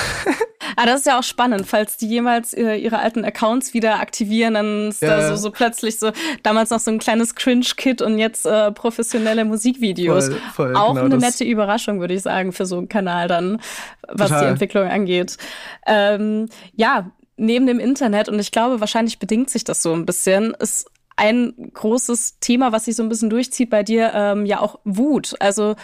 Ah, 0.76 0.88
das 0.88 1.02
ist 1.02 1.06
ja 1.06 1.20
auch 1.20 1.24
spannend, 1.24 1.68
falls 1.68 1.98
die 1.98 2.08
jemals 2.08 2.52
ihre, 2.54 2.76
ihre 2.78 2.98
alten 2.98 3.24
Accounts 3.24 3.76
wieder 3.76 4.00
aktivieren, 4.00 4.56
dann 4.56 4.90
ist 4.90 5.04
ja. 5.04 5.10
da 5.18 5.28
so, 5.30 5.36
so 5.36 5.52
plötzlich 5.52 6.00
so 6.00 6.12
damals 6.42 6.72
noch 6.72 6.80
so 6.80 6.90
ein 6.90 6.98
kleines 6.98 7.36
Cringe-Kit 7.36 8.02
und 8.02 8.18
jetzt 8.18 8.48
äh, 8.48 8.72
professionelle 8.72 9.46
Musikvideos. 9.46 10.30
Voll, 10.30 10.42
voll, 10.54 10.76
auch 10.76 10.96
genau, 10.96 11.06
eine 11.06 11.18
nette 11.18 11.44
Überraschung, 11.44 12.00
würde 12.00 12.16
ich 12.16 12.24
sagen, 12.24 12.54
für 12.54 12.66
so 12.66 12.78
einen 12.78 12.90
Kanal 12.90 13.28
dann, 13.28 13.62
was 14.08 14.30
total. 14.30 14.46
die 14.46 14.50
Entwicklung 14.52 14.88
angeht. 14.88 15.38
Ähm, 15.86 16.50
ja, 16.76 17.12
neben 17.38 17.68
dem 17.68 17.80
Internet, 17.80 18.30
und 18.30 18.40
ich 18.40 18.52
glaube, 18.52 18.80
wahrscheinlich 18.80 19.20
bedingt 19.20 19.50
sich 19.50 19.64
das 19.64 19.84
so 19.84 19.94
ein 19.94 20.06
bisschen, 20.06 20.56
ist 20.60 20.90
ein 21.16 21.54
großes 21.74 22.40
Thema, 22.40 22.72
was 22.72 22.86
sich 22.86 22.96
so 22.96 23.04
ein 23.04 23.10
bisschen 23.10 23.30
durchzieht 23.30 23.70
bei 23.70 23.84
dir, 23.84 24.12
ähm, 24.14 24.46
ja 24.46 24.60
auch 24.60 24.80
Wut. 24.84 25.36
Also 25.40 25.76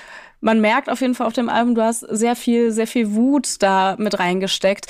man 0.41 0.61
merkt 0.61 0.89
auf 0.89 1.01
jeden 1.01 1.15
Fall 1.15 1.27
auf 1.27 1.33
dem 1.33 1.49
Album, 1.49 1.75
du 1.75 1.83
hast 1.83 2.01
sehr 2.01 2.35
viel, 2.35 2.71
sehr 2.71 2.87
viel 2.87 3.13
Wut 3.13 3.61
da 3.61 3.95
mit 3.97 4.19
reingesteckt. 4.19 4.87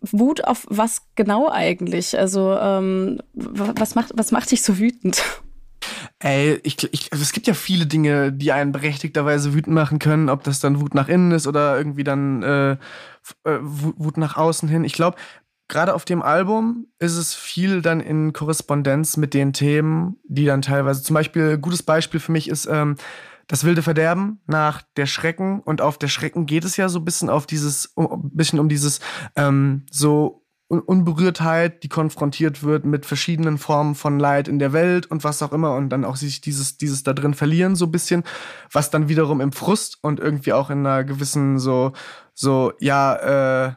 Wut 0.00 0.44
auf 0.44 0.66
was 0.68 1.02
genau 1.14 1.50
eigentlich? 1.50 2.18
Also 2.18 2.56
ähm, 2.58 3.20
was 3.34 3.94
macht, 3.94 4.12
was 4.14 4.32
macht 4.32 4.50
dich 4.50 4.62
so 4.62 4.78
wütend? 4.78 5.22
Ey, 6.18 6.60
ich, 6.62 6.76
ich, 6.92 7.12
also 7.12 7.22
es 7.22 7.32
gibt 7.32 7.46
ja 7.46 7.54
viele 7.54 7.86
Dinge, 7.86 8.32
die 8.32 8.52
einen 8.52 8.72
berechtigterweise 8.72 9.54
wütend 9.54 9.74
machen 9.74 9.98
können, 9.98 10.28
ob 10.28 10.44
das 10.44 10.60
dann 10.60 10.80
Wut 10.80 10.94
nach 10.94 11.08
innen 11.08 11.32
ist 11.32 11.46
oder 11.46 11.76
irgendwie 11.76 12.04
dann 12.04 12.42
äh, 12.42 12.72
äh 12.72 13.58
Wut 13.60 14.16
nach 14.16 14.36
außen 14.36 14.68
hin. 14.68 14.84
Ich 14.84 14.92
glaube, 14.92 15.16
gerade 15.72 15.94
auf 15.94 16.04
dem 16.04 16.20
Album 16.20 16.86
ist 16.98 17.16
es 17.16 17.34
viel 17.34 17.80
dann 17.80 18.00
in 18.00 18.34
Korrespondenz 18.34 19.16
mit 19.16 19.32
den 19.32 19.54
Themen, 19.54 20.18
die 20.24 20.44
dann 20.44 20.60
teilweise, 20.60 21.02
zum 21.02 21.14
Beispiel, 21.14 21.56
gutes 21.56 21.82
Beispiel 21.82 22.20
für 22.20 22.30
mich 22.30 22.48
ist 22.48 22.66
ähm, 22.66 22.96
das 23.48 23.64
wilde 23.64 23.80
Verderben 23.80 24.40
nach 24.46 24.82
der 24.98 25.06
Schrecken. 25.06 25.60
Und 25.60 25.80
auf 25.80 25.96
der 25.96 26.08
Schrecken 26.08 26.44
geht 26.44 26.66
es 26.66 26.76
ja 26.76 26.90
so 26.90 26.98
ein 26.98 27.06
bisschen 27.06 27.30
auf 27.30 27.46
dieses, 27.46 27.86
um, 27.86 28.30
bisschen 28.34 28.60
um 28.60 28.68
dieses 28.68 29.00
ähm, 29.34 29.86
so 29.90 30.44
Unberührtheit, 30.68 31.82
die 31.82 31.88
konfrontiert 31.88 32.62
wird 32.62 32.84
mit 32.84 33.06
verschiedenen 33.06 33.56
Formen 33.56 33.94
von 33.94 34.18
Leid 34.18 34.48
in 34.48 34.58
der 34.58 34.74
Welt 34.74 35.06
und 35.06 35.24
was 35.24 35.42
auch 35.42 35.52
immer. 35.52 35.74
Und 35.74 35.88
dann 35.88 36.04
auch 36.04 36.16
sich 36.16 36.42
dieses, 36.42 36.76
dieses 36.76 37.02
da 37.02 37.14
drin 37.14 37.32
verlieren 37.32 37.76
so 37.76 37.86
ein 37.86 37.92
bisschen, 37.92 38.24
was 38.70 38.90
dann 38.90 39.08
wiederum 39.08 39.40
im 39.40 39.52
Frust 39.52 39.98
und 40.02 40.20
irgendwie 40.20 40.52
auch 40.52 40.68
in 40.68 40.86
einer 40.86 41.04
gewissen 41.04 41.58
so, 41.58 41.92
so, 42.34 42.74
ja, 42.78 43.68
äh, 43.68 43.72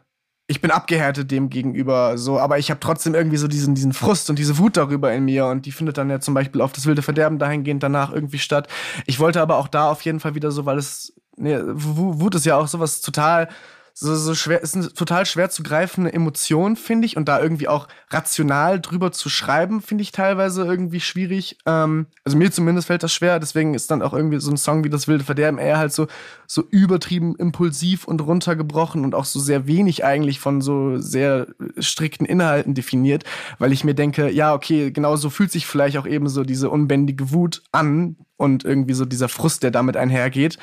ich 0.48 0.62
bin 0.62 0.70
abgehärtet 0.70 1.32
dem 1.32 1.50
gegenüber, 1.50 2.18
so, 2.18 2.40
aber 2.40 2.60
ich 2.60 2.70
habe 2.70 2.80
trotzdem 2.80 3.16
irgendwie 3.16 3.38
so 3.38 3.48
diesen, 3.48 3.74
diesen 3.74 3.94
Frust 3.94 4.30
und 4.30 4.38
diese 4.38 4.58
Wut 4.60 4.78
darüber 4.78 5.12
in 5.12 5.26
mir 5.26 5.48
und 5.48 5.66
die 5.66 5.72
findet 5.72 5.98
dann 5.98 6.10
ja 6.10 6.20
zum 6.20 6.36
Beispiel 6.36 6.62
auf 6.62 6.72
das 6.72 6.86
wilde 6.86 7.02
Verderben 7.02 7.40
dahingehend 7.40 7.82
danach 7.82 8.12
irgendwie 8.14 8.38
statt. 8.38 8.68
Ich 9.08 9.20
wollte 9.20 9.42
aber 9.42 9.58
auch 9.58 9.68
da 9.68 9.90
auf 9.90 10.02
jeden 10.02 10.20
Fall 10.20 10.36
wieder 10.36 10.52
so, 10.52 10.66
weil 10.66 10.78
es, 10.78 11.14
ne, 11.36 11.64
Wut 11.74 12.36
ist 12.36 12.46
ja 12.46 12.58
auch 12.58 12.68
sowas 12.68 13.02
total 13.02 13.50
so, 13.98 14.14
so 14.14 14.36
schwer, 14.36 14.62
ist 14.62 14.76
eine 14.76 14.92
total 14.92 15.26
schwer 15.26 15.50
zu 15.50 15.64
greifende 15.64 16.12
Emotion, 16.12 16.76
finde 16.76 17.06
ich. 17.06 17.16
Und 17.16 17.30
da 17.30 17.42
irgendwie 17.42 17.70
auch 17.70 17.88
rational 18.10 18.82
drüber 18.82 19.14
zu 19.14 19.30
schreiben, 19.30 19.82
finde 19.82 20.02
ich 20.02 20.12
teilweise 20.12 20.66
irgendwie 20.66 21.00
schwierig. 21.00 21.60
Ähm, 21.66 22.08
also 22.26 22.38
mir 22.38 22.52
zumindest 22.52 22.88
fällt 22.88 23.04
das 23.04 23.14
schwer. 23.14 23.40
Deswegen 23.40 23.74
ist 23.74 23.90
dann 23.90 24.02
auch 24.02 24.12
irgendwie 24.12 24.42
so 24.42 24.52
ein 24.52 24.58
Song 24.58 24.84
wie 24.84 24.90
Das 24.90 25.08
wilde 25.08 25.24
Verderben 25.24 25.60
eher 25.60 25.78
halt 25.78 25.94
so, 25.94 26.08
so 26.46 26.64
übertrieben 26.72 27.38
impulsiv 27.38 28.04
und 28.04 28.20
runtergebrochen 28.20 29.06
und 29.06 29.16
auch 29.16 29.24
so 29.24 29.40
sehr 29.40 29.66
wenig 29.66 30.04
eigentlich 30.04 30.42
von 30.42 30.60
so 30.60 30.98
sehr 30.98 31.48
strikten 31.80 32.26
Inhalten 32.26 32.74
definiert. 32.74 33.24
Weil 33.60 33.72
ich 33.72 33.86
mir 33.86 33.96
denke, 33.96 34.30
ja, 34.30 34.54
okay, 34.54 34.92
genau 34.92 35.16
so 35.16 35.30
fühlt 35.30 35.54
sich 35.54 35.66
vielleicht 35.66 35.98
auch 35.98 36.06
eben 36.06 36.28
so 36.28 36.44
diese 36.44 36.70
unbändige 36.70 37.32
Wut 37.32 37.64
an 37.72 38.18
und 38.36 38.66
irgendwie 38.66 38.94
so 38.94 39.06
dieser 39.06 39.30
Frust, 39.30 39.64
der 39.64 39.72
damit 39.72 39.96
einhergeht. 39.96 40.58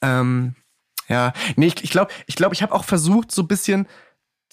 Ähm, 0.00 0.56
ja, 1.12 1.32
nee, 1.56 1.66
ich 1.66 1.90
glaube, 1.90 2.10
ich 2.26 2.36
glaube, 2.36 2.54
ich 2.54 2.62
habe 2.62 2.74
auch 2.74 2.84
versucht, 2.84 3.30
so 3.30 3.42
ein 3.42 3.48
bisschen 3.48 3.86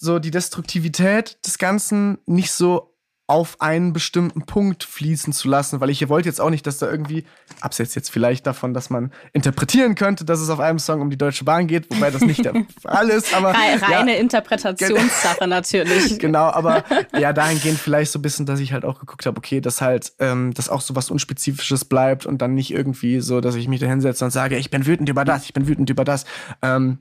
so 0.00 0.18
die 0.18 0.30
Destruktivität 0.30 1.38
des 1.44 1.58
Ganzen 1.58 2.18
nicht 2.26 2.52
so 2.52 2.89
auf 3.30 3.60
einen 3.60 3.92
bestimmten 3.92 4.42
Punkt 4.42 4.82
fließen 4.82 5.32
zu 5.32 5.48
lassen, 5.48 5.80
weil 5.80 5.88
ich 5.88 6.08
wollte 6.08 6.28
jetzt 6.28 6.40
auch 6.40 6.50
nicht, 6.50 6.66
dass 6.66 6.78
da 6.78 6.90
irgendwie, 6.90 7.24
abseits 7.60 7.94
jetzt 7.94 8.10
vielleicht 8.10 8.44
davon, 8.44 8.74
dass 8.74 8.90
man 8.90 9.12
interpretieren 9.32 9.94
könnte, 9.94 10.24
dass 10.24 10.40
es 10.40 10.50
auf 10.50 10.58
einem 10.58 10.80
Song 10.80 11.00
um 11.00 11.10
die 11.10 11.16
Deutsche 11.16 11.44
Bahn 11.44 11.68
geht, 11.68 11.88
wobei 11.94 12.10
das 12.10 12.22
nicht 12.22 12.44
der 12.44 12.54
Fall 12.82 13.08
ist, 13.08 13.32
aber. 13.32 13.50
Reine 13.50 14.14
ja, 14.14 14.18
Interpretationssache 14.18 15.46
natürlich. 15.46 16.18
Genau, 16.30 16.46
aber 16.50 16.82
ja, 17.16 17.32
dahingehend 17.32 17.78
vielleicht 17.78 18.10
so 18.10 18.18
ein 18.18 18.22
bisschen, 18.22 18.46
dass 18.46 18.58
ich 18.58 18.72
halt 18.72 18.84
auch 18.84 18.98
geguckt 18.98 19.24
habe, 19.26 19.38
okay, 19.38 19.60
dass 19.60 19.80
halt, 19.80 20.12
ähm, 20.18 20.52
dass 20.52 20.68
auch 20.68 20.80
so 20.80 20.96
was 20.96 21.08
Unspezifisches 21.08 21.84
bleibt 21.84 22.26
und 22.26 22.42
dann 22.42 22.54
nicht 22.54 22.72
irgendwie 22.72 23.20
so, 23.20 23.40
dass 23.40 23.54
ich 23.54 23.68
mich 23.68 23.78
da 23.78 23.86
hinsetze 23.86 24.24
und 24.24 24.32
sage, 24.32 24.56
ich 24.56 24.70
bin 24.70 24.86
wütend 24.86 25.08
über 25.08 25.24
das, 25.24 25.44
ich 25.44 25.54
bin 25.54 25.68
wütend 25.68 25.88
über 25.88 26.04
das. 26.04 26.24
Ähm, 26.62 26.98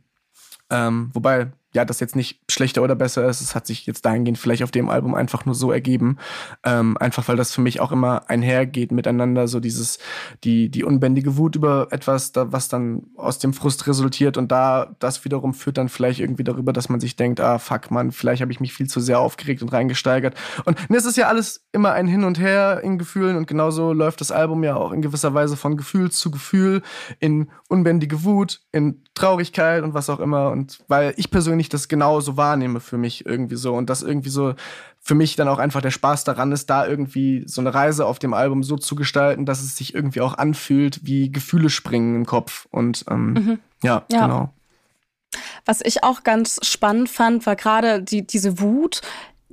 ähm, 0.70 1.10
wobei, 1.14 1.48
ja, 1.74 1.86
das 1.86 2.00
jetzt 2.00 2.16
nicht 2.16 2.42
schlechter 2.50 2.82
oder 2.82 2.96
besser 2.96 3.28
ist. 3.30 3.42
Es 3.42 3.54
hat 3.54 3.68
sich 3.68 3.86
jetzt 3.86 4.04
dahingehend 4.06 4.38
vielleicht 4.38 4.64
auf 4.64 4.72
dem 4.72 4.90
Album 4.90 5.14
einfach 5.14 5.46
nur 5.46 5.56
so 5.56 5.72
ergeben. 5.72 6.18
Ähm, 6.64 6.98
einfach 6.98 7.28
weil 7.28 7.36
das 7.36 7.54
für 7.54 7.62
mich 7.62 7.80
auch 7.80 7.92
immer 7.92 8.30
einhergeht 8.30 8.92
miteinander, 8.92 9.48
so 9.48 9.60
dieses, 9.60 10.00
die, 10.44 10.70
die 10.70 10.84
unbändige 10.84 11.38
Wut 11.38 11.56
über 11.56 11.88
etwas, 11.92 12.32
da, 12.32 12.52
was 12.52 12.70
dann 12.70 13.04
aus 13.16 13.40
dem 13.40 13.54
Frust 13.54 13.86
resultiert 13.88 14.38
und 14.38 14.52
da, 14.52 14.96
das 15.00 15.26
wiederum 15.26 15.54
führt 15.54 15.78
dann 15.78 15.90
vielleicht 15.90 16.20
irgendwie 16.20 16.44
darüber, 16.44 16.74
dass 16.74 16.90
man 16.90 17.00
sich 17.00 17.16
denkt, 17.16 17.40
ah, 17.40 17.60
fuck, 17.60 17.92
man, 17.92 18.12
vielleicht 18.12 18.42
habe 18.42 18.52
ich 18.52 18.60
mich 18.60 18.74
viel 18.74 18.88
zu 18.88 19.00
sehr 19.00 19.20
aufgeregt 19.20 19.62
und 19.62 19.72
reingesteigert. 19.72 20.36
Und 20.66 20.78
es 20.90 21.06
ist 21.06 21.18
ja 21.18 21.28
alles 21.28 21.66
immer 21.72 21.94
ein 21.94 22.08
Hin 22.08 22.24
und 22.24 22.40
Her 22.40 22.82
in 22.84 22.98
Gefühlen 22.98 23.38
und 23.38 23.48
genauso 23.48 23.94
läuft 23.94 24.22
das 24.22 24.32
Album 24.32 24.64
ja 24.64 24.76
auch 24.76 24.92
in 24.92 25.02
gewisser 25.02 25.34
Weise 25.34 25.56
von 25.56 25.78
Gefühl 25.78 26.12
zu 26.12 26.32
Gefühl, 26.32 26.82
in 27.20 27.50
unbändige 27.68 28.24
Wut, 28.24 28.62
in 28.72 29.04
Traurigkeit 29.14 29.84
und 29.84 29.94
was 29.94 30.10
auch 30.10 30.20
immer. 30.20 30.50
Und 30.52 30.80
weil 30.88 31.14
ich 31.18 31.30
persönlich 31.30 31.59
ich 31.60 31.70
das 31.70 31.88
genauso 31.88 32.38
wahrnehme 32.38 32.80
für 32.80 32.98
mich 32.98 33.26
irgendwie 33.26 33.56
so 33.56 33.74
und 33.74 33.90
das 33.90 34.02
irgendwie 34.02 34.30
so 34.30 34.56
für 35.00 35.16
mich 35.16 35.36
dann 35.36 35.48
auch 35.48 35.60
einfach 35.60 35.82
der 35.82 35.92
Spaß 35.92 36.24
daran 36.24 36.52
ist, 36.52 36.70
da 36.70 36.86
irgendwie 36.86 37.44
so 37.48 37.62
eine 37.62 37.74
Reise 37.74 38.06
auf 38.06 38.20
dem 38.20 38.34
Album 38.34 38.64
so 38.64 38.78
zu 38.78 38.96
gestalten, 38.96 39.46
dass 39.46 39.62
es 39.62 39.78
sich 39.78 39.94
irgendwie 39.96 40.22
auch 40.22 40.38
anfühlt, 40.38 41.06
wie 41.06 41.32
Gefühle 41.32 41.70
springen 41.70 42.16
im 42.16 42.26
Kopf 42.26 42.68
und 42.72 43.06
ähm, 43.10 43.34
mhm. 43.34 43.60
ja, 43.82 44.04
ja, 44.12 44.26
genau. 44.26 44.54
Was 45.66 45.82
ich 45.82 46.04
auch 46.04 46.24
ganz 46.24 46.60
spannend 46.64 47.10
fand, 47.10 47.46
war 47.46 47.56
gerade 47.56 48.02
die, 48.02 48.26
diese 48.26 48.60
Wut 48.60 49.02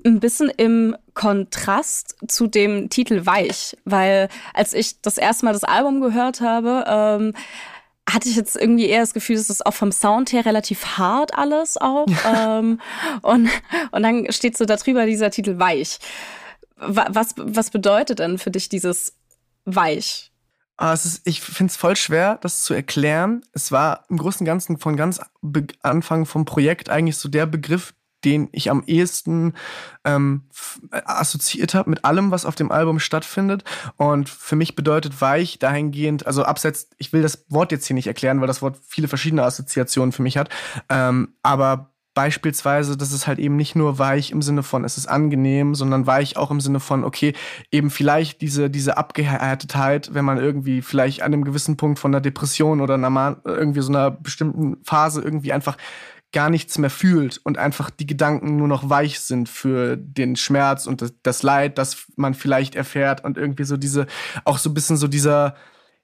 ein 0.05 0.21
bisschen 0.21 0.51
im 0.51 0.97
Kontrast 1.15 2.17
zu 2.29 2.47
dem 2.47 2.89
Titel 2.91 3.27
Weich, 3.27 3.77
weil 3.85 4.29
als 4.55 4.73
ich 4.73 5.01
das 5.03 5.19
erste 5.19 5.45
Mal 5.45 5.53
das 5.53 5.65
Album 5.65 6.01
gehört 6.01 6.41
habe, 6.41 6.85
ähm, 6.87 7.33
hatte 8.09 8.29
ich 8.29 8.37
jetzt 8.37 8.57
irgendwie 8.57 8.87
eher 8.87 9.01
das 9.01 9.15
Gefühl, 9.15 9.37
es 9.37 9.51
ist 9.51 9.67
auch 9.67 9.75
vom 9.75 9.93
Sound 9.93 10.33
her 10.33 10.45
relativ 10.45 10.99
hart 10.99 11.37
alles 11.37 11.77
auch. 11.77 12.07
ähm, 12.37 12.81
und, 13.23 13.49
und 13.91 14.03
dann 14.03 14.31
steht 14.33 14.57
so 14.57 14.65
darüber 14.65 15.07
dieser 15.07 15.31
Titel 15.31 15.59
Weich. 15.59 15.99
Was, 16.77 17.35
was 17.37 17.71
bedeutet 17.71 18.19
denn 18.19 18.39
für 18.39 18.51
dich 18.51 18.69
dieses 18.69 19.15
Weich? 19.65 20.31
Ah, 20.77 20.93
es 20.93 21.07
ist, 21.07 21.23
ich 21.25 21.41
finde 21.41 21.71
es 21.71 21.77
voll 21.77 21.97
schwer, 21.97 22.39
das 22.43 22.63
zu 22.63 22.75
erklären. 22.75 23.43
Es 23.53 23.73
war 23.73 24.05
im 24.11 24.19
Großen 24.19 24.41
und 24.41 24.47
Ganzen 24.47 24.79
von 24.79 24.95
ganz 24.97 25.21
Anfang 25.83 26.27
vom 26.27 26.45
Projekt 26.45 26.91
eigentlich 26.91 27.17
so 27.17 27.31
der 27.31 27.47
Begriff, 27.47 27.95
den 28.27 28.49
ich 28.53 28.71
am 28.71 28.83
ehesten 28.87 29.55
ähm, 30.05 30.43
assoziiert 30.91 31.75
habe 31.75 31.89
mit 31.89 32.05
allem, 32.05 32.33
was 32.33 32.45
auf 32.45 32.57
dem 32.57 32.71
Album 32.71 32.99
stattfindet. 32.99 33.65
Und 33.97 34.29
für 34.29 34.57
mich 34.57 34.75
bedeutet 34.75 35.21
weich 35.21 35.59
dahingehend, 35.59 36.27
also 36.27 36.43
abseits, 36.43 36.91
ich 36.99 37.13
will 37.13 37.23
das 37.23 37.47
Wort 37.49 37.73
jetzt 37.73 37.87
hier 37.87 37.95
nicht 37.95 38.09
erklären, 38.09 38.41
weil 38.41 38.49
das 38.49 38.61
Wort 38.61 38.77
viele 38.87 39.09
verschiedene 39.09 39.45
Assoziationen 39.45 40.13
für 40.13 40.23
mich 40.23 40.37
hat, 40.37 40.51
ähm, 40.91 41.35
aber 41.43 41.93
beispielsweise, 42.17 42.97
dass 42.97 43.13
es 43.13 43.27
halt 43.27 43.39
eben 43.39 43.57
nicht 43.57 43.77
nur 43.77 43.99
weich 43.99 44.33
im 44.33 44.41
Sinne 44.41 44.63
von, 44.63 44.85
es 44.85 44.97
ist 44.97 45.07
angenehm, 45.07 45.75
sondern 45.75 46.07
weich 46.07 46.39
auch 46.39 46.51
im 46.51 46.63
Sinne 46.63 46.81
von, 46.81 47.05
okay, 47.05 47.35
eben 47.71 47.91
vielleicht 47.91 48.41
diese, 48.41 48.71
diese 48.71 48.97
Abgehärtetheit, 48.97 50.15
wenn 50.15 50.25
man 50.25 50.39
irgendwie 50.39 50.81
vielleicht 50.81 51.21
an 51.21 51.35
einem 51.35 51.45
gewissen 51.45 51.77
Punkt 51.77 51.99
von 51.99 52.13
einer 52.13 52.23
Depression 52.23 52.81
oder 52.81 52.95
einer, 52.95 53.37
irgendwie 53.45 53.83
so 53.83 53.93
einer 53.93 54.11
bestimmten 54.11 54.79
Phase 54.83 55.21
irgendwie 55.21 55.53
einfach 55.53 55.77
gar 56.37 56.51
nichts 56.51 56.77
mehr 56.77 56.91
fühlt 56.91 57.41
und 57.45 57.57
einfach 57.57 57.89
die 57.89 58.07
Gedanken 58.07 58.57
nur 58.57 58.69
noch 58.69 58.91
weich 58.91 59.21
sind 59.21 59.49
für 59.49 59.97
den 59.97 60.37
Schmerz 60.37 60.87
und 60.87 61.01
das, 61.01 61.15
das 61.23 61.43
Leid, 61.43 61.79
das 61.79 62.09
man 62.17 62.35
vielleicht 62.35 62.75
erfährt 62.75 63.25
und 63.25 63.39
irgendwie 63.39 63.65
so 63.65 63.79
diese, 63.79 64.07
auch 64.45 64.59
so 64.59 64.69
ein 64.69 64.75
bisschen 64.75 64.99
so 64.99 65.09
dieser, 65.09 65.55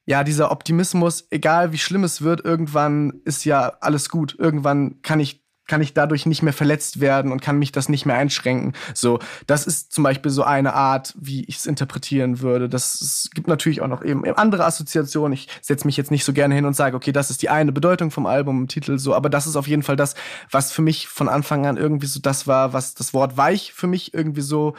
ja, 0.06 0.24
dieser 0.24 0.50
Optimismus, 0.50 1.26
egal 1.30 1.72
wie 1.72 1.78
schlimm 1.78 2.02
es 2.02 2.22
wird, 2.22 2.42
irgendwann 2.46 3.20
ist 3.26 3.44
ja 3.44 3.74
alles 3.82 4.08
gut. 4.08 4.34
Irgendwann 4.38 5.02
kann 5.02 5.20
ich 5.20 5.41
kann 5.66 5.80
ich 5.80 5.94
dadurch 5.94 6.26
nicht 6.26 6.42
mehr 6.42 6.52
verletzt 6.52 7.00
werden 7.00 7.30
und 7.32 7.40
kann 7.40 7.58
mich 7.58 7.72
das 7.72 7.88
nicht 7.88 8.04
mehr 8.04 8.16
einschränken. 8.16 8.72
So, 8.94 9.20
das 9.46 9.66
ist 9.66 9.92
zum 9.92 10.04
Beispiel 10.04 10.30
so 10.30 10.42
eine 10.42 10.74
Art, 10.74 11.14
wie 11.16 11.44
ich 11.44 11.56
es 11.56 11.66
interpretieren 11.66 12.40
würde. 12.40 12.68
Das 12.68 13.00
es 13.00 13.30
gibt 13.32 13.48
natürlich 13.48 13.80
auch 13.80 13.88
noch 13.88 14.04
eben 14.04 14.24
andere 14.34 14.64
Assoziationen. 14.64 15.32
Ich 15.32 15.48
setze 15.60 15.86
mich 15.86 15.96
jetzt 15.96 16.10
nicht 16.10 16.24
so 16.24 16.32
gerne 16.32 16.54
hin 16.54 16.64
und 16.64 16.74
sage, 16.74 16.96
okay, 16.96 17.12
das 17.12 17.30
ist 17.30 17.42
die 17.42 17.48
eine 17.48 17.72
Bedeutung 17.72 18.10
vom 18.10 18.26
Album, 18.26 18.68
Titel 18.68 18.98
so, 18.98 19.14
aber 19.14 19.30
das 19.30 19.46
ist 19.46 19.56
auf 19.56 19.68
jeden 19.68 19.82
Fall 19.82 19.96
das, 19.96 20.14
was 20.50 20.72
für 20.72 20.82
mich 20.82 21.08
von 21.08 21.28
Anfang 21.28 21.66
an 21.66 21.76
irgendwie 21.76 22.06
so 22.06 22.20
das 22.20 22.46
war, 22.46 22.72
was 22.72 22.94
das 22.94 23.14
Wort 23.14 23.36
weich 23.36 23.72
für 23.72 23.86
mich 23.86 24.14
irgendwie 24.14 24.42
so 24.42 24.74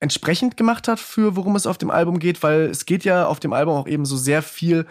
entsprechend 0.00 0.56
gemacht 0.56 0.88
hat 0.88 0.98
für 0.98 1.36
worum 1.36 1.56
es 1.56 1.66
auf 1.66 1.78
dem 1.78 1.90
Album 1.90 2.18
geht, 2.18 2.42
weil 2.42 2.62
es 2.62 2.86
geht 2.86 3.04
ja 3.04 3.26
auf 3.26 3.38
dem 3.38 3.52
Album 3.52 3.74
auch 3.74 3.86
eben 3.86 4.06
so 4.06 4.16
sehr 4.16 4.42
viel 4.42 4.86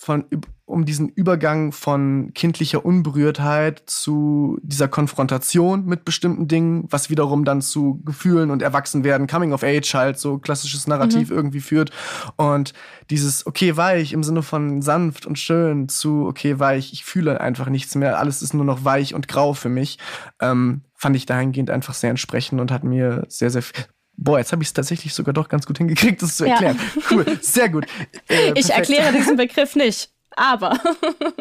von 0.00 0.24
um 0.64 0.86
diesen 0.86 1.10
Übergang 1.10 1.72
von 1.72 2.30
kindlicher 2.32 2.86
Unberührtheit 2.86 3.82
zu 3.84 4.58
dieser 4.62 4.88
Konfrontation 4.88 5.84
mit 5.84 6.06
bestimmten 6.06 6.48
Dingen, 6.48 6.86
was 6.88 7.10
wiederum 7.10 7.44
dann 7.44 7.60
zu 7.60 8.00
Gefühlen 8.02 8.50
und 8.50 8.62
Erwachsenwerden, 8.62 9.26
Coming 9.26 9.52
of 9.52 9.62
Age 9.62 9.92
halt, 9.92 10.18
so 10.18 10.38
klassisches 10.38 10.86
Narrativ 10.86 11.28
mhm. 11.28 11.36
irgendwie 11.36 11.60
führt. 11.60 11.90
Und 12.36 12.72
dieses 13.10 13.46
okay 13.46 13.76
weich 13.76 14.14
im 14.14 14.22
Sinne 14.22 14.42
von 14.42 14.80
sanft 14.80 15.26
und 15.26 15.38
schön 15.38 15.90
zu 15.90 16.26
okay 16.26 16.58
weich, 16.58 16.94
ich 16.94 17.04
fühle 17.04 17.38
einfach 17.38 17.68
nichts 17.68 17.94
mehr, 17.94 18.18
alles 18.18 18.40
ist 18.40 18.54
nur 18.54 18.64
noch 18.64 18.86
weich 18.86 19.14
und 19.14 19.28
grau 19.28 19.52
für 19.52 19.68
mich, 19.68 19.98
ähm, 20.40 20.80
fand 20.94 21.14
ich 21.14 21.26
dahingehend 21.26 21.68
einfach 21.68 21.92
sehr 21.92 22.08
entsprechend 22.08 22.58
und 22.58 22.72
hat 22.72 22.84
mir 22.84 23.24
sehr, 23.28 23.50
sehr 23.50 23.62
viel 23.62 23.84
Boah, 24.22 24.38
jetzt 24.38 24.52
habe 24.52 24.62
ich 24.62 24.68
es 24.68 24.74
tatsächlich 24.74 25.14
sogar 25.14 25.32
doch 25.32 25.48
ganz 25.48 25.66
gut 25.66 25.78
hingekriegt, 25.78 26.20
das 26.20 26.36
zu 26.36 26.44
erklären. 26.44 26.78
Ja. 26.78 27.02
Cool, 27.10 27.38
sehr 27.40 27.68
gut. 27.68 27.86
Äh, 28.28 28.52
ich 28.54 28.70
erkläre 28.70 29.12
diesen 29.12 29.36
Begriff 29.36 29.74
nicht, 29.74 30.10
aber. 30.36 30.78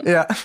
ja. 0.04 0.28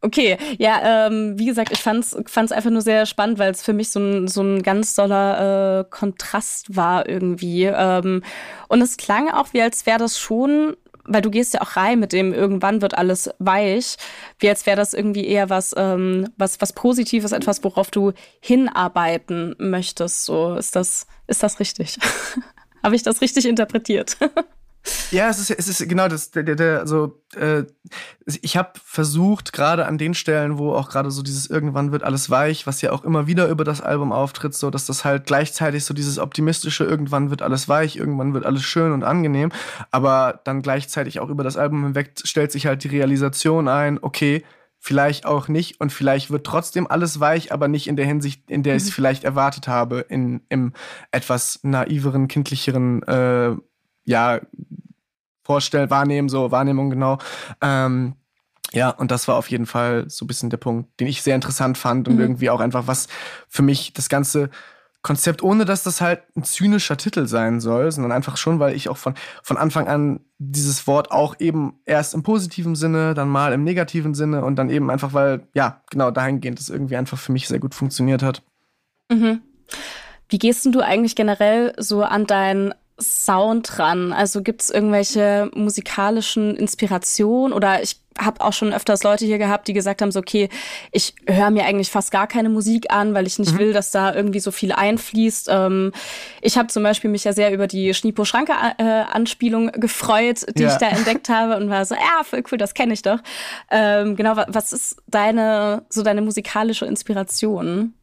Okay, 0.00 0.36
ja, 0.58 1.06
ähm, 1.06 1.38
wie 1.38 1.46
gesagt, 1.46 1.72
ich 1.72 1.80
fand's 1.80 2.14
fand's 2.26 2.52
einfach 2.52 2.68
nur 2.68 2.82
sehr 2.82 3.06
spannend, 3.06 3.38
weil 3.38 3.50
es 3.50 3.62
für 3.62 3.72
mich 3.72 3.90
so 3.90 4.00
ein, 4.00 4.28
so 4.28 4.42
ein 4.42 4.62
ganz 4.62 4.94
toller 4.94 5.80
äh, 5.80 5.84
Kontrast 5.88 6.76
war 6.76 7.08
irgendwie. 7.08 7.64
Ähm, 7.64 8.22
und 8.68 8.82
es 8.82 8.98
klang 8.98 9.30
auch 9.30 9.54
wie, 9.54 9.62
als 9.62 9.86
wäre 9.86 9.98
das 9.98 10.18
schon 10.18 10.76
weil 11.06 11.22
du 11.22 11.30
gehst 11.30 11.54
ja 11.54 11.60
auch 11.62 11.76
rein 11.76 12.00
mit 12.00 12.12
dem, 12.12 12.32
irgendwann 12.32 12.82
wird 12.82 12.96
alles 12.96 13.30
weich, 13.38 13.96
wie 14.38 14.48
als 14.48 14.66
wäre 14.66 14.76
das 14.76 14.94
irgendwie 14.94 15.26
eher 15.26 15.50
was, 15.50 15.74
ähm, 15.76 16.28
was, 16.36 16.60
was 16.60 16.72
Positives, 16.72 17.32
etwas, 17.32 17.62
worauf 17.64 17.90
du 17.90 18.12
hinarbeiten 18.40 19.54
möchtest. 19.58 20.24
So, 20.24 20.54
ist 20.54 20.76
das, 20.76 21.06
ist 21.26 21.42
das 21.42 21.60
richtig? 21.60 21.98
Habe 22.82 22.96
ich 22.96 23.02
das 23.02 23.20
richtig 23.20 23.46
interpretiert? 23.46 24.16
Ja, 25.10 25.30
es 25.30 25.38
ist, 25.38 25.50
es 25.50 25.68
ist 25.68 25.88
genau 25.88 26.08
das. 26.08 26.30
Der, 26.30 26.42
der, 26.42 26.56
der, 26.56 26.80
also, 26.80 27.22
äh, 27.36 27.64
ich 28.26 28.56
habe 28.56 28.72
versucht, 28.84 29.52
gerade 29.52 29.86
an 29.86 29.96
den 29.96 30.14
Stellen, 30.14 30.58
wo 30.58 30.74
auch 30.74 30.90
gerade 30.90 31.10
so 31.10 31.22
dieses 31.22 31.48
irgendwann 31.48 31.92
wird 31.92 32.02
alles 32.02 32.30
weich, 32.30 32.66
was 32.66 32.82
ja 32.82 32.92
auch 32.92 33.04
immer 33.04 33.26
wieder 33.26 33.48
über 33.48 33.64
das 33.64 33.80
Album 33.80 34.12
auftritt, 34.12 34.54
so 34.54 34.70
dass 34.70 34.86
das 34.86 35.04
halt 35.04 35.26
gleichzeitig 35.26 35.84
so 35.84 35.94
dieses 35.94 36.18
optimistische 36.18 36.84
irgendwann 36.84 37.30
wird 37.30 37.42
alles 37.42 37.68
weich, 37.68 37.96
irgendwann 37.96 38.34
wird 38.34 38.44
alles 38.44 38.62
schön 38.62 38.92
und 38.92 39.04
angenehm, 39.04 39.52
aber 39.90 40.40
dann 40.44 40.62
gleichzeitig 40.62 41.20
auch 41.20 41.30
über 41.30 41.44
das 41.44 41.56
Album 41.56 41.84
hinweg 41.84 42.12
stellt 42.24 42.52
sich 42.52 42.66
halt 42.66 42.84
die 42.84 42.88
Realisation 42.88 43.68
ein, 43.68 43.98
okay, 44.02 44.44
vielleicht 44.78 45.24
auch 45.24 45.48
nicht 45.48 45.80
und 45.80 45.92
vielleicht 45.92 46.30
wird 46.30 46.44
trotzdem 46.44 46.86
alles 46.86 47.18
weich, 47.18 47.52
aber 47.52 47.68
nicht 47.68 47.86
in 47.86 47.96
der 47.96 48.04
Hinsicht, 48.04 48.50
in 48.50 48.62
der 48.62 48.76
ich 48.76 48.82
es 48.82 48.88
mhm. 48.90 48.94
vielleicht 48.94 49.24
erwartet 49.24 49.66
habe, 49.66 50.00
in 50.00 50.42
im 50.50 50.74
etwas 51.10 51.60
naiveren, 51.62 52.28
kindlicheren 52.28 53.02
äh, 53.04 53.56
ja, 54.04 54.40
vorstellen, 55.42 55.90
wahrnehmen, 55.90 56.28
so 56.28 56.50
Wahrnehmung 56.50 56.90
genau. 56.90 57.18
Ähm, 57.60 58.14
ja, 58.72 58.90
und 58.90 59.10
das 59.10 59.28
war 59.28 59.36
auf 59.36 59.50
jeden 59.50 59.66
Fall 59.66 60.08
so 60.08 60.24
ein 60.24 60.28
bisschen 60.28 60.50
der 60.50 60.56
Punkt, 60.56 60.98
den 60.98 61.06
ich 61.06 61.22
sehr 61.22 61.34
interessant 61.34 61.78
fand 61.78 62.08
und 62.08 62.14
mhm. 62.14 62.20
irgendwie 62.20 62.50
auch 62.50 62.60
einfach 62.60 62.86
was 62.86 63.08
für 63.48 63.62
mich 63.62 63.92
das 63.92 64.08
ganze 64.08 64.50
Konzept, 65.02 65.42
ohne 65.42 65.66
dass 65.66 65.82
das 65.82 66.00
halt 66.00 66.22
ein 66.34 66.44
zynischer 66.44 66.96
Titel 66.96 67.26
sein 67.26 67.60
soll, 67.60 67.92
sondern 67.92 68.10
einfach 68.10 68.38
schon, 68.38 68.58
weil 68.58 68.74
ich 68.74 68.88
auch 68.88 68.96
von, 68.96 69.14
von 69.42 69.58
Anfang 69.58 69.86
an 69.86 70.20
dieses 70.38 70.86
Wort 70.86 71.12
auch 71.12 71.38
eben 71.38 71.78
erst 71.84 72.14
im 72.14 72.22
positiven 72.22 72.74
Sinne, 72.74 73.12
dann 73.12 73.28
mal 73.28 73.52
im 73.52 73.64
negativen 73.64 74.14
Sinne 74.14 74.44
und 74.44 74.56
dann 74.56 74.70
eben 74.70 74.90
einfach, 74.90 75.12
weil, 75.12 75.46
ja, 75.52 75.82
genau 75.90 76.10
dahingehend 76.10 76.58
es 76.58 76.70
irgendwie 76.70 76.96
einfach 76.96 77.18
für 77.18 77.32
mich 77.32 77.46
sehr 77.48 77.60
gut 77.60 77.74
funktioniert 77.74 78.22
hat. 78.22 78.42
Mhm. 79.12 79.42
Wie 80.30 80.38
gehst 80.38 80.64
denn 80.64 80.72
du 80.72 80.80
eigentlich 80.80 81.14
generell 81.14 81.74
so 81.76 82.02
an 82.02 82.26
dein 82.26 82.74
Sound 83.00 83.76
dran? 83.76 84.12
Also 84.12 84.42
gibt 84.42 84.62
es 84.62 84.70
irgendwelche 84.70 85.50
musikalischen 85.54 86.56
Inspirationen 86.56 87.52
oder 87.52 87.82
ich 87.82 88.00
habe 88.18 88.40
auch 88.40 88.52
schon 88.52 88.72
öfters 88.72 89.02
Leute 89.02 89.24
hier 89.24 89.38
gehabt, 89.38 89.66
die 89.66 89.72
gesagt 89.72 90.00
haben, 90.00 90.12
so 90.12 90.20
okay, 90.20 90.48
ich 90.92 91.14
höre 91.26 91.50
mir 91.50 91.64
eigentlich 91.64 91.90
fast 91.90 92.12
gar 92.12 92.26
keine 92.26 92.48
Musik 92.48 92.92
an, 92.92 93.14
weil 93.14 93.26
ich 93.26 93.38
nicht 93.38 93.54
mhm. 93.54 93.58
will, 93.58 93.72
dass 93.72 93.90
da 93.90 94.14
irgendwie 94.14 94.40
so 94.40 94.52
viel 94.52 94.72
einfließt. 94.72 95.48
Ähm, 95.50 95.92
ich 96.40 96.56
habe 96.56 96.68
zum 96.68 96.82
Beispiel 96.82 97.10
mich 97.10 97.24
ja 97.24 97.32
sehr 97.32 97.52
über 97.52 97.66
die 97.66 97.92
Schnipo 97.94 98.24
Schranke 98.24 98.52
äh, 98.78 98.84
Anspielung 98.84 99.72
gefreut, 99.72 100.46
die 100.56 100.62
ja. 100.62 100.72
ich 100.72 100.76
da 100.76 100.88
entdeckt 100.88 101.28
habe 101.28 101.56
und 101.56 101.70
war 101.70 101.84
so, 101.84 101.94
ja, 101.94 102.22
voll 102.22 102.44
cool, 102.52 102.58
das 102.58 102.74
kenne 102.74 102.92
ich 102.92 103.02
doch. 103.02 103.18
Ähm, 103.70 104.14
genau, 104.14 104.36
was 104.46 104.72
ist 104.72 104.96
deine 105.08 105.84
so 105.88 106.02
deine 106.02 106.22
musikalische 106.22 106.86
Inspiration? 106.86 107.94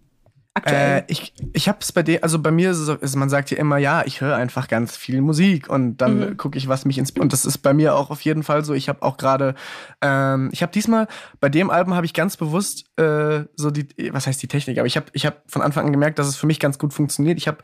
Aktuell? 0.54 1.00
Äh, 1.00 1.04
ich 1.08 1.34
ich 1.54 1.68
habe 1.68 1.80
es 1.82 1.92
bei 1.92 2.04
dir, 2.04 2.24
also 2.24 2.40
bei 2.40 2.52
mir 2.52 2.72
ist 2.72 2.78
es, 2.78 3.12
so, 3.12 3.20
man 3.20 3.30
sagt 3.30 3.52
ja 3.52 3.58
immer, 3.58 3.78
ja, 3.78 4.04
ich 4.06 4.22
höre 4.22 4.36
einfach 4.36 4.68
ganz 4.68 4.98
viel 4.98 5.22
Musik 5.22 5.70
und 5.70 5.98
dann 5.98 6.20
mhm. 6.20 6.38
gucke 6.38 6.58
ich, 6.58 6.68
was 6.68 6.86
mich 6.86 6.98
inspiriert. 6.98 7.24
Und 7.24 7.34
das 7.34 7.46
ist 7.46 7.60
bei 7.60 7.74
mir 7.74 7.96
auch 7.96 8.10
auf 8.10 8.22
jeden 8.22 8.44
Fall 8.44 8.66
so. 8.66 8.74
Ich 8.74 8.90
habe 8.90 9.02
auch 9.04 9.18
gerade, 9.18 9.56
ähm, 10.02 10.50
ich 10.52 10.62
habe 10.62 10.72
diesmal 10.72 11.08
bei 11.40 11.50
dem 11.50 11.70
Album 11.70 11.94
habe 11.96 12.06
ich 12.06 12.14
ganz 12.14 12.38
bewusst 12.38 12.86
äh, 12.98 13.46
so 13.56 13.72
die, 13.72 13.88
was 14.12 14.28
heißt 14.28 14.42
die 14.42 14.48
Technik, 14.48 14.78
aber 14.78 14.88
ich 14.88 14.98
habe 14.98 15.08
ich 15.14 15.26
habe 15.26 15.38
von 15.48 15.62
Anfang 15.62 15.86
an 15.86 15.92
gemerkt, 15.92 16.20
dass 16.20 16.28
es 16.28 16.36
für 16.36 16.48
mich 16.48 16.60
ganz 16.60 16.78
gut 16.78 16.94
funktioniert. 16.94 17.38
Ich 17.38 17.48
habe 17.48 17.60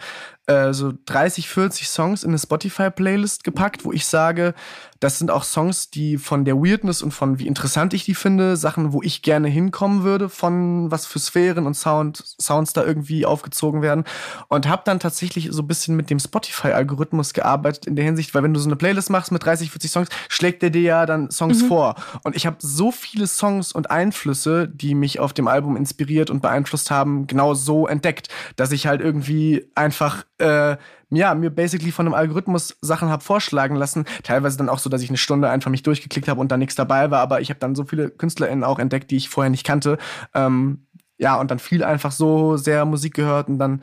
äh, 0.47 0.73
so 0.73 0.93
30, 1.05 1.49
40 1.49 1.89
Songs 1.89 2.23
in 2.23 2.29
eine 2.29 2.39
Spotify-Playlist 2.39 3.43
gepackt, 3.43 3.85
wo 3.85 3.91
ich 3.91 4.05
sage, 4.05 4.53
das 4.99 5.19
sind 5.19 5.31
auch 5.31 5.43
Songs, 5.43 5.89
die 5.89 6.17
von 6.17 6.45
der 6.45 6.55
Weirdness 6.55 7.01
und 7.01 7.11
von 7.11 7.39
wie 7.39 7.47
interessant 7.47 7.93
ich 7.93 8.05
die 8.05 8.15
finde, 8.15 8.57
Sachen, 8.57 8.93
wo 8.93 9.01
ich 9.01 9.21
gerne 9.21 9.47
hinkommen 9.47 10.03
würde, 10.03 10.29
von 10.29 10.89
was 10.91 11.05
für 11.05 11.19
Sphären 11.19 11.65
und 11.65 11.75
Sound, 11.75 12.23
Sounds 12.41 12.73
da 12.73 12.83
irgendwie 12.83 13.25
aufgezogen 13.25 13.81
werden. 13.81 14.03
Und 14.47 14.67
habe 14.67 14.81
dann 14.85 14.99
tatsächlich 14.99 15.49
so 15.51 15.61
ein 15.61 15.67
bisschen 15.67 15.95
mit 15.95 16.09
dem 16.09 16.19
Spotify-Algorithmus 16.19 17.33
gearbeitet 17.33 17.85
in 17.85 17.95
der 17.95 18.05
Hinsicht, 18.05 18.33
weil 18.33 18.43
wenn 18.43 18.53
du 18.53 18.59
so 18.59 18.67
eine 18.67 18.75
Playlist 18.75 19.09
machst 19.09 19.31
mit 19.31 19.43
30, 19.43 19.71
40 19.71 19.91
Songs, 19.91 20.09
schlägt 20.29 20.61
der 20.61 20.69
dir 20.69 20.81
ja 20.81 21.05
dann 21.05 21.31
Songs 21.31 21.63
mhm. 21.63 21.67
vor. 21.67 21.95
Und 22.23 22.35
ich 22.35 22.45
habe 22.45 22.57
so 22.59 22.91
viele 22.91 23.27
Songs 23.27 23.71
und 23.71 23.91
Einflüsse, 23.91 24.67
die 24.67 24.95
mich 24.95 25.19
auf 25.19 25.33
dem 25.33 25.47
Album 25.47 25.75
inspiriert 25.75 26.29
und 26.29 26.41
beeinflusst 26.41 26.91
haben, 26.91 27.27
genau 27.27 27.53
so 27.53 27.87
entdeckt, 27.87 28.29
dass 28.55 28.71
ich 28.71 28.87
halt 28.87 29.01
irgendwie 29.01 29.69
einfach 29.75 30.25
äh, 30.39 30.77
ja, 31.09 31.33
mir 31.35 31.49
basically 31.49 31.91
von 31.91 32.05
einem 32.05 32.15
Algorithmus 32.15 32.77
Sachen 32.81 33.09
habe 33.09 33.23
vorschlagen 33.23 33.75
lassen. 33.75 34.05
Teilweise 34.23 34.57
dann 34.57 34.69
auch 34.69 34.79
so, 34.79 34.89
dass 34.89 35.01
ich 35.01 35.09
eine 35.09 35.17
Stunde 35.17 35.49
einfach 35.49 35.71
mich 35.71 35.83
durchgeklickt 35.83 36.27
habe 36.27 36.41
und 36.41 36.51
da 36.51 36.57
nichts 36.57 36.75
dabei 36.75 37.11
war, 37.11 37.21
aber 37.21 37.41
ich 37.41 37.49
habe 37.49 37.59
dann 37.59 37.75
so 37.75 37.85
viele 37.85 38.09
KünstlerInnen 38.09 38.63
auch 38.63 38.79
entdeckt, 38.79 39.11
die 39.11 39.17
ich 39.17 39.29
vorher 39.29 39.49
nicht 39.49 39.65
kannte. 39.65 39.97
Ähm, 40.33 40.85
ja, 41.17 41.39
und 41.39 41.49
dann 41.49 41.59
viel 41.59 41.83
einfach 41.83 42.11
so 42.11 42.57
sehr 42.57 42.85
Musik 42.85 43.13
gehört 43.13 43.47
und 43.47 43.57
dann 43.57 43.81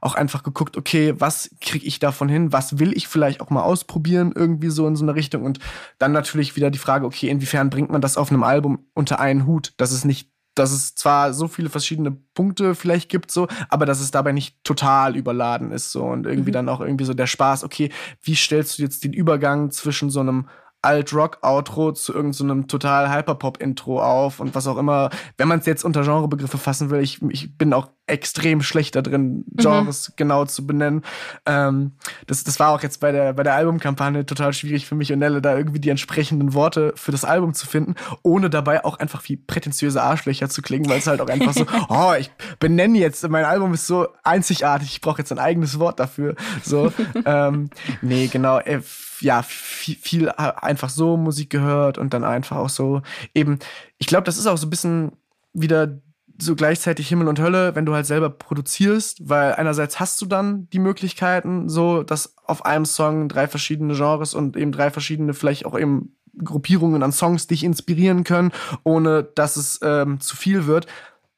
auch 0.00 0.16
einfach 0.16 0.42
geguckt, 0.42 0.76
okay, 0.76 1.14
was 1.18 1.54
kriege 1.60 1.86
ich 1.86 2.00
davon 2.00 2.28
hin? 2.28 2.52
Was 2.52 2.80
will 2.80 2.92
ich 2.96 3.06
vielleicht 3.06 3.40
auch 3.40 3.50
mal 3.50 3.62
ausprobieren, 3.62 4.32
irgendwie 4.34 4.68
so 4.68 4.88
in 4.88 4.96
so 4.96 5.04
eine 5.04 5.14
Richtung? 5.14 5.44
Und 5.44 5.60
dann 5.98 6.10
natürlich 6.10 6.56
wieder 6.56 6.70
die 6.70 6.78
Frage, 6.78 7.06
okay, 7.06 7.28
inwiefern 7.28 7.70
bringt 7.70 7.90
man 7.90 8.00
das 8.00 8.16
auf 8.16 8.30
einem 8.30 8.42
Album 8.42 8.84
unter 8.94 9.20
einen 9.20 9.46
Hut, 9.46 9.74
dass 9.76 9.92
es 9.92 10.04
nicht 10.04 10.31
dass 10.54 10.72
es 10.72 10.94
zwar 10.94 11.32
so 11.32 11.48
viele 11.48 11.70
verschiedene 11.70 12.10
Punkte 12.10 12.74
vielleicht 12.74 13.08
gibt, 13.08 13.30
so, 13.30 13.48
aber 13.68 13.86
dass 13.86 14.00
es 14.00 14.10
dabei 14.10 14.32
nicht 14.32 14.62
total 14.64 15.16
überladen 15.16 15.72
ist, 15.72 15.92
so 15.92 16.04
und 16.04 16.26
irgendwie 16.26 16.50
mhm. 16.50 16.54
dann 16.54 16.68
auch 16.68 16.80
irgendwie 16.80 17.04
so 17.04 17.14
der 17.14 17.26
Spaß, 17.26 17.64
okay, 17.64 17.90
wie 18.22 18.34
stellst 18.34 18.78
du 18.78 18.82
jetzt 18.82 19.04
den 19.04 19.12
Übergang 19.12 19.70
zwischen 19.70 20.10
so 20.10 20.20
einem 20.20 20.48
Alt-Rock-Outro 20.82 21.92
zu 21.92 22.12
irgendeinem 22.12 22.62
so 22.62 22.66
total 22.66 23.10
Hyperpop-Intro 23.10 24.02
auf 24.02 24.40
und 24.40 24.54
was 24.54 24.66
auch 24.66 24.76
immer. 24.76 25.10
Wenn 25.36 25.48
man 25.48 25.60
es 25.60 25.66
jetzt 25.66 25.84
unter 25.84 26.02
Genrebegriffe 26.02 26.58
fassen 26.58 26.90
will, 26.90 27.00
ich, 27.00 27.22
ich 27.30 27.56
bin 27.56 27.72
auch 27.72 27.88
extrem 28.06 28.62
schlecht 28.62 28.96
da 28.96 29.02
drin, 29.02 29.44
mhm. 29.48 29.56
Genres 29.56 30.08
mhm. 30.08 30.12
genau 30.16 30.44
zu 30.44 30.66
benennen. 30.66 31.02
Ähm, 31.46 31.92
das, 32.26 32.42
das 32.42 32.58
war 32.58 32.70
auch 32.70 32.82
jetzt 32.82 32.98
bei 33.00 33.12
der, 33.12 33.32
bei 33.32 33.44
der 33.44 33.54
Albumkampagne 33.54 34.26
total 34.26 34.52
schwierig 34.52 34.86
für 34.86 34.96
mich 34.96 35.12
und 35.12 35.20
Nelle, 35.20 35.40
da 35.40 35.56
irgendwie 35.56 35.78
die 35.78 35.88
entsprechenden 35.88 36.52
Worte 36.52 36.92
für 36.96 37.12
das 37.12 37.24
Album 37.24 37.54
zu 37.54 37.66
finden, 37.66 37.94
ohne 38.22 38.50
dabei 38.50 38.84
auch 38.84 38.98
einfach 38.98 39.22
wie 39.28 39.36
prätentiöse 39.36 40.02
Arschlöcher 40.02 40.48
zu 40.48 40.62
klingen, 40.62 40.88
weil 40.90 40.98
es 40.98 41.06
halt 41.06 41.20
auch 41.20 41.28
einfach 41.28 41.52
so, 41.54 41.64
oh, 41.88 42.12
ich 42.18 42.30
benenne 42.58 42.98
jetzt, 42.98 43.26
mein 43.28 43.44
Album 43.44 43.72
ist 43.72 43.86
so 43.86 44.08
einzigartig, 44.24 44.90
ich 44.90 45.00
brauche 45.00 45.18
jetzt 45.18 45.30
ein 45.30 45.38
eigenes 45.38 45.78
Wort 45.78 46.00
dafür. 46.00 46.34
So, 46.64 46.92
ähm, 47.24 47.70
nee, 48.00 48.26
genau. 48.26 48.58
Äh, 48.58 48.82
ja, 49.20 49.42
viel, 49.42 49.96
viel 49.96 50.28
einfach 50.30 50.88
so 50.88 51.16
Musik 51.16 51.50
gehört 51.50 51.98
und 51.98 52.14
dann 52.14 52.24
einfach 52.24 52.56
auch 52.56 52.68
so 52.68 53.02
eben, 53.34 53.58
ich 53.98 54.06
glaube, 54.06 54.24
das 54.24 54.38
ist 54.38 54.46
auch 54.46 54.56
so 54.58 54.66
ein 54.66 54.70
bisschen 54.70 55.12
wieder 55.52 56.00
so 56.40 56.56
gleichzeitig 56.56 57.08
Himmel 57.08 57.28
und 57.28 57.40
Hölle, 57.40 57.74
wenn 57.74 57.86
du 57.86 57.94
halt 57.94 58.06
selber 58.06 58.30
produzierst, 58.30 59.28
weil 59.28 59.54
einerseits 59.54 60.00
hast 60.00 60.20
du 60.20 60.26
dann 60.26 60.68
die 60.70 60.78
Möglichkeiten, 60.78 61.68
so 61.68 62.02
dass 62.02 62.34
auf 62.44 62.64
einem 62.64 62.84
Song 62.84 63.28
drei 63.28 63.46
verschiedene 63.46 63.94
Genres 63.94 64.34
und 64.34 64.56
eben 64.56 64.72
drei 64.72 64.90
verschiedene, 64.90 65.34
vielleicht 65.34 65.66
auch 65.66 65.78
eben 65.78 66.16
Gruppierungen 66.42 67.02
an 67.02 67.12
Songs 67.12 67.46
dich 67.46 67.62
inspirieren 67.62 68.24
können, 68.24 68.52
ohne 68.84 69.22
dass 69.22 69.56
es 69.56 69.80
ähm, 69.82 70.20
zu 70.20 70.36
viel 70.36 70.66
wird. 70.66 70.86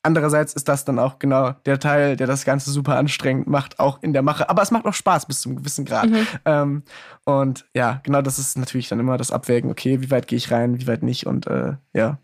Andererseits 0.05 0.53
ist 0.53 0.69
das 0.69 0.85
dann 0.85 0.99
auch 0.99 1.19
genau 1.19 1.53
der 1.65 1.81
Teil, 1.81 2.17
der 2.17 2.27
das 2.27 2.45
Ganze 2.45 2.71
super 2.71 2.97
anstrengend 2.99 3.47
macht, 3.47 3.81
auch 3.81 4.03
in 4.03 4.13
der 4.13 4.21
Mache. 4.21 4.51
Aber 4.51 4.61
es 4.61 4.71
macht 4.71 4.85
auch 4.85 4.93
Spaß 4.93 5.25
bis 5.25 5.41
zu 5.41 5.49
einem 5.49 5.57
gewissen 5.57 5.87
Grad. 5.87 6.11
Mhm. 6.11 6.27
Ähm, 6.45 6.83
und 7.25 7.65
ja, 7.75 8.01
genau 8.03 8.21
das 8.21 8.39
ist 8.39 8.59
natürlich 8.59 8.89
dann 8.89 9.01
immer 9.01 9.17
das 9.17 9.31
Abwägen, 9.31 9.71
okay, 9.71 10.03
wie 10.03 10.11
weit 10.11 10.27
gehe 10.27 10.37
ich 10.37 10.51
rein, 10.51 10.79
wie 10.79 10.87
weit 10.87 11.03
nicht 11.03 11.27
und 11.27 11.47
äh, 11.47 11.73
ja. 11.95 12.19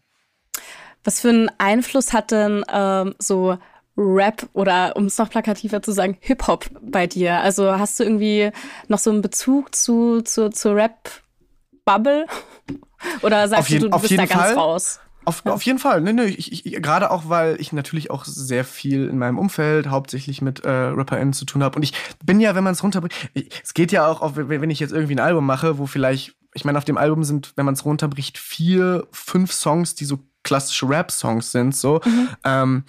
Was 1.04 1.20
für 1.20 1.30
einen 1.30 1.50
Einfluss 1.56 2.12
hat 2.12 2.32
denn 2.32 2.62
ähm, 2.70 3.14
so 3.18 3.56
Rap 3.96 4.46
oder 4.52 4.94
um 4.96 5.06
es 5.06 5.16
noch 5.16 5.30
plakativer 5.30 5.80
zu 5.80 5.92
sagen, 5.92 6.18
Hip-Hop 6.20 6.66
bei 6.82 7.06
dir? 7.06 7.40
Also 7.40 7.78
hast 7.78 7.98
du 7.98 8.04
irgendwie 8.04 8.50
noch 8.88 8.98
so 8.98 9.08
einen 9.08 9.22
Bezug 9.22 9.74
zu, 9.74 10.20
zu, 10.20 10.50
zu 10.50 10.74
Rap-Bubble? 10.74 12.26
Oder 13.22 13.48
sagst 13.48 13.70
jeden, 13.70 13.90
du, 13.90 13.96
du 13.96 13.98
bist 13.98 14.12
da 14.12 14.26
ganz 14.26 14.52
Fall. 14.52 14.54
raus? 14.54 15.00
Auf, 15.24 15.44
auf 15.44 15.62
jeden 15.62 15.78
Fall. 15.78 16.00
Nee, 16.00 16.12
nee, 16.12 16.24
ich, 16.24 16.66
ich, 16.66 16.82
gerade 16.82 17.10
auch, 17.10 17.28
weil 17.28 17.60
ich 17.60 17.72
natürlich 17.72 18.10
auch 18.10 18.24
sehr 18.24 18.64
viel 18.64 19.08
in 19.08 19.18
meinem 19.18 19.38
Umfeld 19.38 19.88
hauptsächlich 19.88 20.40
mit 20.40 20.64
äh, 20.64 20.70
RapperInnen 20.70 21.32
zu 21.32 21.44
tun 21.44 21.62
habe. 21.62 21.76
Und 21.76 21.82
ich 21.82 21.92
bin 22.24 22.40
ja, 22.40 22.54
wenn 22.54 22.64
man 22.64 22.72
es 22.72 22.82
runterbricht, 22.82 23.30
es 23.62 23.74
geht 23.74 23.92
ja 23.92 24.06
auch, 24.06 24.22
auf, 24.22 24.32
wenn 24.36 24.70
ich 24.70 24.80
jetzt 24.80 24.92
irgendwie 24.92 25.14
ein 25.14 25.20
Album 25.20 25.44
mache, 25.44 25.78
wo 25.78 25.86
vielleicht, 25.86 26.34
ich 26.54 26.64
meine, 26.64 26.78
auf 26.78 26.84
dem 26.84 26.96
Album 26.96 27.22
sind, 27.24 27.52
wenn 27.56 27.66
man 27.66 27.74
es 27.74 27.84
runterbricht, 27.84 28.38
vier, 28.38 29.06
fünf 29.12 29.52
Songs, 29.52 29.94
die 29.94 30.04
so 30.04 30.20
klassische 30.42 30.88
Rap-Songs 30.88 31.52
sind. 31.52 31.76
So. 31.76 32.00
Mhm. 32.04 32.28
Ähm, 32.44 32.84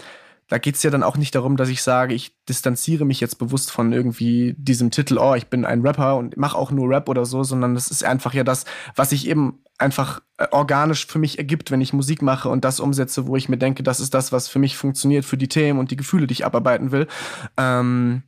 da 0.51 0.57
geht's 0.57 0.83
ja 0.83 0.89
dann 0.89 1.01
auch 1.01 1.15
nicht 1.15 1.33
darum, 1.33 1.55
dass 1.55 1.69
ich 1.69 1.81
sage, 1.81 2.13
ich 2.13 2.35
distanziere 2.49 3.05
mich 3.05 3.21
jetzt 3.21 3.39
bewusst 3.39 3.71
von 3.71 3.93
irgendwie 3.93 4.53
diesem 4.57 4.91
Titel, 4.91 5.17
oh, 5.17 5.33
ich 5.33 5.47
bin 5.47 5.63
ein 5.63 5.79
Rapper 5.79 6.17
und 6.17 6.35
mache 6.35 6.57
auch 6.57 6.71
nur 6.71 6.89
Rap 6.89 7.07
oder 7.07 7.23
so, 7.23 7.41
sondern 7.45 7.73
das 7.73 7.89
ist 7.89 8.03
einfach 8.03 8.33
ja 8.33 8.43
das, 8.43 8.65
was 8.97 9.13
ich 9.13 9.29
eben 9.29 9.63
einfach 9.77 10.21
äh, 10.35 10.47
organisch 10.51 11.07
für 11.07 11.19
mich 11.19 11.37
ergibt, 11.37 11.71
wenn 11.71 11.79
ich 11.79 11.93
Musik 11.93 12.21
mache 12.21 12.49
und 12.49 12.65
das 12.65 12.81
umsetze, 12.81 13.27
wo 13.27 13.37
ich 13.37 13.47
mir 13.47 13.55
denke, 13.55 13.81
das 13.81 14.01
ist 14.01 14.13
das, 14.13 14.33
was 14.33 14.49
für 14.49 14.59
mich 14.59 14.75
funktioniert, 14.75 15.23
für 15.23 15.37
die 15.37 15.47
Themen 15.47 15.79
und 15.79 15.89
die 15.89 15.95
Gefühle, 15.95 16.27
die 16.27 16.33
ich 16.33 16.45
abarbeiten 16.45 16.91
will. 16.91 17.07
Ähm, 17.55 18.23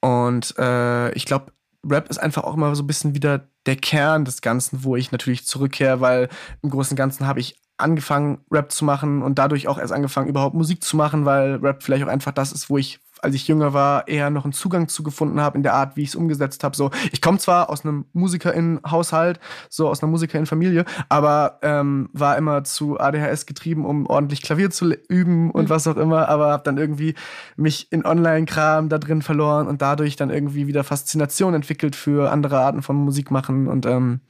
und 0.00 0.58
äh, 0.58 1.10
ich 1.12 1.24
glaube, 1.24 1.52
Rap 1.88 2.10
ist 2.10 2.18
einfach 2.18 2.44
auch 2.44 2.52
immer 2.52 2.76
so 2.76 2.82
ein 2.82 2.86
bisschen 2.86 3.14
wieder 3.14 3.48
der 3.64 3.76
Kern 3.76 4.26
des 4.26 4.42
Ganzen, 4.42 4.84
wo 4.84 4.94
ich 4.94 5.10
natürlich 5.10 5.46
zurückkehre, 5.46 6.02
weil 6.02 6.28
im 6.60 6.68
Großen 6.68 6.92
und 6.92 6.96
Ganzen 6.96 7.26
habe 7.26 7.40
ich 7.40 7.58
angefangen, 7.78 8.38
Rap 8.50 8.72
zu 8.72 8.84
machen 8.84 9.22
und 9.22 9.38
dadurch 9.38 9.68
auch 9.68 9.78
erst 9.78 9.92
angefangen, 9.92 10.28
überhaupt 10.28 10.54
Musik 10.54 10.82
zu 10.82 10.96
machen, 10.96 11.24
weil 11.24 11.56
Rap 11.56 11.82
vielleicht 11.82 12.04
auch 12.04 12.08
einfach 12.08 12.32
das 12.32 12.52
ist, 12.52 12.70
wo 12.70 12.78
ich, 12.78 13.00
als 13.20 13.34
ich 13.34 13.48
jünger 13.48 13.74
war, 13.74 14.08
eher 14.08 14.30
noch 14.30 14.44
einen 14.44 14.54
Zugang 14.54 14.88
zu 14.88 15.02
gefunden 15.02 15.40
habe 15.40 15.58
in 15.58 15.62
der 15.62 15.74
Art, 15.74 15.96
wie 15.96 16.02
ich 16.02 16.10
es 16.10 16.14
umgesetzt 16.14 16.64
habe. 16.64 16.74
So, 16.74 16.90
ich 17.12 17.20
komme 17.20 17.38
zwar 17.38 17.68
aus 17.68 17.84
einem 17.84 18.06
Musikerinnenhaushalt, 18.14 19.40
so 19.68 19.88
aus 19.88 20.02
einer 20.02 20.10
Musikerinnenfamilie, 20.10 20.86
aber 21.10 21.58
ähm, 21.62 22.08
war 22.12 22.38
immer 22.38 22.64
zu 22.64 22.98
ADHS 22.98 23.44
getrieben, 23.44 23.84
um 23.84 24.06
ordentlich 24.06 24.40
Klavier 24.40 24.70
zu 24.70 24.94
üben 25.08 25.50
und 25.50 25.64
mhm. 25.64 25.68
was 25.68 25.86
auch 25.86 25.96
immer, 25.96 26.28
aber 26.28 26.52
habe 26.52 26.62
dann 26.64 26.78
irgendwie 26.78 27.14
mich 27.56 27.92
in 27.92 28.06
Online-Kram 28.06 28.88
da 28.88 28.98
drin 28.98 29.20
verloren 29.20 29.66
und 29.66 29.82
dadurch 29.82 30.16
dann 30.16 30.30
irgendwie 30.30 30.66
wieder 30.66 30.82
Faszination 30.82 31.52
entwickelt 31.52 31.94
für 31.94 32.30
andere 32.30 32.60
Arten 32.60 32.80
von 32.80 32.96
Musik 32.96 33.30
machen 33.30 33.68
und 33.68 33.84
ähm, 33.84 34.20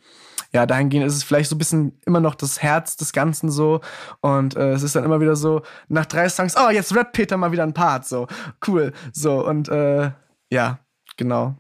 ja, 0.53 0.67
dahingehend 0.67 1.07
ist 1.07 1.17
es 1.17 1.25
vielleicht 1.25 1.51
so 1.51 1.57
ein 1.57 1.59
bisschen 1.59 1.99
immer 2.07 2.21
noch 2.21 2.35
das 2.35 2.63
Herz 2.63 2.97
des 2.97 3.13
Ganzen 3.13 3.51
so. 3.51 3.81
Und 4.21 4.57
äh, 4.57 4.73
es 4.73 4.83
ist 4.83 4.97
dann 4.97 5.05
immer 5.05 5.21
wieder 5.21 5.37
so, 5.37 5.63
nach 5.89 6.07
drei 6.07 6.29
Songs, 6.29 6.57
oh, 6.57 6.71
jetzt 6.71 6.95
rappt 6.95 7.13
Peter 7.13 7.37
mal 7.37 7.53
wieder 7.53 7.63
ein 7.63 7.75
Part. 7.75 8.07
So, 8.07 8.27
cool. 8.67 8.93
So, 9.13 9.47
und 9.47 9.69
äh, 9.69 10.11
ja, 10.51 10.79
genau. 11.17 11.57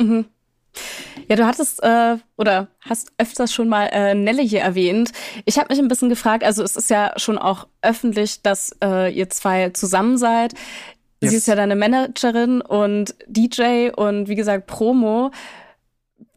Mhm. 0.00 0.26
Ja, 1.28 1.36
du 1.36 1.46
hattest 1.46 1.82
äh, 1.82 2.16
oder 2.36 2.68
hast 2.80 3.12
öfters 3.18 3.52
schon 3.52 3.68
mal 3.68 3.86
äh, 3.92 4.14
Nelle 4.14 4.42
hier 4.42 4.60
erwähnt. 4.60 5.12
Ich 5.44 5.58
habe 5.58 5.68
mich 5.70 5.78
ein 5.78 5.88
bisschen 5.88 6.08
gefragt, 6.08 6.44
also 6.44 6.62
es 6.62 6.76
ist 6.76 6.88
ja 6.88 7.12
schon 7.16 7.36
auch 7.36 7.66
öffentlich, 7.82 8.42
dass 8.42 8.74
äh, 8.82 9.12
ihr 9.12 9.28
zwei 9.28 9.70
zusammen 9.70 10.16
seid. 10.16 10.54
Yes. 11.20 11.30
Sie 11.30 11.36
ist 11.36 11.48
ja 11.48 11.56
deine 11.56 11.76
Managerin 11.76 12.60
und 12.60 13.14
DJ 13.26 13.90
und 13.94 14.28
wie 14.28 14.36
gesagt 14.36 14.66
Promo. 14.66 15.32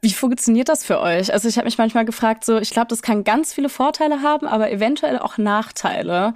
Wie 0.03 0.13
funktioniert 0.13 0.67
das 0.67 0.83
für 0.83 0.99
euch? 0.99 1.31
Also 1.31 1.47
ich 1.47 1.57
habe 1.57 1.65
mich 1.65 1.77
manchmal 1.77 2.05
gefragt, 2.05 2.43
so 2.43 2.57
ich 2.57 2.71
glaube, 2.71 2.87
das 2.87 3.03
kann 3.03 3.23
ganz 3.23 3.53
viele 3.53 3.69
Vorteile 3.69 4.23
haben, 4.23 4.47
aber 4.47 4.71
eventuell 4.71 5.19
auch 5.19 5.37
Nachteile. 5.37 6.33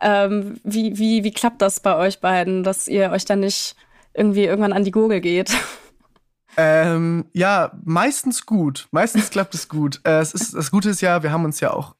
Ähm, 0.00 0.60
wie, 0.62 0.98
wie, 0.98 1.24
wie 1.24 1.32
klappt 1.32 1.60
das 1.60 1.80
bei 1.80 1.96
euch 1.96 2.20
beiden, 2.20 2.62
dass 2.62 2.86
ihr 2.86 3.10
euch 3.10 3.24
dann 3.24 3.40
nicht 3.40 3.74
irgendwie 4.14 4.44
irgendwann 4.44 4.72
an 4.72 4.84
die 4.84 4.92
Gurgel 4.92 5.20
geht? 5.20 5.50
Ähm, 6.60 7.26
ja, 7.32 7.70
meistens 7.84 8.44
gut. 8.44 8.88
Meistens 8.90 9.30
klappt 9.30 9.54
es 9.54 9.68
gut. 9.68 10.00
Äh, 10.02 10.18
es 10.18 10.34
ist, 10.34 10.54
das 10.54 10.72
Gute 10.72 10.90
ist 10.90 11.00
ja, 11.00 11.22
wir 11.22 11.30
haben 11.30 11.44
uns 11.44 11.60
ja 11.60 11.72
auch 11.72 11.94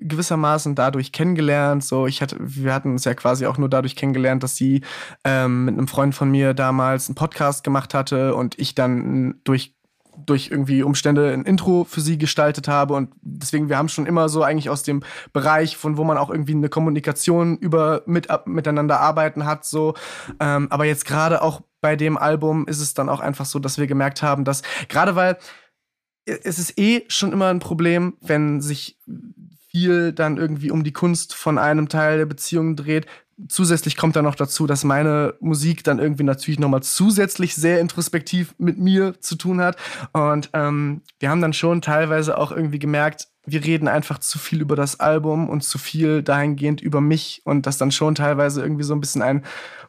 gewissermaßen 0.00 0.74
dadurch 0.74 1.12
kennengelernt. 1.12 1.84
So, 1.84 2.06
ich 2.06 2.22
hatte, 2.22 2.36
wir 2.40 2.72
hatten 2.72 2.92
uns 2.92 3.04
ja 3.04 3.14
quasi 3.14 3.46
auch 3.46 3.58
nur 3.58 3.68
dadurch 3.68 3.94
kennengelernt, 3.94 4.42
dass 4.42 4.56
sie 4.56 4.82
ähm, 5.24 5.66
mit 5.66 5.76
einem 5.76 5.88
Freund 5.88 6.14
von 6.14 6.30
mir 6.30 6.54
damals 6.54 7.08
einen 7.08 7.16
Podcast 7.16 7.64
gemacht 7.64 7.94
hatte 7.94 8.34
und 8.34 8.58
ich 8.58 8.74
dann 8.74 9.40
durch 9.44 9.74
durch 10.16 10.50
irgendwie 10.50 10.82
Umstände 10.82 11.32
ein 11.32 11.44
Intro 11.44 11.84
für 11.84 12.00
sie 12.00 12.18
gestaltet 12.18 12.68
habe. 12.68 12.94
Und 12.94 13.12
deswegen 13.20 13.68
wir 13.68 13.78
haben 13.78 13.88
schon 13.88 14.06
immer 14.06 14.28
so 14.28 14.42
eigentlich 14.42 14.70
aus 14.70 14.82
dem 14.82 15.02
Bereich 15.32 15.76
von 15.76 15.96
wo 15.96 16.04
man 16.04 16.18
auch 16.18 16.30
irgendwie 16.30 16.54
eine 16.54 16.68
Kommunikation 16.68 17.56
über 17.58 18.02
mit 18.06 18.28
miteinander 18.46 19.00
arbeiten 19.00 19.44
hat 19.44 19.64
so. 19.64 19.94
Ähm, 20.40 20.68
aber 20.70 20.84
jetzt 20.84 21.04
gerade 21.04 21.42
auch 21.42 21.62
bei 21.80 21.96
dem 21.96 22.16
Album 22.16 22.66
ist 22.66 22.80
es 22.80 22.94
dann 22.94 23.08
auch 23.08 23.20
einfach 23.20 23.44
so 23.44 23.58
dass 23.58 23.78
wir 23.78 23.86
gemerkt 23.86 24.22
haben 24.22 24.44
dass 24.44 24.62
gerade 24.88 25.16
weil 25.16 25.36
es 26.24 26.58
ist 26.58 26.78
eh 26.78 27.04
schon 27.08 27.32
immer 27.32 27.48
ein 27.48 27.58
Problem 27.58 28.16
wenn 28.20 28.60
sich 28.60 28.98
viel 29.72 30.12
dann 30.12 30.36
irgendwie 30.36 30.70
um 30.70 30.84
die 30.84 30.92
Kunst 30.92 31.34
von 31.34 31.58
einem 31.58 31.88
Teil 31.88 32.18
der 32.18 32.26
Beziehung 32.26 32.76
dreht 32.76 33.06
zusätzlich 33.48 33.96
kommt 33.96 34.16
dann 34.16 34.24
noch 34.24 34.34
dazu, 34.34 34.66
dass 34.66 34.84
meine 34.84 35.34
Musik 35.40 35.84
dann 35.84 35.98
irgendwie 35.98 36.22
natürlich 36.22 36.60
nochmal 36.60 36.82
zusätzlich 36.82 37.54
sehr 37.54 37.80
introspektiv 37.80 38.54
mit 38.58 38.78
mir 38.78 39.20
zu 39.20 39.36
tun 39.36 39.60
hat. 39.60 39.76
Und 40.12 40.50
ähm, 40.52 41.02
wir 41.18 41.30
haben 41.30 41.40
dann 41.40 41.52
schon 41.52 41.82
teilweise 41.82 42.38
auch 42.38 42.52
irgendwie 42.52 42.78
gemerkt, 42.78 43.28
wir 43.44 43.64
reden 43.64 43.88
einfach 43.88 44.18
zu 44.18 44.38
viel 44.38 44.60
über 44.60 44.76
das 44.76 45.00
Album 45.00 45.48
und 45.48 45.64
zu 45.64 45.78
viel 45.78 46.22
dahingehend 46.22 46.80
über 46.80 47.00
mich 47.00 47.42
und 47.44 47.66
dass 47.66 47.76
dann 47.76 47.90
schon 47.90 48.14
teilweise 48.14 48.62
irgendwie 48.62 48.84
so 48.84 48.94
ein 48.94 49.00
bisschen 49.00 49.22
ein 49.22 49.42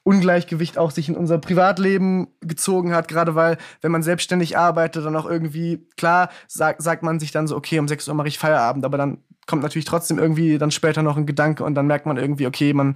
Ungleichgewicht 0.04 0.78
auch 0.78 0.92
sich 0.92 1.08
in 1.10 1.16
unser 1.16 1.38
Privatleben 1.38 2.28
gezogen 2.42 2.94
hat, 2.94 3.08
gerade 3.08 3.36
weil, 3.36 3.58
wenn 3.82 3.92
man 3.92 4.04
selbstständig 4.04 4.58
arbeitet, 4.58 5.06
dann 5.06 5.16
auch 5.16 5.26
irgendwie, 5.26 5.88
klar, 5.96 6.30
sagt, 6.48 6.82
sagt 6.82 7.04
man 7.04 7.20
sich 7.20 7.32
dann 7.32 7.48
so, 7.48 7.56
okay, 7.56 7.80
um 7.80 7.88
6 7.88 8.08
Uhr 8.08 8.14
mache 8.14 8.28
ich 8.28 8.38
Feierabend, 8.38 8.86
aber 8.86 8.98
dann 8.98 9.20
kommt 9.48 9.64
natürlich 9.64 9.86
trotzdem 9.86 10.20
irgendwie 10.20 10.58
dann 10.58 10.72
später 10.72 11.04
noch 11.04 11.18
ein 11.18 11.26
Gedanke 11.26 11.64
und 11.64 11.76
dann 11.76 11.88
merkt 11.88 12.06
man 12.06 12.18
irgendwie, 12.18 12.48
okay, 12.48 12.74
man 12.74 12.96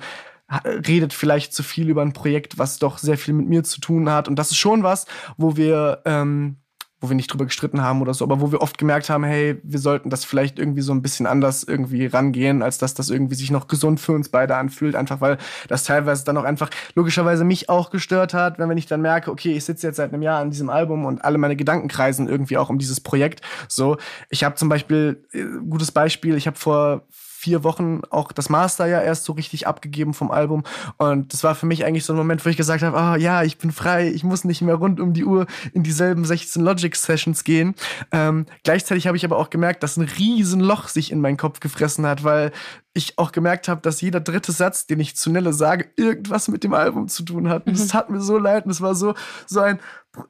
redet 0.66 1.14
vielleicht 1.14 1.54
zu 1.54 1.62
viel 1.62 1.90
über 1.90 2.02
ein 2.02 2.14
Projekt, 2.14 2.58
was 2.58 2.80
doch 2.80 2.98
sehr 2.98 3.18
viel 3.18 3.34
mit 3.34 3.50
mir 3.50 3.64
zu 3.64 3.82
tun 3.82 4.10
hat. 4.10 4.28
Und 4.30 4.38
das 4.40 4.52
ist 4.52 4.58
schon 4.58 4.84
was, 4.84 5.06
wo 5.36 5.58
wir, 5.58 6.02
ähm, 6.06 6.58
wo 7.00 7.10
wir 7.10 7.16
nicht 7.16 7.32
drüber 7.32 7.46
gestritten 7.46 7.82
haben 7.82 8.02
oder 8.02 8.14
so, 8.14 8.26
aber 8.26 8.42
wo 8.42 8.52
wir 8.52 8.62
oft 8.62 8.78
gemerkt 8.78 9.10
haben, 9.10 9.24
hey, 9.24 9.60
wir 9.64 9.80
sollten 9.80 10.10
das 10.10 10.26
vielleicht 10.26 10.58
irgendwie 10.58 10.82
so 10.82 10.92
ein 10.94 11.04
bisschen 11.04 11.28
anders 11.28 11.64
irgendwie 11.64 12.08
rangehen, 12.08 12.64
als 12.64 12.80
dass 12.80 12.96
das 12.96 13.10
irgendwie 13.10 13.36
sich 13.36 13.52
noch 13.52 13.68
gesund 13.68 14.00
für 14.00 14.14
uns 14.14 14.30
beide 14.30 14.56
anfühlt. 14.56 14.96
Einfach 14.96 15.22
weil 15.22 15.38
das 15.68 15.84
teilweise 15.84 16.26
dann 16.26 16.38
auch 16.38 16.44
einfach 16.44 16.70
logischerweise 16.96 17.44
mich 17.44 17.70
auch 17.70 17.92
gestört 17.92 18.34
hat, 18.34 18.58
wenn 18.58 18.78
ich 18.78 18.88
dann 18.88 19.02
merke, 19.02 19.32
okay, 19.32 19.54
ich 19.54 19.66
sitze 19.66 19.88
jetzt 19.88 19.98
seit 19.98 20.12
einem 20.12 20.24
Jahr 20.24 20.42
an 20.42 20.50
diesem 20.50 20.70
Album 20.70 21.06
und 21.06 21.24
alle 21.24 21.38
meine 21.38 21.56
Gedanken 21.56 21.88
kreisen 21.88 22.28
irgendwie 22.28 22.58
auch 22.58 22.70
um 22.70 22.80
dieses 22.80 23.00
Projekt. 23.00 23.42
So, 23.68 23.98
ich 24.30 24.44
habe 24.44 24.56
zum 24.56 24.70
Beispiel, 24.70 25.24
äh, 25.34 25.44
gutes 25.70 25.92
Beispiel, 25.92 26.36
ich 26.36 26.48
habe 26.48 26.58
vor 26.58 27.04
vier 27.48 27.64
Wochen 27.64 28.02
auch 28.10 28.34
das 28.34 28.50
Master 28.50 28.88
ja 28.88 29.00
erst 29.02 29.24
so 29.24 29.32
richtig 29.32 29.68
abgegeben 29.68 30.14
vom 30.14 30.32
Album. 30.32 30.64
Und 30.98 31.32
das 31.32 31.46
war 31.46 31.56
für 31.56 31.66
mich 31.66 31.86
eigentlich 31.86 32.04
so 32.04 32.12
ein 32.12 32.18
Moment, 32.18 32.46
wo 32.46 32.50
ich 32.50 32.58
gesagt 32.58 32.84
habe, 32.84 32.98
ah 32.98 33.14
oh, 33.14 33.16
ja, 33.16 33.42
ich 33.44 33.58
bin 33.58 33.72
frei, 33.72 34.10
ich 34.10 34.26
muss 34.26 34.44
nicht 34.44 34.62
mehr 34.62 34.76
rund 34.76 35.00
um 35.00 35.14
die 35.14 35.24
Uhr 35.24 35.48
in 35.72 35.82
dieselben 35.82 36.26
16 36.26 36.62
Logic-Sessions 36.62 37.46
gehen. 37.46 37.74
Ähm, 38.12 38.48
gleichzeitig 38.66 39.08
habe 39.08 39.16
ich 39.16 39.24
aber 39.24 39.38
auch 39.38 39.50
gemerkt, 39.50 39.82
dass 39.82 39.96
ein 39.96 40.10
riesen 40.20 40.60
Loch 40.60 40.90
sich 40.90 41.10
in 41.10 41.22
meinen 41.22 41.38
Kopf 41.38 41.62
gefressen 41.62 42.06
hat, 42.06 42.26
weil 42.26 42.52
ich 42.94 43.18
auch 43.18 43.32
gemerkt 43.32 43.70
habe, 43.70 43.80
dass 43.80 44.02
jeder 44.02 44.20
dritte 44.20 44.52
Satz, 44.52 44.88
den 44.88 45.00
ich 45.00 45.16
zu 45.16 45.30
Nelle 45.30 45.54
sage, 45.54 45.86
irgendwas 45.96 46.50
mit 46.50 46.66
dem 46.66 46.74
Album 46.74 47.08
zu 47.08 47.24
tun 47.24 47.48
hat. 47.48 47.66
Und 47.66 47.76
es 47.76 47.86
mhm. 47.86 47.90
tat 47.90 48.10
mir 48.10 48.20
so 48.20 48.38
leid 48.38 48.66
und 48.66 48.72
es 48.72 48.82
war 48.82 48.94
so, 48.94 49.14
so 49.46 49.62
ein, 49.62 49.80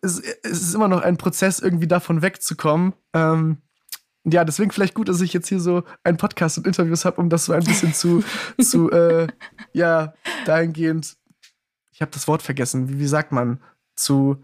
es, 0.01 0.19
es, 0.43 0.61
ist 0.61 0.75
immer 0.75 0.87
noch 0.87 1.01
ein 1.01 1.17
Prozess, 1.17 1.57
irgendwie 1.57 1.87
davon 1.87 2.21
wegzukommen. 2.21 2.93
Ähm, 3.13 3.57
ja, 4.29 4.43
deswegen 4.43 4.71
vielleicht 4.71 4.93
gut, 4.93 5.09
dass 5.09 5.21
ich 5.21 5.33
jetzt 5.33 5.47
hier 5.47 5.59
so 5.59 5.83
einen 6.03 6.17
Podcast 6.17 6.57
und 6.57 6.67
Interviews 6.67 7.05
habe, 7.05 7.21
um 7.21 7.29
das 7.29 7.45
so 7.45 7.53
ein 7.53 7.63
bisschen 7.63 7.93
zu, 7.93 8.23
zu 8.61 8.91
äh, 8.91 9.27
ja, 9.73 10.13
dahingehend, 10.45 11.15
ich 11.91 12.01
habe 12.01 12.11
das 12.11 12.27
Wort 12.27 12.41
vergessen, 12.41 12.89
wie, 12.89 12.99
wie 12.99 13.07
sagt 13.07 13.31
man, 13.31 13.59
zu 13.95 14.43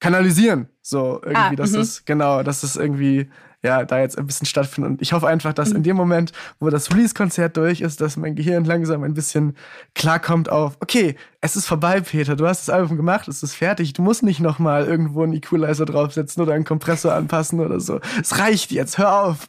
kanalisieren. 0.00 0.68
So 0.82 1.20
irgendwie, 1.22 1.34
ah, 1.34 1.54
dass 1.56 1.72
das, 1.72 2.04
genau, 2.04 2.42
dass 2.42 2.62
das 2.62 2.76
irgendwie 2.76 3.30
ja, 3.62 3.84
da 3.84 3.98
jetzt 3.98 4.16
ein 4.16 4.26
bisschen 4.26 4.46
stattfindet. 4.46 4.92
Und 4.92 5.02
ich 5.02 5.12
hoffe 5.12 5.26
einfach, 5.26 5.52
dass 5.52 5.70
in 5.70 5.78
mhm. 5.78 5.82
dem 5.82 5.96
Moment, 5.96 6.32
wo 6.60 6.70
das 6.70 6.90
Release-Konzert 6.92 7.56
durch 7.56 7.80
ist, 7.80 8.00
dass 8.00 8.16
mein 8.16 8.36
Gehirn 8.36 8.64
langsam 8.64 9.02
ein 9.02 9.14
bisschen 9.14 9.56
klarkommt 9.94 10.48
auf, 10.48 10.76
okay, 10.80 11.16
es 11.40 11.56
ist 11.56 11.66
vorbei, 11.66 12.00
Peter, 12.00 12.36
du 12.36 12.46
hast 12.46 12.68
das 12.68 12.74
Album 12.74 12.96
gemacht, 12.96 13.26
es 13.26 13.42
ist 13.42 13.54
fertig, 13.54 13.92
du 13.92 14.02
musst 14.02 14.22
nicht 14.22 14.40
nochmal 14.40 14.86
irgendwo 14.86 15.22
einen 15.22 15.32
Equalizer 15.32 15.86
draufsetzen 15.86 16.42
oder 16.42 16.54
einen 16.54 16.64
Kompressor 16.64 17.14
anpassen 17.14 17.60
oder 17.60 17.80
so. 17.80 18.00
Es 18.20 18.38
reicht 18.38 18.70
jetzt, 18.70 18.98
hör 18.98 19.24
auf. 19.24 19.48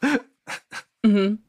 Mhm. 1.03 1.39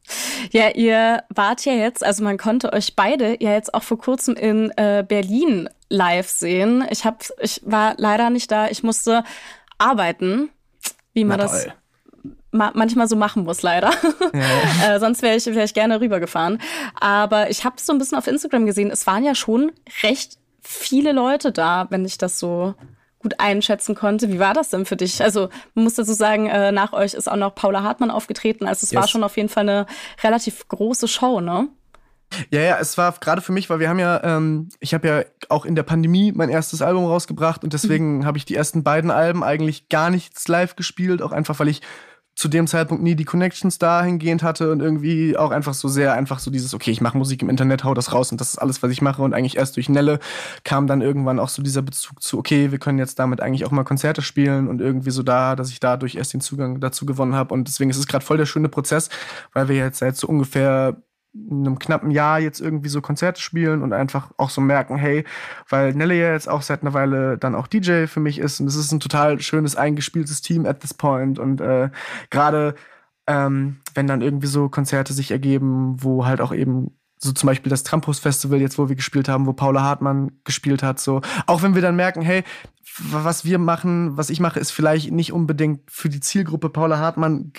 Ja, 0.50 0.70
ihr 0.70 1.24
wart 1.34 1.64
ja 1.64 1.72
jetzt, 1.72 2.04
also 2.04 2.22
man 2.22 2.38
konnte 2.38 2.72
euch 2.72 2.94
beide 2.94 3.42
ja 3.42 3.52
jetzt 3.52 3.74
auch 3.74 3.82
vor 3.82 3.98
kurzem 3.98 4.34
in 4.34 4.70
äh, 4.76 5.04
Berlin 5.06 5.68
live 5.88 6.28
sehen. 6.28 6.84
Ich 6.90 7.04
hab, 7.04 7.24
ich 7.40 7.61
war 7.64 7.94
leider 7.96 8.30
nicht 8.30 8.50
da, 8.50 8.68
ich 8.68 8.82
musste 8.82 9.24
arbeiten, 9.78 10.50
wie 11.14 11.24
man 11.24 11.38
das 11.38 11.66
ma 12.53 12.72
manchmal 12.74 13.09
so 13.09 13.16
machen 13.16 13.44
muss, 13.44 13.62
leider. 13.62 13.90
Ja. 14.32 14.94
äh, 14.94 15.01
sonst 15.01 15.22
wäre 15.22 15.36
ich 15.36 15.44
vielleicht 15.44 15.74
gerne 15.74 16.01
rübergefahren. 16.01 16.61
Aber 17.01 17.51
ich 17.51 17.64
habe 17.64 17.76
so 17.78 17.92
ein 17.92 17.98
bisschen 17.98 18.18
auf 18.18 18.26
Instagram 18.26 18.66
gesehen, 18.66 18.90
es 18.90 19.07
waren 19.07 19.24
ja 19.24 19.34
schon 19.34 19.72
recht 20.03 20.38
viele 20.62 21.12
Leute 21.12 21.53
da, 21.53 21.86
wenn 21.90 22.05
ich 22.05 22.18
das 22.18 22.38
so 22.38 22.74
gut 23.18 23.38
einschätzen 23.38 23.94
konnte. 23.94 24.30
Wie 24.30 24.38
war 24.38 24.55
das 24.55 24.70
denn 24.70 24.86
für 24.86 24.96
dich? 24.96 25.22
Also 25.22 25.51
man 25.74 25.84
muss 25.84 25.94
dazu 25.94 26.12
sagen, 26.12 26.46
äh, 26.46 26.72
nach 26.72 26.92
euch 26.92 27.14
ist 27.14 27.30
auch 27.30 27.36
noch 27.36 27.55
Paula 27.55 27.82
Hartmann 27.82 28.11
aufgetreten. 28.11 28.66
Also 28.66 28.84
es 28.84 28.92
yes. 28.92 29.01
war 29.01 29.09
schon 29.09 29.24
auf 29.24 29.36
jeden 29.36 29.48
Fall 29.48 29.68
eine 29.68 29.86
relativ 30.22 30.66
große 30.68 31.07
Show, 31.07 31.40
ne? 31.40 31.68
Ja, 32.51 32.61
ja, 32.61 32.78
es 32.78 32.96
war 32.96 33.12
gerade 33.20 33.40
für 33.40 33.53
mich, 33.53 33.68
weil 33.68 33.80
wir 33.80 33.88
haben 33.88 33.98
ja, 33.98 34.22
ähm, 34.22 34.68
ich 34.78 34.94
habe 34.94 35.09
ja 35.09 35.24
auch 35.48 35.64
in 35.64 35.74
der 35.74 35.82
Pandemie 35.82 36.32
mein 36.32 36.48
erstes 36.48 36.80
Album 36.80 37.05
rausgebracht 37.05 37.64
und 37.64 37.72
deswegen 37.72 38.18
mhm. 38.18 38.24
habe 38.24 38.38
ich 38.38 38.44
die 38.44 38.55
ersten 38.55 38.84
beiden 38.84 39.11
Alben 39.11 39.42
eigentlich 39.42 39.88
gar 39.88 40.11
nichts 40.11 40.46
live 40.46 40.76
gespielt, 40.76 41.22
auch 41.22 41.32
einfach, 41.32 41.59
weil 41.59 41.68
ich 41.68 41.82
zu 42.35 42.49
dem 42.49 42.66
Zeitpunkt 42.66 43.03
nie 43.03 43.14
die 43.14 43.24
Connections 43.24 43.78
dahingehend 43.78 44.43
hatte 44.43 44.72
und 44.72 44.81
irgendwie 44.81 45.37
auch 45.37 45.51
einfach 45.51 45.74
so 45.74 45.89
sehr 45.89 46.14
einfach 46.14 46.39
so 46.39 46.51
dieses, 46.51 46.72
okay, 46.72 46.91
ich 46.91 47.01
mache 47.01 47.18
Musik 47.18 47.43
im 47.43 47.51
Internet, 47.51 47.85
hau 47.85 47.93
das 47.93 48.12
raus 48.12 48.33
und 48.33 48.41
das 48.41 48.51
ist 48.51 48.59
alles, 48.59 48.83
was 48.83 48.91
ich 48.91 49.03
mache. 49.03 49.22
Und 49.22 49.35
eigentlich 49.35 49.57
erst 49.57 49.76
durch 49.76 49.89
Nelle 49.89 50.20
kam 50.64 50.87
dann 50.87 51.03
irgendwann 51.03 51.39
auch 51.39 51.49
so 51.49 51.62
dieser 51.62 51.83
Bezug 51.83 52.22
zu, 52.22 52.39
okay, 52.39 52.70
wir 52.70 52.78
können 52.78 52.99
jetzt 52.99 53.18
damit 53.18 53.41
eigentlich 53.41 53.66
auch 53.66 53.70
mal 53.70 53.85
Konzerte 53.85 54.22
spielen 54.22 54.68
und 54.68 54.81
irgendwie 54.81 55.11
so 55.11 55.22
da, 55.22 55.55
dass 55.57 55.70
ich 55.70 55.81
dadurch 55.81 56.14
erst 56.14 56.33
den 56.33 56.41
Zugang 56.41 56.81
dazu 56.81 57.05
gewonnen 57.05 57.35
habe. 57.35 57.53
Und 57.53 57.68
deswegen 57.68 57.91
ist 57.91 57.99
es 57.99 58.07
gerade 58.07 58.24
voll 58.24 58.39
der 58.39 58.47
schöne 58.47 58.68
Prozess, 58.68 59.11
weil 59.53 59.68
wir 59.68 59.76
jetzt 59.76 59.99
seit 59.99 60.16
so 60.16 60.26
ungefähr 60.26 60.97
einem 61.35 61.78
knappen 61.78 62.11
Jahr 62.11 62.41
jetzt 62.41 62.61
irgendwie 62.61 62.89
so 62.89 63.01
Konzerte 63.01 63.41
spielen 63.41 63.83
und 63.83 63.93
einfach 63.93 64.33
auch 64.37 64.51
so 64.51 64.61
merken, 64.61 64.97
hey, 64.97 65.24
weil 65.68 65.95
Nelly 65.95 66.20
ja 66.20 66.33
jetzt 66.33 66.49
auch 66.49 66.62
seit 66.62 66.83
einer 66.83 66.93
Weile 66.93 67.39
dann 67.39 67.55
auch 67.55 67.68
DJ 67.68 68.07
für 68.07 68.20
mich 68.20 68.39
ist 68.39 68.61
und 68.61 68.66
es 68.66 68.74
ist 68.74 68.93
ein 68.93 69.01
total 69.01 69.41
schönes 69.41 69.76
eingespieltes 69.76 70.43
Team 70.43 70.66
at 70.66 70.81
this 70.81 70.95
point 70.95 71.39
und 71.39 71.61
äh, 71.61 71.91
gerade 72.31 72.74
ähm, 73.26 73.78
wenn 73.95 74.09
dann 74.09 74.22
irgendwie 74.22 74.49
so 74.49 74.68
Konzerte 74.68 75.12
sich 75.12 75.31
ergeben, 75.31 76.03
wo 76.03 76.26
halt 76.26 76.41
auch 76.41 76.53
eben 76.53 76.97
so 77.22 77.33
zum 77.33 77.47
Beispiel 77.47 77.70
das 77.70 77.83
Trampus 77.83 78.18
Festival 78.18 78.61
jetzt, 78.61 78.78
wo 78.78 78.89
wir 78.89 78.97
gespielt 78.97 79.28
haben, 79.28 79.47
wo 79.47 79.53
Paula 79.53 79.83
Hartmann 79.83 80.33
gespielt 80.45 80.83
hat, 80.83 80.99
so. 80.99 81.20
Auch 81.47 81.62
wenn 81.62 81.74
wir 81.74 81.83
dann 81.83 81.95
merken, 81.95 82.22
hey, 82.22 82.45
was 83.11 83.44
wir 83.44 83.59
machen, 83.59 84.16
was 84.16 84.30
ich 84.30 84.40
mache, 84.40 84.61
ist 84.61 84.70
vielleicht 84.70 85.11
nicht 85.11 85.32
unbedingt 85.32 85.90
für 85.90 86.09
die 86.09 86.20
Zielgruppe 86.20 86.68
Paula 86.68 86.98
Hartmann 86.98 87.53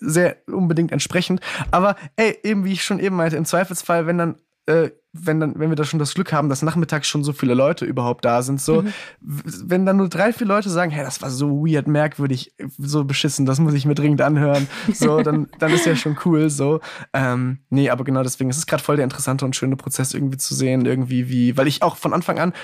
sehr 0.00 0.36
unbedingt 0.46 0.92
entsprechend. 0.92 1.40
Aber 1.70 1.96
ey, 2.16 2.38
eben 2.42 2.64
wie 2.64 2.72
ich 2.72 2.84
schon 2.84 2.98
eben 2.98 3.16
meinte, 3.16 3.36
im 3.36 3.44
Zweifelsfall, 3.44 4.06
wenn 4.06 4.18
dann 4.18 4.36
äh, 4.66 4.90
wenn 5.12 5.40
dann, 5.40 5.58
wenn 5.58 5.68
wir 5.68 5.76
da 5.76 5.84
schon 5.84 5.98
das 5.98 6.14
Glück 6.14 6.32
haben, 6.32 6.48
dass 6.48 6.62
nachmittags 6.62 7.06
schon 7.06 7.22
so 7.22 7.34
viele 7.34 7.52
Leute 7.52 7.84
überhaupt 7.84 8.24
da 8.24 8.40
sind, 8.40 8.60
so, 8.60 8.82
mhm. 8.82 8.92
wenn 9.20 9.84
dann 9.84 9.98
nur 9.98 10.08
drei, 10.08 10.32
vier 10.32 10.46
Leute 10.46 10.70
sagen, 10.70 10.90
hey, 10.90 11.04
das 11.04 11.20
war 11.20 11.28
so 11.28 11.66
weird, 11.66 11.86
merkwürdig, 11.86 12.54
so 12.78 13.04
beschissen, 13.04 13.44
das 13.44 13.58
muss 13.58 13.74
ich 13.74 13.84
mir 13.84 13.94
dringend 13.94 14.22
anhören, 14.22 14.68
so, 14.94 15.20
dann, 15.22 15.48
dann 15.58 15.72
ist 15.72 15.84
ja 15.84 15.96
schon 15.96 16.16
cool, 16.24 16.48
so. 16.48 16.80
Ähm, 17.12 17.58
nee, 17.68 17.90
aber 17.90 18.04
genau 18.04 18.22
deswegen, 18.22 18.48
es 18.48 18.56
ist 18.56 18.66
gerade 18.66 18.82
voll 18.82 18.96
der 18.96 19.04
interessante 19.04 19.44
und 19.44 19.54
schöne 19.54 19.76
Prozess 19.76 20.14
irgendwie 20.14 20.38
zu 20.38 20.54
sehen, 20.54 20.86
irgendwie 20.86 21.28
wie, 21.28 21.56
weil 21.58 21.66
ich 21.66 21.82
auch 21.82 21.96
von 21.96 22.14
Anfang 22.14 22.38
an, 22.38 22.54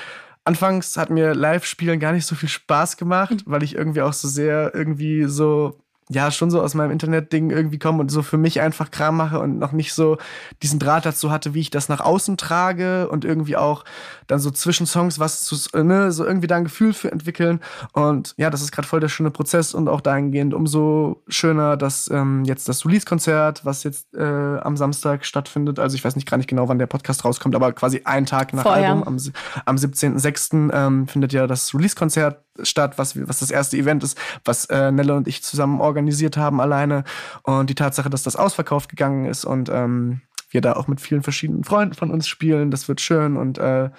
anfangs 0.48 0.96
hat 0.96 1.10
mir 1.10 1.34
Live-Spielen 1.34 2.00
gar 2.00 2.12
nicht 2.12 2.26
so 2.26 2.34
viel 2.34 2.48
Spaß 2.48 2.96
gemacht, 2.96 3.46
mhm. 3.46 3.50
weil 3.50 3.62
ich 3.62 3.74
irgendwie 3.74 4.02
auch 4.02 4.14
so 4.14 4.26
sehr 4.26 4.74
irgendwie 4.74 5.24
so 5.24 5.78
ja 6.08 6.30
schon 6.30 6.50
so 6.50 6.62
aus 6.62 6.74
meinem 6.74 6.90
Internet-Ding 6.90 7.50
irgendwie 7.50 7.78
komme 7.78 8.00
und 8.00 8.10
so 8.10 8.22
für 8.22 8.38
mich 8.38 8.60
einfach 8.60 8.90
Kram 8.90 9.16
mache 9.16 9.40
und 9.40 9.58
noch 9.58 9.72
nicht 9.72 9.92
so 9.92 10.18
diesen 10.62 10.78
Draht 10.78 11.06
dazu 11.06 11.30
hatte, 11.30 11.54
wie 11.54 11.60
ich 11.60 11.70
das 11.70 11.88
nach 11.88 12.00
außen 12.00 12.36
trage 12.36 13.08
und 13.08 13.24
irgendwie 13.24 13.56
auch 13.56 13.84
dann 14.26 14.38
so 14.38 14.50
zwischen 14.50 14.86
Songs 14.86 15.18
was 15.18 15.44
zu, 15.44 15.56
ne, 15.82 16.12
so 16.12 16.24
irgendwie 16.24 16.46
da 16.46 16.56
ein 16.56 16.64
Gefühl 16.64 16.92
für 16.92 17.12
entwickeln. 17.12 17.60
Und 17.92 18.34
ja, 18.36 18.50
das 18.50 18.62
ist 18.62 18.72
gerade 18.72 18.88
voll 18.88 19.00
der 19.00 19.08
schöne 19.08 19.30
Prozess 19.30 19.74
und 19.74 19.88
auch 19.88 20.00
dahingehend 20.00 20.54
umso 20.54 21.22
schöner, 21.28 21.76
dass 21.76 22.10
ähm, 22.10 22.44
jetzt 22.44 22.68
das 22.68 22.84
Release-Konzert, 22.84 23.64
was 23.64 23.84
jetzt 23.84 24.14
äh, 24.14 24.22
am 24.22 24.76
Samstag 24.76 25.24
stattfindet, 25.24 25.78
also 25.78 25.94
ich 25.94 26.04
weiß 26.04 26.16
nicht 26.16 26.28
gar 26.28 26.36
nicht 26.36 26.48
genau, 26.48 26.68
wann 26.68 26.78
der 26.78 26.86
Podcast 26.86 27.24
rauskommt, 27.24 27.54
aber 27.54 27.72
quasi 27.72 28.02
einen 28.04 28.26
Tag 28.26 28.52
nach 28.54 28.62
Vorher. 28.62 28.90
Album, 28.90 29.02
am, 29.04 29.18
am 29.64 29.76
17.06. 29.76 30.72
Ähm, 30.72 31.06
findet 31.06 31.32
ja 31.32 31.46
das 31.46 31.74
Release-Konzert 31.74 32.44
statt, 32.62 32.98
was, 32.98 33.16
was 33.28 33.40
das 33.40 33.50
erste 33.50 33.76
Event 33.76 34.04
ist, 34.04 34.18
was 34.44 34.66
äh, 34.66 34.90
Nelle 34.90 35.14
und 35.14 35.28
ich 35.28 35.42
zusammen 35.42 35.80
organisiert 35.80 36.36
haben 36.36 36.60
alleine. 36.60 37.04
Und 37.42 37.70
die 37.70 37.74
Tatsache, 37.74 38.10
dass 38.10 38.22
das 38.22 38.36
ausverkauft 38.36 38.88
gegangen 38.88 39.26
ist 39.26 39.44
und 39.44 39.68
ähm, 39.68 40.20
wir 40.50 40.60
da 40.60 40.74
auch 40.74 40.88
mit 40.88 41.00
vielen 41.00 41.22
verschiedenen 41.22 41.64
Freunden 41.64 41.94
von 41.94 42.10
uns 42.10 42.26
spielen, 42.26 42.70
das 42.70 42.88
wird 42.88 43.00
schön. 43.00 43.36
Und 43.36 43.58
äh, 43.58 43.90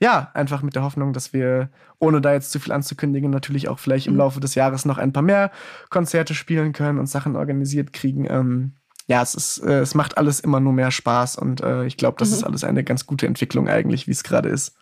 ja, 0.00 0.30
einfach 0.34 0.62
mit 0.62 0.74
der 0.74 0.82
Hoffnung, 0.82 1.12
dass 1.12 1.32
wir, 1.32 1.70
ohne 1.98 2.20
da 2.20 2.32
jetzt 2.32 2.52
zu 2.52 2.60
viel 2.60 2.72
anzukündigen, 2.72 3.30
natürlich 3.30 3.68
auch 3.68 3.78
vielleicht 3.78 4.06
im 4.06 4.12
mhm. 4.12 4.20
Laufe 4.20 4.40
des 4.40 4.54
Jahres 4.54 4.84
noch 4.84 4.98
ein 4.98 5.12
paar 5.12 5.22
mehr 5.22 5.50
Konzerte 5.90 6.34
spielen 6.34 6.72
können 6.72 6.98
und 6.98 7.06
Sachen 7.06 7.36
organisiert 7.36 7.92
kriegen. 7.92 8.26
Ähm, 8.28 8.72
ja, 9.08 9.22
es 9.22 9.34
ist, 9.34 9.58
äh, 9.58 9.80
es 9.80 9.94
macht 9.94 10.18
alles 10.18 10.40
immer 10.40 10.60
nur 10.60 10.72
mehr 10.72 10.90
Spaß 10.90 11.36
und 11.36 11.60
äh, 11.60 11.86
ich 11.86 11.96
glaube, 11.96 12.16
das 12.18 12.30
mhm. 12.30 12.34
ist 12.34 12.44
alles 12.44 12.64
eine 12.64 12.84
ganz 12.84 13.06
gute 13.06 13.26
Entwicklung 13.26 13.68
eigentlich, 13.68 14.06
wie 14.06 14.12
es 14.12 14.24
gerade 14.24 14.48
ist. 14.48 14.76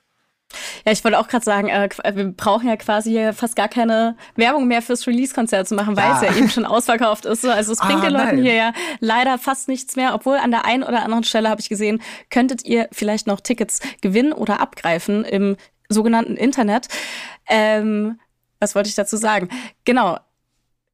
Ja, 0.85 0.93
ich 0.93 1.03
wollte 1.03 1.19
auch 1.19 1.29
gerade 1.29 1.45
sagen, 1.45 1.69
äh, 1.69 1.89
wir 2.15 2.33
brauchen 2.33 2.69
ja 2.69 2.77
quasi 2.77 3.11
hier 3.11 3.33
fast 3.33 3.57
gar 3.57 3.69
keine 3.69 4.17
Werbung 4.37 4.67
mehr 4.67 4.83
fürs 4.83 5.07
Release-Konzert 5.07 5.67
zu 5.67 5.75
machen, 5.75 5.97
weil 5.97 6.05
ja. 6.05 6.17
es 6.17 6.23
ja 6.23 6.37
eben 6.37 6.49
schon 6.49 6.67
ausverkauft 6.67 7.25
ist. 7.25 7.45
Also 7.45 7.73
es 7.73 7.79
bringt 7.79 8.01
ah, 8.01 8.07
den 8.07 8.13
Leuten 8.13 8.37
nein. 8.37 8.43
hier 8.43 8.55
ja 8.55 8.73
leider 9.01 9.39
fast 9.39 9.69
nichts 9.69 9.97
mehr, 9.97 10.15
obwohl 10.15 10.37
an 10.37 10.51
der 10.51 10.65
einen 10.65 10.83
oder 10.83 11.03
anderen 11.03 11.25
Stelle 11.25 11.49
habe 11.49 11.61
ich 11.61 11.69
gesehen, 11.69 12.03
könntet 12.31 12.65
ihr 12.65 12.89
vielleicht 12.93 13.27
noch 13.27 13.41
Tickets 13.41 13.81
gewinnen 14.01 14.33
oder 14.33 14.61
abgreifen 14.61 15.25
im 15.25 15.57
sogenannten 15.89 16.37
Internet. 16.37 16.89
Ähm, 17.49 18.21
was 18.61 18.75
wollte 18.75 18.89
ich 18.89 18.95
dazu 18.95 19.17
sagen? 19.17 19.49
Genau. 19.85 20.19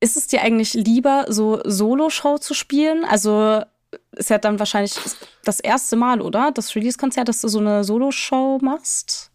Ist 0.03 0.17
es 0.17 0.27
dir 0.27 0.41
eigentlich 0.41 0.73
lieber, 0.73 1.27
so 1.29 1.61
Solo-Show 1.65 2.39
zu 2.39 2.55
spielen? 2.55 3.05
Also 3.05 3.63
ist 4.13 4.31
ja 4.31 4.39
dann 4.39 4.59
wahrscheinlich 4.59 4.95
das 5.45 5.61
erste 5.61 5.97
Mal, 5.97 6.21
oder? 6.21 6.53
Das 6.53 6.75
Release-Konzert, 6.75 7.29
dass 7.29 7.41
du 7.43 7.49
so 7.49 7.59
eine 7.59 7.85
Solo-Show 7.85 8.59
machst? 8.63 9.30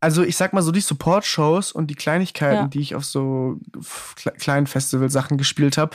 Also 0.00 0.22
ich 0.22 0.36
sag 0.36 0.52
mal 0.52 0.62
so 0.62 0.70
die 0.70 0.80
Support-Shows 0.80 1.72
und 1.72 1.88
die 1.88 1.94
Kleinigkeiten, 1.94 2.54
ja. 2.54 2.68
die 2.68 2.80
ich 2.80 2.94
auf 2.94 3.04
so 3.04 3.58
kleinen 4.38 4.66
Festivalsachen 4.66 5.38
gespielt 5.38 5.76
habe, 5.76 5.94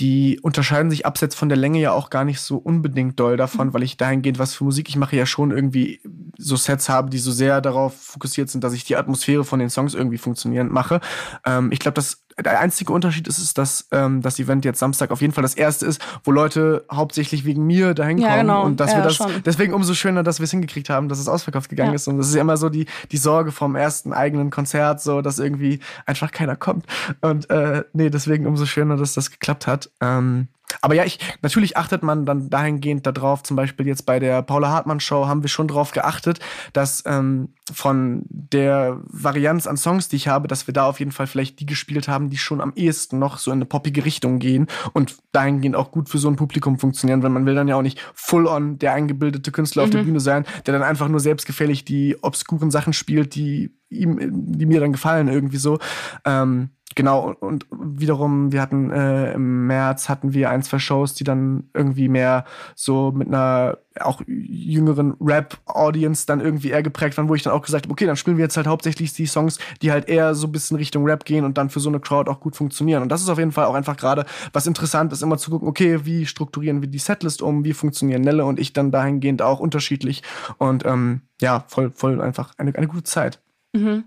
die 0.00 0.40
unterscheiden 0.42 0.90
sich 0.90 1.06
abseits 1.06 1.36
von 1.36 1.48
der 1.48 1.56
Länge 1.56 1.78
ja 1.78 1.92
auch 1.92 2.10
gar 2.10 2.24
nicht 2.24 2.40
so 2.40 2.56
unbedingt 2.56 3.20
doll 3.20 3.36
davon, 3.36 3.68
mhm. 3.68 3.74
weil 3.74 3.84
ich 3.84 3.96
dahingehend 3.96 4.40
was 4.40 4.54
für 4.54 4.64
Musik 4.64 4.88
ich 4.88 4.96
mache 4.96 5.16
ja 5.16 5.24
schon 5.24 5.52
irgendwie 5.52 6.00
so 6.36 6.56
Sets 6.56 6.88
habe, 6.88 7.10
die 7.10 7.18
so 7.18 7.30
sehr 7.30 7.60
darauf 7.60 7.94
fokussiert 7.94 8.50
sind, 8.50 8.64
dass 8.64 8.72
ich 8.72 8.84
die 8.84 8.96
Atmosphäre 8.96 9.44
von 9.44 9.60
den 9.60 9.70
Songs 9.70 9.94
irgendwie 9.94 10.18
funktionierend 10.18 10.72
mache. 10.72 11.00
Ähm, 11.46 11.70
ich 11.70 11.78
glaube, 11.78 11.94
das 11.94 12.23
der 12.42 12.60
einzige 12.60 12.92
Unterschied 12.92 13.28
ist, 13.28 13.38
ist 13.38 13.58
dass 13.58 13.86
ähm, 13.92 14.22
das 14.22 14.38
Event 14.38 14.64
jetzt 14.64 14.78
Samstag 14.78 15.10
auf 15.10 15.20
jeden 15.20 15.32
Fall 15.32 15.42
das 15.42 15.54
erste 15.54 15.86
ist, 15.86 16.00
wo 16.24 16.32
Leute 16.32 16.84
hauptsächlich 16.90 17.44
wegen 17.44 17.66
mir 17.66 17.94
dahin 17.94 18.18
kommen. 18.18 18.28
Ja, 18.28 18.36
genau. 18.38 18.64
Und 18.64 18.80
dass 18.80 18.92
ja, 18.92 18.98
wir 18.98 19.04
das, 19.04 19.16
schon. 19.16 19.30
deswegen 19.44 19.72
umso 19.72 19.94
schöner, 19.94 20.22
dass 20.22 20.40
wir 20.40 20.44
es 20.44 20.50
hingekriegt 20.50 20.90
haben, 20.90 21.08
dass 21.08 21.18
es 21.18 21.28
ausverkauft 21.28 21.68
gegangen 21.68 21.90
ja. 21.90 21.96
ist. 21.96 22.08
Und 22.08 22.18
das 22.18 22.28
ist 22.28 22.34
ja 22.34 22.40
immer 22.40 22.56
so 22.56 22.68
die, 22.68 22.86
die 23.12 23.16
Sorge 23.16 23.52
vom 23.52 23.76
ersten 23.76 24.12
eigenen 24.12 24.50
Konzert, 24.50 25.00
so, 25.00 25.22
dass 25.22 25.38
irgendwie 25.38 25.80
einfach 26.06 26.32
keiner 26.32 26.56
kommt. 26.56 26.86
Und 27.20 27.50
äh, 27.50 27.84
nee, 27.92 28.10
deswegen 28.10 28.46
umso 28.46 28.66
schöner, 28.66 28.96
dass 28.96 29.14
das 29.14 29.30
geklappt 29.30 29.66
hat. 29.66 29.90
Ähm, 30.00 30.48
aber 30.80 30.94
ja, 30.94 31.04
ich, 31.04 31.18
natürlich 31.42 31.76
achtet 31.76 32.02
man 32.02 32.26
dann 32.26 32.50
dahingehend 32.50 33.06
darauf, 33.06 33.42
zum 33.42 33.56
Beispiel 33.56 33.86
jetzt 33.86 34.06
bei 34.06 34.18
der 34.18 34.42
Paula 34.42 34.70
Hartmann 34.70 35.00
Show 35.00 35.26
haben 35.26 35.42
wir 35.42 35.48
schon 35.48 35.68
darauf 35.68 35.92
geachtet, 35.92 36.40
dass 36.72 37.02
ähm, 37.06 37.50
von 37.72 38.24
der 38.28 39.00
Varianz 39.04 39.66
an 39.66 39.76
Songs, 39.76 40.08
die 40.08 40.16
ich 40.16 40.28
habe, 40.28 40.48
dass 40.48 40.66
wir 40.66 40.74
da 40.74 40.86
auf 40.86 40.98
jeden 40.98 41.12
Fall 41.12 41.26
vielleicht 41.26 41.60
die 41.60 41.66
gespielt 41.66 42.08
haben, 42.08 42.30
die 42.30 42.36
schon 42.36 42.60
am 42.60 42.72
ehesten 42.76 43.18
noch 43.18 43.38
so 43.38 43.50
in 43.50 43.58
eine 43.58 43.64
poppige 43.64 44.04
Richtung 44.04 44.38
gehen 44.38 44.66
und 44.92 45.16
dahingehend 45.32 45.76
auch 45.76 45.90
gut 45.90 46.08
für 46.08 46.18
so 46.18 46.28
ein 46.28 46.36
Publikum 46.36 46.78
funktionieren, 46.78 47.22
weil 47.22 47.30
man 47.30 47.46
will 47.46 47.54
dann 47.54 47.68
ja 47.68 47.76
auch 47.76 47.82
nicht 47.82 48.00
full 48.14 48.46
on 48.46 48.78
der 48.78 48.92
eingebildete 48.92 49.50
Künstler 49.52 49.82
mhm. 49.82 49.86
auf 49.86 49.90
der 49.90 50.02
mhm. 50.02 50.06
Bühne 50.06 50.20
sein, 50.20 50.44
der 50.66 50.74
dann 50.74 50.82
einfach 50.82 51.08
nur 51.08 51.20
selbstgefällig 51.20 51.84
die 51.84 52.16
obskuren 52.22 52.70
Sachen 52.70 52.92
spielt, 52.92 53.34
die 53.34 53.74
ihm, 53.94 54.18
die 54.56 54.66
mir 54.66 54.80
dann 54.80 54.92
gefallen 54.92 55.28
irgendwie 55.28 55.58
so. 55.58 55.78
Ähm, 56.24 56.70
Genau, 56.96 57.34
und 57.40 57.66
wiederum, 57.72 58.52
wir 58.52 58.60
hatten 58.60 58.90
äh, 58.90 59.32
im 59.32 59.66
März 59.66 60.08
hatten 60.08 60.32
wir 60.32 60.50
ein, 60.50 60.62
zwei 60.62 60.78
Shows, 60.78 61.14
die 61.14 61.24
dann 61.24 61.64
irgendwie 61.74 62.08
mehr 62.08 62.44
so 62.76 63.10
mit 63.10 63.26
einer 63.26 63.78
auch 64.00 64.20
jüngeren 64.26 65.14
Rap-Audience 65.20 66.26
dann 66.26 66.40
irgendwie 66.40 66.70
eher 66.70 66.82
geprägt 66.84 67.16
waren, 67.16 67.28
wo 67.28 67.34
ich 67.34 67.42
dann 67.42 67.52
auch 67.52 67.62
gesagt 67.62 67.86
habe, 67.86 67.92
okay, 67.92 68.06
dann 68.06 68.16
spielen 68.16 68.36
wir 68.36 68.44
jetzt 68.44 68.56
halt 68.56 68.68
hauptsächlich 68.68 69.12
die 69.12 69.26
Songs, 69.26 69.58
die 69.82 69.90
halt 69.90 70.08
eher 70.08 70.34
so 70.36 70.46
ein 70.46 70.52
bisschen 70.52 70.76
Richtung 70.76 71.04
Rap 71.04 71.24
gehen 71.24 71.44
und 71.44 71.58
dann 71.58 71.68
für 71.70 71.80
so 71.80 71.88
eine 71.88 71.98
Crowd 71.98 72.30
auch 72.30 72.38
gut 72.38 72.54
funktionieren. 72.54 73.02
Und 73.02 73.08
das 73.08 73.22
ist 73.22 73.28
auf 73.28 73.38
jeden 73.38 73.52
Fall 73.52 73.66
auch 73.66 73.74
einfach 73.74 73.96
gerade 73.96 74.24
was 74.52 74.66
interessant 74.66 75.12
ist, 75.12 75.22
immer 75.22 75.38
zu 75.38 75.50
gucken, 75.50 75.66
okay, 75.66 76.04
wie 76.04 76.26
strukturieren 76.26 76.80
wir 76.80 76.88
die 76.88 76.98
Setlist 76.98 77.42
um, 77.42 77.64
wie 77.64 77.72
funktionieren 77.72 78.22
Nelle 78.22 78.44
und 78.44 78.60
ich 78.60 78.72
dann 78.72 78.92
dahingehend 78.92 79.42
auch 79.42 79.58
unterschiedlich. 79.58 80.22
Und 80.58 80.84
ähm, 80.86 81.22
ja, 81.40 81.64
voll, 81.66 81.90
voll 81.90 82.20
einfach 82.20 82.52
eine, 82.56 82.74
eine 82.74 82.86
gute 82.86 83.04
Zeit. 83.04 83.40
Mhm. 83.74 84.04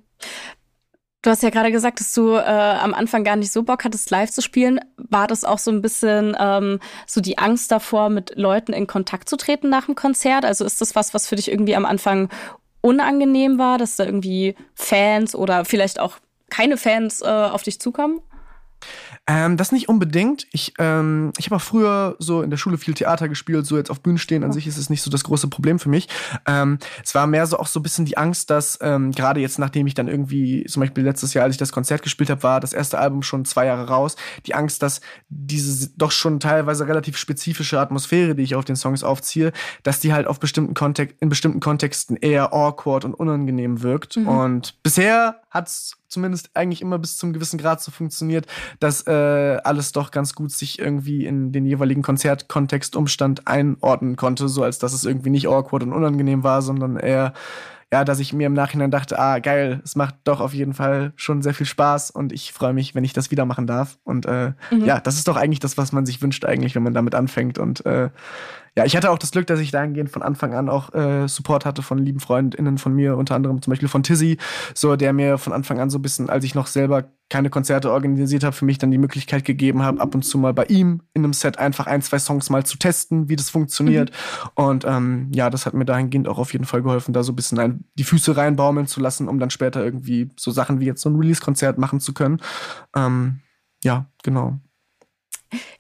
Du 1.22 1.32
hast 1.32 1.44
ja 1.44 1.50
gerade 1.50 1.72
gesagt, 1.72 2.00
dass 2.00 2.14
du 2.14 2.36
äh, 2.36 2.42
am 2.42 2.94
Anfang 2.94 3.24
gar 3.24 3.36
nicht 3.36 3.52
so 3.52 3.64
Bock 3.64 3.84
hattest, 3.84 4.10
live 4.12 4.32
zu 4.32 4.42
spielen. 4.42 4.80
War 4.96 5.28
das 5.28 5.44
auch 5.44 5.58
so 5.58 5.72
ein 5.72 5.82
bisschen 5.82 6.38
ähm, 6.40 6.80
so 7.06 7.22
die 7.22 7.38
Angst 7.38 7.72
davor, 7.72 8.10
mit 8.10 8.38
Leuten 8.38 8.72
in 8.72 8.88
Kontakt 8.88 9.28
zu 9.28 9.36
treten 9.36 9.70
nach 9.70 9.88
dem 9.88 9.96
Konzert? 9.96 10.46
Also 10.46 10.64
ist 10.64 10.80
das 10.80 10.96
was, 10.96 11.14
was 11.14 11.28
für 11.28 11.36
dich 11.36 11.52
irgendwie 11.52 11.76
am 11.76 11.86
Anfang 11.86 12.30
unangenehm 12.82 13.58
war, 13.58 13.78
dass 13.78 13.98
da 13.98 14.06
irgendwie 14.06 14.56
Fans 14.74 15.36
oder 15.36 15.66
vielleicht 15.66 16.00
auch 16.00 16.18
keine 16.50 16.78
Fans 16.78 17.22
äh, 17.22 17.26
auf 17.26 17.64
dich 17.64 17.82
zukommen? 17.82 18.22
Ähm, 19.26 19.58
das 19.58 19.72
nicht 19.72 19.90
unbedingt. 19.90 20.48
Ich, 20.52 20.74
ähm, 20.80 21.32
ich 21.38 21.48
habe 21.48 21.58
auch 21.58 21.62
früher 21.62 22.16
so 22.20 22.42
in 22.42 22.50
der 22.50 22.58
Schule 22.58 22.78
viel 22.78 22.94
Theater 22.94 23.28
gespielt, 23.28 23.66
so 23.66 23.78
jetzt 23.78 23.92
auf 23.92 24.02
Bühnen 24.02 24.18
stehen 24.18 24.44
an 24.44 24.54
sich 24.54 24.68
ist 24.68 24.78
es 24.78 24.90
nicht 24.90 25.02
so 25.02 25.12
das 25.12 25.24
große 25.24 25.48
Problem 25.50 25.80
für 25.80 25.90
mich. 25.90 26.08
Ähm, 26.46 26.80
es 27.04 27.14
war 27.14 27.28
mehr 27.28 27.46
so 27.46 27.58
auch 27.60 27.68
so 27.68 27.80
ein 27.80 27.84
bisschen 27.84 28.06
die 28.06 28.18
Angst, 28.18 28.50
dass 28.50 28.80
ähm, 28.82 29.12
gerade 29.12 29.40
jetzt, 29.42 29.60
nachdem 29.60 29.88
ich 29.88 29.94
dann 29.94 30.08
irgendwie, 30.08 30.66
zum 30.66 30.82
Beispiel 30.82 31.04
letztes 31.04 31.34
Jahr, 31.34 31.46
als 31.46 31.56
ich 31.56 31.60
das 31.60 31.72
Konzert 31.72 32.02
gespielt 32.04 32.30
habe, 32.30 32.44
war 32.44 32.60
das 32.60 32.74
erste 32.74 33.00
Album 33.00 33.24
schon 33.24 33.46
zwei 33.46 33.66
Jahre 33.66 33.88
raus, 33.88 34.16
die 34.46 34.56
Angst, 34.56 34.82
dass 34.82 35.02
diese 35.30 35.90
doch 35.98 36.12
schon 36.12 36.40
teilweise 36.40 36.88
relativ 36.88 37.18
spezifische 37.18 37.80
Atmosphäre, 37.80 38.36
die 38.36 38.44
ich 38.44 38.56
auf 38.56 38.66
den 38.66 38.76
Songs 38.76 39.04
aufziehe, 39.04 39.52
dass 39.84 40.00
die 40.00 40.14
halt 40.14 40.28
auf 40.28 40.40
bestimmten 40.40 40.74
Kontext, 40.74 41.16
in 41.20 41.30
bestimmten 41.30 41.60
Kontexten 41.60 42.18
eher 42.18 42.54
awkward 42.54 43.04
und 43.04 43.14
unangenehm 43.14 43.82
wirkt. 43.82 44.18
Mhm. 44.18 44.28
Und 44.28 44.84
bisher 44.84 45.42
hat's 45.50 45.98
zumindest 46.18 46.50
eigentlich 46.56 46.82
immer 46.82 46.98
bis 46.98 47.16
zum 47.16 47.32
gewissen 47.32 47.60
Grad 47.60 47.80
so 47.80 47.92
funktioniert, 47.92 48.48
dass 48.80 49.06
äh, 49.06 49.60
alles 49.64 49.92
doch 49.92 50.10
ganz 50.10 50.34
gut 50.34 50.52
sich 50.52 50.80
irgendwie 50.80 51.28
in 51.28 51.52
den 51.52 51.68
jeweiligen 51.68 52.02
Konzertkontext, 52.02 52.96
Umstand 52.96 53.48
einordnen 53.48 54.16
konnte, 54.16 54.50
so 54.50 54.64
als 54.64 54.80
dass 54.80 54.94
es 54.94 55.06
irgendwie 55.06 55.30
nicht 55.30 55.48
awkward 55.48 55.84
und 55.84 55.94
unangenehm 55.94 56.44
war, 56.44 56.64
sondern 56.64 56.98
eher 56.98 57.34
ja, 57.94 58.04
dass 58.04 58.20
ich 58.20 58.34
mir 58.34 58.48
im 58.48 58.54
Nachhinein 58.54 58.92
dachte, 58.92 59.18
ah, 59.18 59.40
geil, 59.40 59.80
es 59.86 59.96
macht 59.96 60.16
doch 60.26 60.42
auf 60.42 60.54
jeden 60.54 60.74
Fall 60.74 61.14
schon 61.16 61.42
sehr 61.42 61.54
viel 61.54 61.66
Spaß 61.66 62.12
und 62.12 62.34
ich 62.34 62.52
freue 62.52 62.74
mich, 62.74 62.96
wenn 62.96 63.06
ich 63.06 63.14
das 63.14 63.32
wieder 63.32 63.46
machen 63.46 63.66
darf. 63.66 63.98
Und 64.04 64.26
äh, 64.26 64.54
mhm. 64.72 64.84
ja, 64.84 65.00
das 65.00 65.16
ist 65.16 65.30
doch 65.30 65.38
eigentlich 65.38 65.62
das, 65.62 65.78
was 65.78 65.94
man 65.94 66.06
sich 66.06 66.22
wünscht, 66.22 66.44
eigentlich, 66.44 66.76
wenn 66.76 66.84
man 66.84 66.94
damit 66.94 67.16
anfängt. 67.16 67.58
Und 67.58 67.86
äh, 67.86 68.10
ja, 68.78 68.86
ich 68.86 68.96
hatte 68.96 69.10
auch 69.10 69.18
das 69.18 69.32
Glück, 69.32 69.48
dass 69.48 69.60
ich 69.60 69.72
dahingehend 69.72 70.12
von 70.12 70.22
Anfang 70.22 70.54
an 70.54 70.70
auch 70.70 70.94
äh, 70.94 71.28
Support 71.28 71.66
hatte 71.66 71.82
von 71.82 71.98
lieben 71.98 72.20
FreundInnen 72.20 72.78
von 72.78 72.94
mir, 72.94 73.18
unter 73.18 73.34
anderem 73.34 73.60
zum 73.60 73.72
Beispiel 73.72 73.90
von 73.90 74.04
Tizzy, 74.04 74.38
so 74.76 74.96
der 74.96 75.14
mir 75.14 75.40
von 75.40 75.52
Anfang 75.52 75.80
an 75.80 75.90
so 75.90 75.98
ein 75.98 76.04
bisschen, 76.04 76.30
als 76.30 76.46
ich 76.46 76.54
noch 76.54 76.68
selber 76.68 77.06
keine 77.28 77.50
Konzerte 77.50 77.92
organisiert 77.92 78.44
habe, 78.44 78.56
für 78.56 78.66
mich 78.66 78.78
dann 78.78 78.92
die 78.92 79.00
Möglichkeit 79.00 79.46
gegeben 79.46 79.82
habe, 79.82 80.00
ab 80.00 80.14
und 80.14 80.22
zu 80.22 80.38
mal 80.38 80.54
bei 80.54 80.66
ihm 80.66 81.02
in 81.16 81.24
einem 81.24 81.34
Set 81.34 81.58
einfach 81.58 81.88
ein, 81.88 82.04
zwei 82.04 82.20
Songs 82.20 82.52
mal 82.52 82.68
zu 82.68 82.78
testen, 82.78 83.30
wie 83.30 83.36
das 83.36 83.50
funktioniert. 83.50 84.12
Mhm. 84.12 84.64
Und 84.64 84.86
ähm, 84.86 85.32
ja, 85.34 85.50
das 85.50 85.66
hat 85.66 85.74
mir 85.74 85.86
dahingehend 85.86 86.28
auch 86.28 86.38
auf 86.38 86.54
jeden 86.54 86.66
Fall 86.66 86.84
geholfen, 86.84 87.14
da 87.14 87.24
so 87.24 87.32
ein 87.32 87.36
bisschen 87.36 87.58
ein, 87.58 87.84
die 87.96 88.04
Füße 88.04 88.38
reinbaumeln 88.38 88.86
zu 88.86 89.00
lassen, 89.00 89.28
um 89.28 89.40
dann 89.40 89.50
später 89.50 89.84
irgendwie 89.84 90.30
so 90.38 90.52
Sachen 90.52 90.80
wie 90.80 90.86
jetzt 90.86 91.02
so 91.02 91.10
ein 91.10 91.16
Release-Konzert 91.16 91.80
machen 91.80 92.00
zu 92.00 92.14
können. 92.14 92.42
Ähm, 92.96 93.40
ja, 93.84 94.06
genau. 94.22 94.60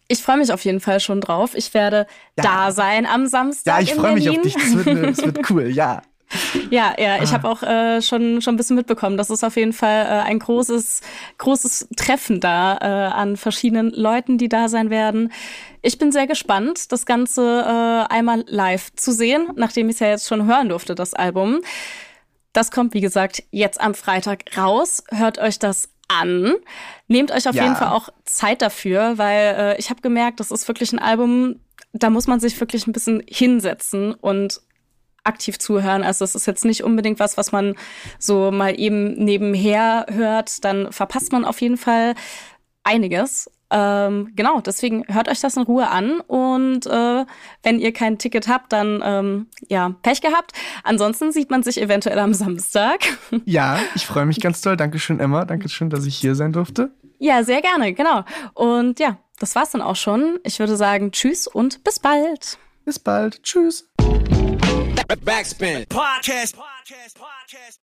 Ich 0.08 0.22
freue 0.24 0.38
mich 0.38 0.52
auf 0.52 0.64
jeden 0.64 0.80
Fall 0.80 1.00
schon 1.00 1.22
drauf. 1.22 1.52
Ich 1.54 1.74
werde 1.74 2.08
ja. 2.38 2.44
da 2.44 2.72
sein 2.72 3.06
am 3.06 3.28
Samstag. 3.28 3.76
Ja, 3.76 3.82
ich 3.82 3.94
freue 3.94 4.14
mich 4.14 4.30
auf 4.30 4.42
dich. 4.42 4.54
Das 4.54 4.86
wird, 4.86 5.18
das 5.18 5.26
wird 5.26 5.40
cool, 5.50 5.68
ja. 5.68 6.02
Ja, 6.70 6.94
ja, 6.98 7.24
ich 7.24 7.30
ah. 7.30 7.34
habe 7.34 7.50
auch 7.50 7.64
äh, 7.64 8.02
schon 8.02 8.42
schon 8.42 8.56
ein 8.56 8.58
bisschen 8.58 8.76
mitbekommen. 8.76 9.16
Das 9.16 9.30
ist 9.30 9.44
auf 9.46 9.56
jeden 9.56 9.72
Fall 9.72 10.06
äh, 10.06 10.28
ein 10.28 10.40
großes 10.40 11.02
großes 11.38 11.88
Treffen 11.96 12.42
da 12.42 12.78
äh, 12.82 13.14
an 13.14 13.38
verschiedenen 13.38 13.92
Leuten, 13.92 14.38
die 14.38 14.50
da 14.50 14.68
sein 14.68 14.90
werden. 14.90 15.32
Ich 15.82 15.98
bin 15.98 16.12
sehr 16.12 16.28
gespannt, 16.28 16.92
das 16.92 17.06
Ganze 17.06 17.62
äh, 17.62 18.14
einmal 18.14 18.44
live 18.48 18.94
zu 18.96 19.14
sehen, 19.14 19.52
nachdem 19.56 19.88
ich 19.90 19.96
es 19.96 20.00
ja 20.02 20.10
jetzt 20.10 20.28
schon 20.28 20.46
hören 20.46 20.70
durfte, 20.70 20.96
das 20.96 21.14
Album. 21.14 21.62
Das 22.52 22.72
kommt, 22.72 22.94
wie 22.94 23.02
gesagt, 23.02 23.44
jetzt 23.52 23.80
am 23.80 23.94
Freitag 23.94 24.58
raus. 24.58 25.04
Hört 25.10 25.38
euch 25.38 25.60
das 25.60 25.90
an. 26.08 26.56
Nehmt 27.08 27.32
euch 27.32 27.48
auf 27.48 27.56
ja. 27.56 27.64
jeden 27.64 27.76
Fall 27.76 27.90
auch 27.90 28.10
Zeit 28.26 28.62
dafür, 28.62 29.18
weil 29.18 29.56
äh, 29.58 29.78
ich 29.80 29.90
habe 29.90 30.02
gemerkt, 30.02 30.40
das 30.40 30.52
ist 30.52 30.68
wirklich 30.68 30.94
ein 30.94 31.00
Album, 31.00 31.60
da 31.94 32.10
muss 32.10 32.28
man 32.28 32.40
sich 32.40 32.60
wirklich 32.60 32.88
ein 32.88 32.94
bisschen 32.94 33.24
hinsetzen 33.28 34.14
und 34.14 34.62
aktiv 35.24 35.60
zuhören. 35.60 36.04
Also 36.04 36.24
es 36.24 36.36
ist 36.36 36.48
jetzt 36.48 36.66
nicht 36.66 36.84
unbedingt 36.84 37.20
was, 37.20 37.38
was 37.38 37.52
man 37.52 37.76
so 38.18 38.52
mal 38.52 38.80
eben 38.80 39.14
nebenher 39.14 40.06
hört. 40.10 40.64
Dann 40.64 40.92
verpasst 40.92 41.32
man 41.32 41.46
auf 41.46 41.62
jeden 41.62 41.78
Fall 41.78 42.16
einiges. 42.84 43.52
Ähm, 43.70 44.32
genau, 44.36 44.62
deswegen 44.62 45.04
hört 45.08 45.28
euch 45.28 45.42
das 45.42 45.58
in 45.58 45.64
Ruhe 45.64 45.90
an 45.90 46.22
und 46.22 46.86
äh, 46.86 47.26
wenn 47.64 47.80
ihr 47.80 47.92
kein 47.92 48.18
Ticket 48.18 48.48
habt, 48.48 48.72
dann 48.72 49.02
ähm, 49.04 49.48
ja, 49.68 49.96
Pech 50.04 50.22
gehabt. 50.22 50.54
Ansonsten 50.84 51.32
sieht 51.32 51.52
man 51.52 51.64
sich 51.64 51.82
eventuell 51.82 52.20
am 52.20 52.34
Samstag. 52.34 53.00
Ja, 53.46 53.80
ich 53.96 54.06
freue 54.06 54.26
mich 54.26 54.40
ganz 54.40 54.62
toll. 54.62 54.78
Dankeschön, 54.78 55.20
Emma. 55.20 55.46
Dankeschön, 55.46 55.90
dass 55.90 56.06
ich 56.06 56.16
hier 56.16 56.36
sein 56.36 56.54
durfte. 56.54 56.92
Ja, 57.20 57.44
sehr 57.44 57.62
gerne, 57.62 57.94
genau. 57.94 58.24
Und 58.54 59.00
ja, 59.00 59.18
das 59.40 59.56
war's 59.56 59.72
dann 59.72 59.82
auch 59.82 59.96
schon. 59.96 60.40
Ich 60.44 60.60
würde 60.60 60.76
sagen, 60.76 61.12
tschüss 61.12 61.48
und 61.48 61.84
bis 61.84 62.00
bald. 62.00 62.58
Bis 62.86 63.00
bald. 63.00 63.42
Tschüss. 63.44 63.90
Backspin. 65.24 65.86
Podcast. 65.90 66.56
Podcast. 66.56 67.18
Podcast. 67.18 67.87